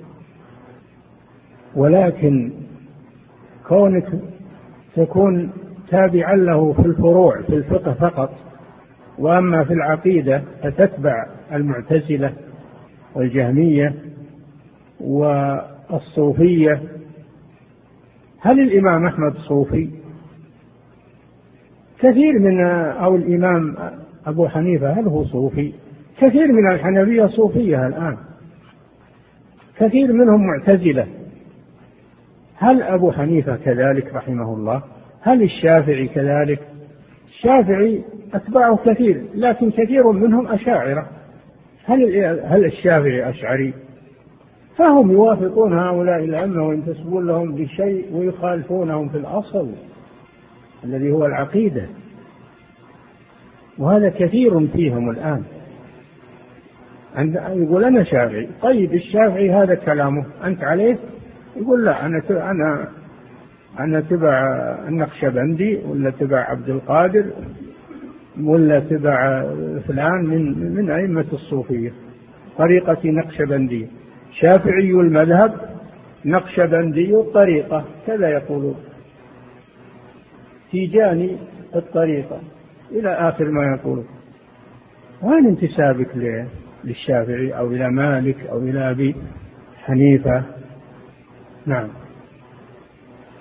ولكن 1.76 2.52
كونك 3.68 4.06
تكون 4.96 5.50
تابعا 5.88 6.36
له 6.36 6.72
في 6.72 6.86
الفروع 6.86 7.42
في 7.42 7.54
الفقه 7.54 7.92
فقط 7.92 8.34
وأما 9.18 9.64
في 9.64 9.72
العقيدة 9.72 10.42
فتتبع 10.62 11.26
المعتزلة 11.52 12.32
والجهمية 13.14 13.94
والصوفية. 15.00 16.82
هل 18.40 18.60
الإمام 18.60 19.06
أحمد 19.06 19.36
صوفي؟ 19.36 19.97
كثير 22.00 22.38
من 22.38 22.64
أو 22.90 23.16
الإمام 23.16 23.76
أبو 24.26 24.48
حنيفة 24.48 24.92
هل 24.92 25.08
هو 25.08 25.24
صوفي؟ 25.24 25.72
كثير 26.20 26.52
من 26.52 26.72
الحنفية 26.72 27.26
صوفية 27.26 27.86
الآن. 27.86 28.16
كثير 29.78 30.12
منهم 30.12 30.46
معتزلة. 30.46 31.06
هل 32.56 32.82
أبو 32.82 33.12
حنيفة 33.12 33.56
كذلك 33.56 34.14
رحمه 34.14 34.54
الله؟ 34.54 34.82
هل 35.20 35.42
الشافعي 35.42 36.08
كذلك؟ 36.08 36.60
الشافعي 37.28 38.02
أتباعه 38.34 38.76
كثير 38.76 39.24
لكن 39.34 39.70
كثير 39.70 40.12
منهم 40.12 40.46
أشاعرة. 40.46 41.06
هل 41.84 42.16
هل 42.44 42.64
الشافعي 42.64 43.28
أشعري؟ 43.28 43.74
فهم 44.76 45.10
يوافقون 45.10 45.72
هؤلاء 45.78 46.24
الأئمة 46.24 46.66
وينتسبون 46.66 47.26
لهم 47.26 47.54
بشيء 47.54 48.06
ويخالفونهم 48.12 49.08
في 49.08 49.16
الأصل. 49.16 49.68
الذي 50.84 51.10
هو 51.10 51.26
العقيدة. 51.26 51.86
وهذا 53.78 54.08
كثير 54.08 54.66
فيهم 54.66 55.10
الآن. 55.10 55.42
يقول 57.62 57.84
أنا 57.84 58.04
شافعي. 58.04 58.48
طيب 58.62 58.94
الشافعي 58.94 59.50
هذا 59.50 59.74
كلامه. 59.74 60.26
أنت 60.44 60.64
عليه؟ 60.64 60.98
يقول 61.56 61.84
لا 61.84 62.06
أنا 62.06 62.22
أنا 62.30 62.88
أنا 63.80 64.00
تبع 64.00 64.46
النقشبندي 64.88 65.76
ولا 65.76 66.10
تبع 66.10 66.38
عبد 66.38 66.68
القادر 66.68 67.32
ولا 68.42 68.80
تبع 68.80 69.42
فلان 69.88 70.26
من 70.26 70.74
من 70.74 70.90
أئمة 70.90 71.26
الصوفية. 71.32 71.92
طريقة 72.58 72.98
نقشبندية. 73.04 73.86
شافعي 74.40 74.90
المذهب 74.90 75.54
نقشبندي 76.24 77.14
الطريقة 77.14 77.84
كذا 78.06 78.28
يقولون. 78.28 78.76
تيجاني 80.70 81.36
الطريقة. 81.74 82.40
إلى 82.90 83.08
آخر 83.08 83.44
ما 83.44 83.76
يقول 83.76 84.04
وين 85.22 85.46
انتسابك 85.46 86.42
للشافعي 86.84 87.58
أو 87.58 87.66
إلى 87.66 87.90
مالك 87.90 88.46
أو 88.46 88.58
إلى 88.58 88.90
أبي 88.90 89.16
حنيفة؟ 89.76 90.44
نعم. 91.66 91.88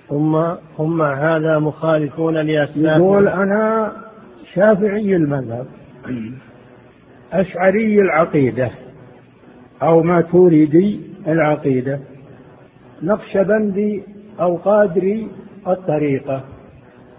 ثم 0.08 0.36
هم 0.78 1.02
هذا 1.02 1.58
مخالفون 1.58 2.34
لأسلافهم 2.34 3.02
يقول 3.02 3.28
أنا 3.28 3.92
شافعي 4.54 5.16
المذهب 5.16 5.66
أشعري 7.32 8.00
العقيدة 8.00 8.70
أو 9.82 10.02
ما 10.02 10.20
تريدي 10.20 11.00
العقيدة 11.26 12.00
نقشبندي 13.02 14.02
أو 14.40 14.56
قادري 14.56 15.28
الطريقة. 15.66 16.44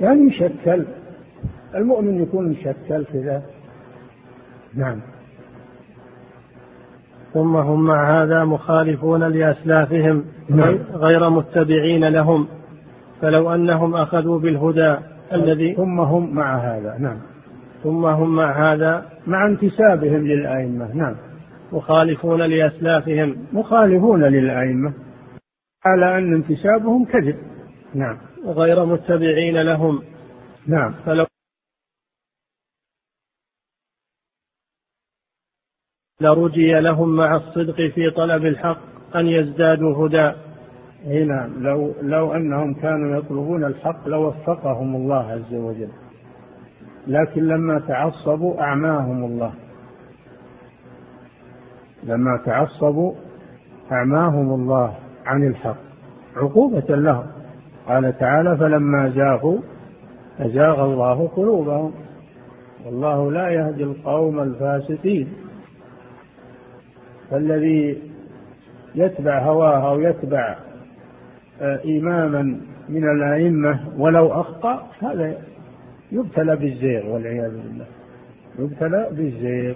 يعني 0.01 0.21
مشكل 0.21 0.85
المؤمن 1.75 2.21
يكون 2.21 2.49
مشكل 2.49 3.05
كذا 3.13 3.43
نعم. 4.75 5.01
ثم 7.33 7.55
هم 7.55 7.85
مع 7.85 8.23
هذا 8.23 8.45
مخالفون 8.45 9.23
لأسلافهم 9.23 10.25
نعم. 10.49 10.77
غير 10.93 11.29
متبعين 11.29 12.05
لهم. 12.05 12.47
فلو 13.21 13.53
أنهم 13.53 13.95
أخذوا 13.95 14.39
بالهدى 14.39 14.97
الذي 15.33 15.75
ثم 15.75 15.99
هم 15.99 16.35
مع 16.35 16.57
هذا 16.57 16.97
نعم. 16.99 17.17
ثم 17.83 18.05
هم 18.05 18.35
مع 18.35 18.73
هذا 18.73 19.05
مع 19.27 19.47
انتسابهم 19.47 20.25
للأئمة 20.25 20.95
نعم. 20.95 21.15
مخالفون 21.71 22.41
لأسلافهم. 22.41 23.35
مخالفون 23.53 24.23
للأئمة 24.23 24.93
على 25.85 26.17
أن 26.17 26.33
انتسابهم 26.33 27.05
كذب 27.05 27.35
نعم. 27.95 28.17
غير 28.45 28.85
متبعين 28.85 29.61
لهم. 29.61 30.03
نعم. 30.67 30.93
فلو 31.05 31.25
لرجي 36.21 36.79
لهم 36.79 37.15
مع 37.15 37.35
الصدق 37.35 37.75
في 37.75 38.11
طلب 38.11 38.45
الحق 38.45 38.81
أن 39.15 39.25
يزدادوا 39.25 40.07
هدى. 40.07 40.31
إي 41.05 41.25
نعم. 41.25 41.63
لو 41.63 41.95
لو 42.01 42.33
أنهم 42.33 42.73
كانوا 42.73 43.17
يطلبون 43.17 43.63
الحق 43.65 44.07
لوفقهم 44.07 44.95
الله 44.95 45.31
عز 45.31 45.53
وجل. 45.53 45.91
لكن 47.07 47.47
لما 47.47 47.79
تعصبوا 47.79 48.61
أعماهم 48.61 49.25
الله. 49.25 49.53
لما 52.03 52.37
تعصبوا 52.45 53.15
أعماهم 53.91 54.53
الله 54.53 54.99
عن 55.25 55.47
الحق. 55.47 55.77
عقوبة 56.35 56.95
لهم. 56.95 57.38
قال 57.89 58.17
تعالى 58.17 58.57
فلما 58.57 59.09
زاغوا 59.09 59.59
أزاغ 60.39 60.85
الله 60.85 61.27
قلوبهم. 61.27 61.93
والله 62.85 63.31
لا 63.31 63.49
يهدي 63.49 63.83
القوم 63.83 64.39
الفاسقين. 64.39 65.27
فالذي 67.31 68.01
يتبع 68.95 69.39
هواه 69.39 69.91
أو 69.91 69.99
يتبع 69.99 70.57
آه، 71.61 71.79
إماما 71.85 72.41
من 72.89 73.03
الأئمة 73.03 73.79
ولو 73.97 74.27
أخطأ 74.27 74.87
هذا 74.99 75.37
يبتلى 76.11 76.55
بالزيغ 76.55 77.13
والعياذ 77.13 77.51
بالله. 77.51 77.85
يبتلى 78.59 79.09
بالزيغ. 79.11 79.75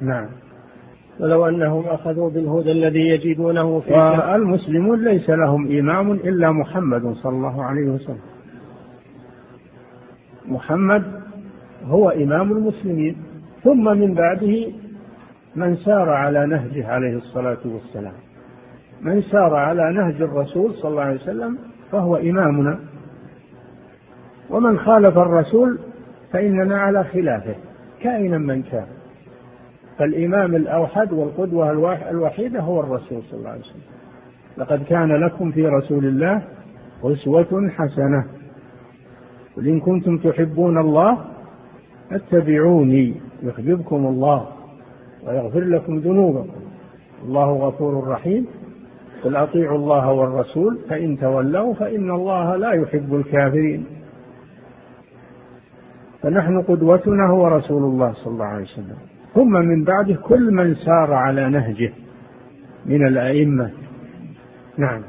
نعم. 0.00 0.28
ولو 1.20 1.46
أنهم 1.46 1.84
أخذوا 1.86 2.30
بالهدى 2.30 2.72
الذي 2.72 3.08
يجدونه 3.08 3.80
في 3.80 3.92
والمسلمون 3.92 5.04
ليس 5.04 5.30
لهم 5.30 5.78
إمام 5.78 6.12
إلا 6.12 6.50
محمد 6.50 7.14
صلى 7.14 7.32
الله 7.32 7.64
عليه 7.64 7.90
وسلم. 7.90 8.20
محمد 10.48 11.04
هو 11.84 12.08
إمام 12.08 12.52
المسلمين. 12.52 13.16
ثم 13.64 13.84
من 13.84 14.14
بعده 14.14 14.72
من 15.56 15.76
سار 15.76 16.08
على 16.08 16.46
نهجه 16.46 16.86
عليه 16.86 17.16
الصلاة 17.16 17.58
والسلام. 17.64 18.14
من 19.02 19.22
سار 19.22 19.54
على 19.54 19.92
نهج 19.92 20.22
الرسول 20.22 20.74
صلى 20.74 20.90
الله 20.90 21.02
عليه 21.02 21.20
وسلم 21.20 21.58
فهو 21.92 22.16
إمامنا. 22.16 22.78
ومن 24.50 24.78
خالف 24.78 25.18
الرسول 25.18 25.78
فإننا 26.32 26.78
على 26.78 27.04
خلافه 27.04 27.54
كائنا 28.02 28.38
من 28.38 28.62
كان. 28.62 28.86
فالإمام 30.00 30.54
الأوحد 30.54 31.12
والقدوة 31.12 31.70
الوحيدة 32.10 32.60
هو 32.60 32.80
الرسول 32.80 33.22
صلى 33.22 33.38
الله 33.38 33.50
عليه 33.50 33.60
وسلم. 33.60 33.82
لقد 34.58 34.82
كان 34.82 35.24
لكم 35.24 35.52
في 35.52 35.66
رسول 35.66 36.06
الله 36.06 36.42
أسوة 37.04 37.68
حسنة. 37.68 38.24
قل 39.56 39.68
إن 39.68 39.80
كنتم 39.80 40.18
تحبون 40.18 40.78
الله 40.78 41.24
اتبعوني 42.12 43.14
يحببكم 43.42 44.06
الله 44.06 44.48
ويغفر 45.26 45.60
لكم 45.60 45.98
ذنوبكم. 45.98 46.60
الله 47.24 47.52
غفور 47.52 48.08
رحيم. 48.08 48.46
قل 49.24 49.36
أطيعوا 49.36 49.78
الله 49.78 50.12
والرسول 50.12 50.78
فإن 50.88 51.18
تولوا 51.18 51.74
فإن 51.74 52.10
الله 52.10 52.56
لا 52.56 52.72
يحب 52.72 53.14
الكافرين. 53.14 53.86
فنحن 56.22 56.62
قدوتنا 56.62 57.26
هو 57.26 57.48
رسول 57.48 57.82
الله 57.82 58.12
صلى 58.12 58.32
الله 58.32 58.44
عليه 58.44 58.64
وسلم. 58.64 59.09
ثم 59.34 59.52
من 59.52 59.84
بعده 59.84 60.14
كل 60.14 60.54
من 60.54 60.74
سار 60.74 61.12
على 61.12 61.48
نهجه 61.48 61.92
من 62.86 63.06
الأئمة. 63.06 63.70
نعم. 64.78 65.02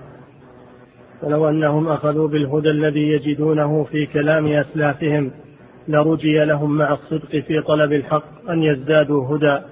ولو 1.24 1.49
أنهم 1.49 1.88
أخذوا 1.88 2.28
بالهدى 2.28 2.69
الذي 2.69 3.07
يجدونه 3.07 3.84
في 3.84 4.05
كلام 4.05 4.47
أسلافهم 4.47 5.32
لرجي 5.88 6.45
لهم 6.45 6.78
مع 6.78 6.93
الصدق 6.93 7.30
في 7.30 7.61
طلب 7.61 7.93
الحق 7.93 8.49
أن 8.49 8.63
يزدادوا 8.63 9.36
هدى. 9.36 9.65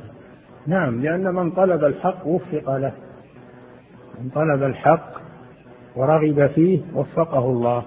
نعم 0.67 1.01
لأن 1.01 1.35
من 1.35 1.51
طلب 1.51 1.83
الحق 1.83 2.27
وفق 2.27 2.77
له. 2.77 2.93
من 4.21 4.29
طلب 4.29 4.63
الحق 4.63 5.11
ورغب 5.95 6.47
فيه 6.47 6.81
وفقه 6.95 7.45
الله. 7.49 7.85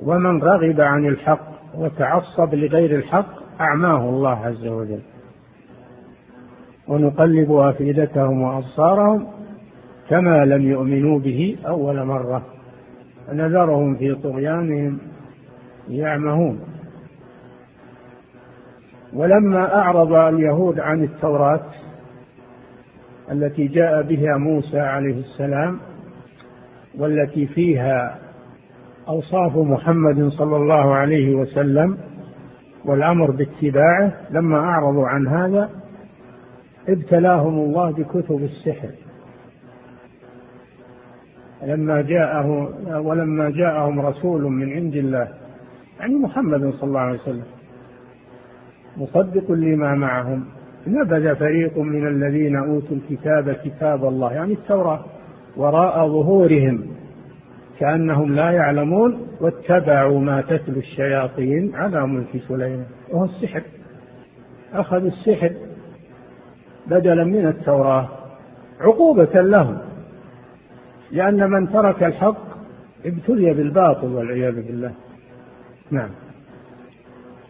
ومن 0.00 0.42
رغب 0.42 0.80
عن 0.80 1.06
الحق 1.06 1.50
وتعصب 1.74 2.54
لغير 2.54 2.98
الحق 2.98 3.60
أعماه 3.60 4.08
الله 4.08 4.46
عز 4.46 4.66
وجل. 4.66 5.00
ونقلب 6.90 7.52
أفئدتهم 7.52 8.42
وأبصارهم 8.42 9.26
كما 10.08 10.44
لم 10.44 10.62
يؤمنوا 10.62 11.18
به 11.18 11.56
أول 11.66 12.04
مرة. 12.04 12.42
ونذرهم 13.28 13.96
في 13.96 14.14
طغيانهم 14.14 14.98
يعمهون. 15.88 16.60
ولما 19.12 19.74
أعرض 19.74 20.12
اليهود 20.12 20.80
عن 20.80 21.04
التوراة 21.04 21.66
التي 23.32 23.68
جاء 23.68 24.02
بها 24.02 24.36
موسى 24.36 24.80
عليه 24.80 25.20
السلام 25.20 25.80
والتي 26.98 27.46
فيها 27.46 28.18
أوصاف 29.08 29.56
محمد 29.56 30.28
صلى 30.28 30.56
الله 30.56 30.94
عليه 30.94 31.34
وسلم 31.34 31.98
والأمر 32.84 33.30
باتباعه 33.30 34.12
لما 34.30 34.58
أعرضوا 34.58 35.08
عن 35.08 35.28
هذا 35.28 35.79
ابتلاهم 36.88 37.58
الله 37.58 37.90
بكتب 37.90 38.42
السحر. 38.42 38.90
لما 41.62 42.00
جاءه 42.00 42.68
ولما 43.00 43.50
جاءهم 43.50 44.00
رسول 44.00 44.42
من 44.42 44.72
عند 44.72 44.96
الله 44.96 45.28
يعني 46.00 46.14
محمد 46.14 46.70
صلى 46.70 46.88
الله 46.88 47.00
عليه 47.00 47.20
وسلم 47.20 47.44
مصدق 48.96 49.52
لما 49.52 49.94
معهم. 49.94 50.44
نبذ 50.86 51.36
فريق 51.36 51.78
من 51.78 52.06
الذين 52.08 52.56
أوتوا 52.56 52.96
الكتاب 52.96 53.52
كتاب 53.52 54.04
الله؟ 54.04 54.32
يعني 54.32 54.52
التوراة 54.52 55.04
وراء 55.56 56.08
ظهورهم 56.08 56.86
كأنهم 57.78 58.34
لا 58.34 58.50
يعلمون 58.50 59.26
واتبعوا 59.40 60.20
ما 60.20 60.40
تتلو 60.40 60.78
الشياطين 60.78 61.74
على 61.74 62.06
ملك 62.06 62.42
سليمان. 62.48 62.86
وهو 63.10 63.24
السحر. 63.24 63.62
أخذوا 64.72 65.08
السحر. 65.08 65.52
بدلا 66.90 67.24
من 67.24 67.46
التوراة 67.46 68.08
عقوبة 68.80 69.42
لهم 69.42 69.78
لأن 71.12 71.50
من 71.50 71.72
ترك 71.72 72.02
الحق 72.02 72.50
ابتلي 73.06 73.54
بالباطل 73.54 74.06
والعياذ 74.06 74.54
بالله. 74.54 74.92
نعم. 75.90 76.10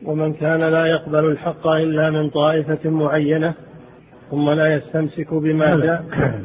ومن 0.05 0.33
كان 0.33 0.61
لا 0.61 0.87
يقبل 0.87 1.25
الحق 1.25 1.67
إلا 1.67 2.11
من 2.11 2.31
طائفة 2.31 2.91
معينة 2.91 3.55
ثم 4.31 4.51
لا 4.51 4.75
يستمسك 4.75 5.35
بما 5.35 5.81
جاء. 5.81 6.05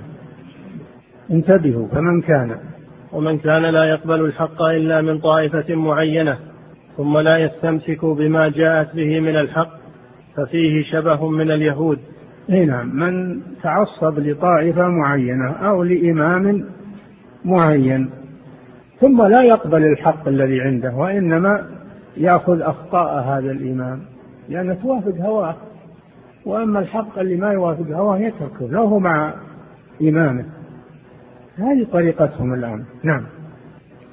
انتبهوا 1.32 1.88
فمن 1.88 2.22
كان. 2.22 2.60
ومن 3.14 3.38
كان 3.38 3.62
لا 3.62 3.84
يقبل 3.84 4.26
الحق 4.26 4.62
إلا 4.62 5.02
من 5.02 5.20
طائفة 5.20 5.76
معينة 5.76 6.38
ثم 6.98 7.18
لا 7.18 7.38
يستمسك 7.38 8.06
بما 8.06 8.50
جاءت 8.50 8.96
به 8.96 9.20
من 9.20 9.36
الحق 9.36 9.72
ففيه 10.38 10.84
شبه 10.92 11.30
من 11.30 11.52
اليهود. 11.52 12.00
إي 12.50 12.66
نعم. 12.66 12.96
من 12.96 13.42
تعصب 13.64 14.20
لطائفة 14.20 14.88
معينة 14.88 15.52
أو 15.52 15.84
لإمام 15.84 16.66
معين 17.46 18.10
ثم 19.02 19.26
لا 19.26 19.44
يقبل 19.44 19.84
الحق 19.86 20.28
الذي 20.28 20.62
عنده 20.62 20.96
وإنما 20.96 21.70
يأخذ 22.18 22.62
أخطاء 22.62 23.24
هذا 23.24 23.52
الإمام 23.52 24.02
لأن 24.50 24.82
توافق 24.82 25.16
هواه. 25.16 25.56
وأما 26.46 26.80
الحق 26.80 27.20
اللي 27.20 27.36
ما 27.36 27.52
يوافق 27.52 27.88
هواه 27.92 28.18
يتركه 28.18 28.68
له 28.68 29.00
مع 29.00 29.34
إمامه. 30.02 30.46
هذه 31.56 31.88
طريقتهم 31.92 32.54
الآن. 32.54 32.84
نعم. 33.04 33.26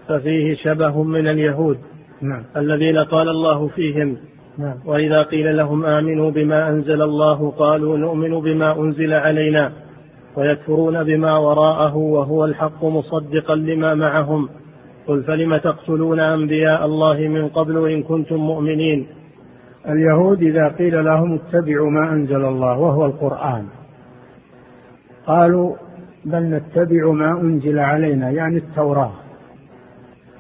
ففيه 0.08 0.54
شبه 0.54 1.02
من 1.02 1.26
اليهود. 1.28 1.78
نعم. 2.20 2.42
الذين 2.56 2.98
قال 2.98 3.28
الله 3.28 3.68
فيهم 3.68 4.16
نعم. 4.58 4.74
وإذا 4.86 5.22
قيل 5.22 5.56
لهم 5.56 5.84
آمنوا 5.84 6.30
بما 6.30 6.68
أنزل 6.68 7.02
الله 7.02 7.50
قالوا 7.50 7.96
نؤمن 7.96 8.40
بما 8.40 8.80
أنزل 8.80 9.12
علينا 9.12 9.72
ويكفرون 10.36 11.04
بما 11.04 11.38
وراءه 11.38 11.96
وهو 11.96 12.44
الحق 12.44 12.84
مصدقا 12.84 13.54
لما 13.54 13.94
معهم. 13.94 14.48
قل 15.06 15.22
فلم 15.22 15.56
تقتلون 15.56 16.20
أنبياء 16.20 16.86
الله 16.86 17.28
من 17.28 17.48
قبل 17.48 17.90
إن 17.90 18.02
كنتم 18.02 18.36
مؤمنين؟ 18.36 19.06
اليهود 19.88 20.42
إذا 20.42 20.68
قيل 20.68 21.04
لهم 21.04 21.34
اتبعوا 21.34 21.90
ما 21.90 22.12
أنزل 22.12 22.44
الله 22.44 22.78
وهو 22.78 23.06
القرآن 23.06 23.66
قالوا 25.26 25.76
بل 26.24 26.42
نتبع 26.42 27.12
ما 27.12 27.40
أنزل 27.40 27.78
علينا 27.78 28.30
يعني 28.30 28.56
التوراة. 28.56 29.12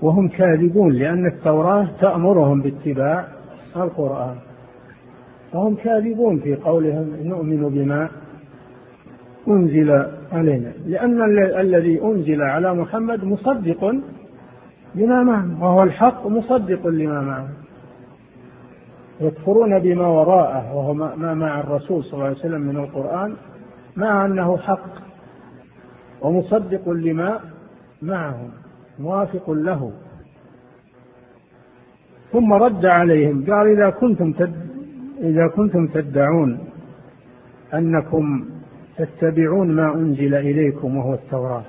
وهم 0.02 0.28
كاذبون 0.28 0.92
لأن 0.92 1.26
التوراة 1.26 1.88
تأمرهم 2.00 2.62
باتباع 2.62 3.41
القرآن. 3.76 4.36
فهم 5.52 5.74
كاذبون 5.74 6.40
في 6.40 6.54
قولهم 6.54 7.16
نؤمن 7.22 7.68
بما 7.68 8.08
أنزل 9.48 10.06
علينا. 10.32 10.72
لأن 10.86 11.22
الذي 11.60 12.02
أنزل 12.02 12.42
على 12.42 12.74
محمد 12.74 13.24
مصدق 13.24 13.94
بما 14.94 15.22
معه 15.22 15.62
وهو 15.62 15.82
الحق 15.82 16.26
مصدق 16.26 16.86
لما 16.86 17.20
معه. 17.20 17.48
يكفرون 19.20 19.78
بما 19.78 20.06
وراءه 20.06 20.74
وهو 20.74 20.94
ما 20.94 21.34
مع 21.34 21.60
الرسول 21.60 22.04
صلى 22.04 22.12
الله 22.12 22.24
عليه 22.24 22.36
وسلم 22.36 22.60
من 22.60 22.76
القرآن 22.76 23.36
مع 23.96 24.26
أنه 24.26 24.56
حق 24.56 24.90
ومصدق 26.20 26.88
لما 26.88 27.40
معهم 28.02 28.50
موافق 28.98 29.50
له. 29.50 29.92
ثم 32.32 32.52
رد 32.52 32.86
عليهم 32.86 33.44
قال 33.50 33.66
إذا 33.66 33.90
كنتم 33.90 34.32
تد... 34.32 34.54
إذا 35.20 35.48
كنتم 35.56 35.86
تدعون 35.86 36.58
أنكم 37.74 38.44
تتبعون 38.98 39.72
ما 39.72 39.94
أنزل 39.94 40.34
إليكم 40.34 40.96
وهو 40.96 41.14
التوراة 41.14 41.64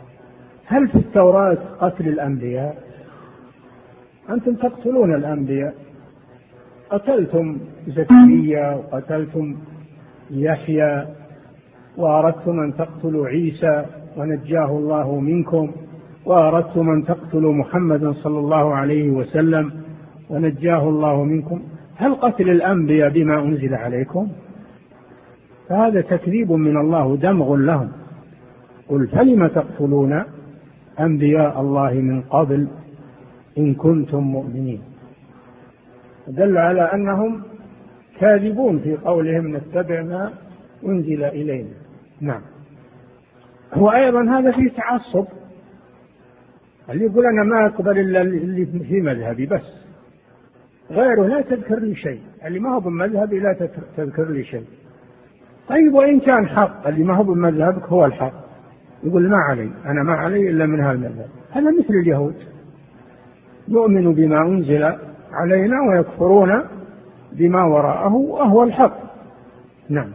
هل 0.65 0.87
في 0.87 0.95
التوراة 0.95 1.57
قتل 1.79 2.07
الأنبياء؟ 2.07 2.77
أنتم 4.29 4.55
تقتلون 4.55 5.15
الأنبياء. 5.15 5.73
قتلتم 6.89 7.57
زكريا 7.87 8.75
وقتلتم 8.75 9.55
يحيى 10.31 11.07
وأردتم 11.97 12.59
أن 12.59 12.75
تقتلوا 12.75 13.27
عيسى 13.27 13.85
ونجاه 14.17 14.77
الله 14.77 15.19
منكم 15.19 15.71
وأردتم 16.25 16.89
أن 16.89 17.05
تقتلوا 17.05 17.53
محمدا 17.53 18.11
صلى 18.11 18.39
الله 18.39 18.75
عليه 18.75 19.09
وسلم. 19.09 19.82
ونجاه 20.29 20.89
الله 20.89 21.23
منكم. 21.23 21.61
هل 21.95 22.15
قتل 22.15 22.49
الأنبياء 22.49 23.09
بما 23.09 23.39
أنزل 23.39 23.75
عليكم؟ 23.75 24.31
فهذا 25.69 26.01
تكذيب 26.01 26.51
من 26.51 26.77
الله 26.77 27.05
ودمغ 27.05 27.55
لهم. 27.55 27.91
قل 28.89 29.07
فلم 29.07 29.47
تقتلون 29.47 30.23
أنبياء 30.99 31.61
الله 31.61 31.93
من 31.93 32.21
قبل 32.21 32.67
إن 33.57 33.73
كنتم 33.73 34.23
مؤمنين؟ 34.23 34.81
دل 36.27 36.57
على 36.57 36.81
أنهم 36.81 37.43
كاذبون 38.19 38.79
في 38.79 38.95
قولهم 38.95 39.55
نتبع 39.55 40.01
ما 40.01 40.33
أنزل 40.85 41.23
إلينا. 41.23 41.69
نعم. 42.21 42.41
وأيضا 43.77 44.23
هذا 44.23 44.51
فيه 44.51 44.69
تعصب. 44.69 45.25
اللي 46.89 47.05
يقول 47.05 47.25
أنا 47.25 47.43
ما 47.43 47.65
أقبل 47.65 47.99
إلا 47.99 48.21
اللي 48.21 48.65
في 48.65 49.01
مذهبي 49.01 49.45
بس. 49.45 49.82
غيره 50.91 51.27
لا 51.27 51.41
تذكر 51.41 51.79
لي 51.79 51.95
شيء 51.95 52.21
اللي 52.45 52.59
ما 52.59 52.75
هو 52.75 52.79
بمذهبي 52.79 53.39
لا 53.39 53.69
تذكر 53.97 54.29
لي 54.29 54.43
شيء. 54.43 54.65
طيب 55.69 55.93
وإن 55.93 56.19
كان 56.19 56.47
حق 56.47 56.87
اللي 56.87 57.03
ما 57.03 57.15
هو 57.15 57.23
بمذهبك 57.23 57.83
هو 57.83 58.05
الحق. 58.05 58.33
يقول 59.03 59.29
ما 59.29 59.37
علي 59.37 59.71
أنا 59.85 60.03
ما 60.03 60.13
علي 60.13 60.49
إلا 60.49 60.65
من 60.65 60.79
هذا 60.79 60.91
المذهب. 60.91 61.29
هذا 61.51 61.71
مثل 61.79 61.93
اليهود. 62.03 62.35
يؤمن 63.67 64.13
بما 64.13 64.41
أنزل 64.41 64.83
علينا 65.31 65.75
ويكفرون 65.89 66.63
بما 67.31 67.63
وراءه 67.63 68.13
وهو 68.13 68.63
الحق. 68.63 68.97
نعم. 69.89 70.11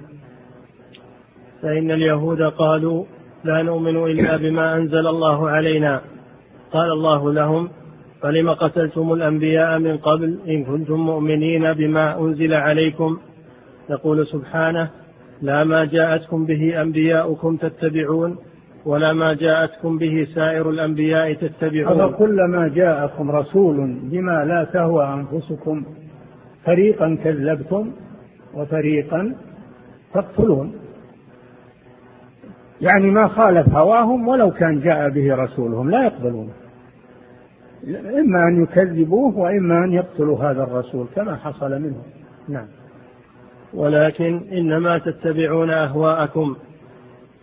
فإن 1.62 1.90
اليهود 1.90 2.42
قالوا 2.42 3.04
لا 3.44 3.62
نؤمن 3.62 3.96
إلا 3.96 4.36
بما 4.36 4.76
أنزل 4.76 5.06
الله 5.06 5.50
علينا. 5.50 6.00
قال 6.72 6.92
الله 6.92 7.32
لهم 7.32 7.68
فلم 8.22 8.50
قتلتم 8.50 9.12
الأنبياء 9.12 9.78
من 9.78 9.96
قبل 9.96 10.38
إن 10.48 10.64
كنتم 10.64 10.94
مؤمنين 10.94 11.72
بما 11.72 12.20
أنزل 12.20 12.54
عليكم؟ 12.54 13.18
يقول 13.90 14.26
سبحانه 14.26 14.90
لا 15.42 15.64
ما 15.64 15.84
جاءتكم 15.84 16.46
به 16.46 16.82
أنبياؤكم 16.82 17.56
تتبعون 17.56 18.36
ولا 18.86 19.12
ما 19.12 19.34
جاءتكم 19.34 19.98
به 19.98 20.26
سائر 20.34 20.70
الأنبياء 20.70 21.32
تتبعون. 21.32 22.12
كلما 22.12 22.68
جاءكم 22.68 23.30
رسول 23.30 23.76
بما 24.02 24.44
لا 24.44 24.66
تهوى 24.72 25.04
أنفسكم. 25.14 25.84
فريقا 26.64 27.18
كذبتم 27.24 27.92
وفريقا 28.54 29.34
تقتلون. 30.14 30.72
يعني 32.80 33.10
ما 33.10 33.28
خالف 33.28 33.68
هواهم 33.68 34.28
ولو 34.28 34.50
كان 34.50 34.80
جاء 34.80 35.10
به 35.10 35.34
رسولهم 35.34 35.90
لا 35.90 36.04
يقبلونه 36.04 36.52
إما 37.86 38.48
أن 38.48 38.62
يكذبوه 38.62 39.38
وإما 39.38 39.84
أن 39.84 39.92
يقتلوا 39.92 40.38
هذا 40.38 40.62
الرسول 40.62 41.06
كما 41.16 41.36
حصل 41.36 41.70
منهم. 41.70 42.02
نعم. 42.48 42.66
ولكن 43.74 44.40
إنما 44.52 44.98
تتبعون 44.98 45.70
أهواءكم. 45.70 46.56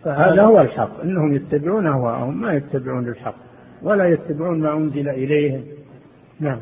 فهذا 0.04 0.44
هو 0.44 0.62
الحق. 0.62 1.02
إنهم 1.04 1.36
يتبعون 1.36 1.88
أهواءهم 1.88 2.42
ما 2.42 2.54
يتبعون 2.54 3.08
الحق. 3.08 3.36
ولا 3.84 4.06
يتبعون 4.06 4.60
ما 4.60 4.74
أنزل 4.74 5.10
إليهم. 5.10 5.64
نعم. 6.40 6.62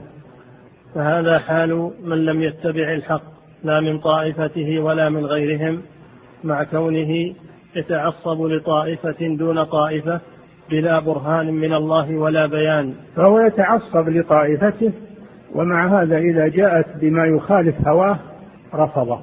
فهذا 0.95 1.39
حال 1.39 1.91
من 2.03 2.25
لم 2.25 2.41
يتبع 2.41 2.93
الحق 2.93 3.23
لا 3.63 3.81
من 3.81 3.99
طائفته 3.99 4.79
ولا 4.79 5.09
من 5.09 5.25
غيرهم 5.25 5.81
مع 6.43 6.63
كونه 6.63 7.35
يتعصب 7.75 8.41
لطائفة 8.41 9.35
دون 9.37 9.63
طائفة 9.63 10.21
بلا 10.73 10.99
برهان 10.99 11.53
من 11.53 11.73
الله 11.73 12.17
ولا 12.17 12.47
بيان. 12.47 12.93
فهو 13.15 13.39
يتعصب 13.39 14.09
لطائفته 14.09 14.91
ومع 15.55 16.01
هذا 16.01 16.17
إذا 16.17 16.47
جاءت 16.47 16.85
بما 17.01 17.25
يخالف 17.25 17.87
هواه 17.87 18.19
رفضه. 18.73 19.19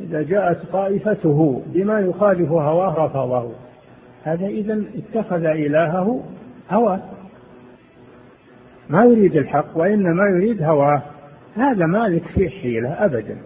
إذا 0.00 0.22
جاءت 0.22 0.58
طائفته 0.72 1.62
بما 1.66 2.00
يخالف 2.00 2.50
هواه 2.50 3.04
رفضه. 3.04 3.52
هذا 4.24 4.46
إذا 4.46 4.82
اتخذ 4.94 5.44
إلهه 5.44 6.24
هواه. 6.70 7.00
ما 8.88 9.04
يريد 9.04 9.36
الحق 9.36 9.76
وإنما 9.76 10.22
يريد 10.36 10.62
هواه. 10.62 11.02
هذا 11.54 11.86
مالك 11.86 12.22
فيه 12.26 12.48
حيلة 12.48 13.04
أبدا. 13.04 13.38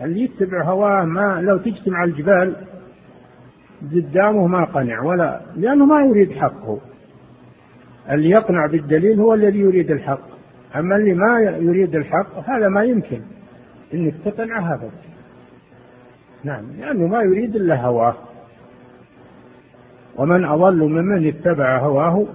اللي 0.00 0.20
يتبع 0.20 0.64
هواه 0.64 1.04
ما 1.04 1.40
لو 1.42 1.58
تجتمع 1.58 2.04
الجبال 2.04 2.56
قدامه 3.82 4.46
ما 4.46 4.64
قنع 4.64 5.02
ولا 5.02 5.40
لأنه 5.56 5.86
ما 5.86 6.02
يريد 6.02 6.32
حقه. 6.32 6.80
اللي 8.10 8.30
يقنع 8.30 8.66
بالدليل 8.66 9.20
هو 9.20 9.34
الذي 9.34 9.58
يريد 9.58 9.90
الحق. 9.90 10.28
أما 10.76 10.96
اللي 10.96 11.14
ما 11.14 11.40
يريد 11.40 11.94
الحق 11.94 12.50
هذا 12.50 12.68
ما 12.68 12.84
يمكن. 12.84 13.20
إنك 13.94 14.14
تقنعه 14.24 14.74
أبدا 14.74 14.90
نعم 16.44 16.64
لأنه 16.78 17.06
ما 17.06 17.22
يريد 17.22 17.56
إلا 17.56 17.86
هواه. 17.86 18.16
ومن 20.16 20.44
أضل 20.44 20.88
ممن 20.88 21.28
اتبع 21.28 21.78
هواه 21.78 22.26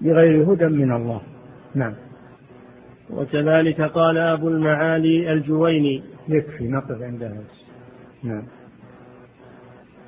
بغير 0.00 0.52
هدى 0.52 0.66
من 0.66 0.92
الله. 0.92 1.20
نعم. 1.74 1.94
وكذلك 3.10 3.80
قال 3.80 4.18
أبو 4.18 4.48
المعالي 4.48 5.32
الجويني. 5.32 6.02
يكفي 6.28 6.68
نقف 6.68 7.02
عند 7.02 7.22
هذا 7.22 7.44
نعم. 8.22 8.42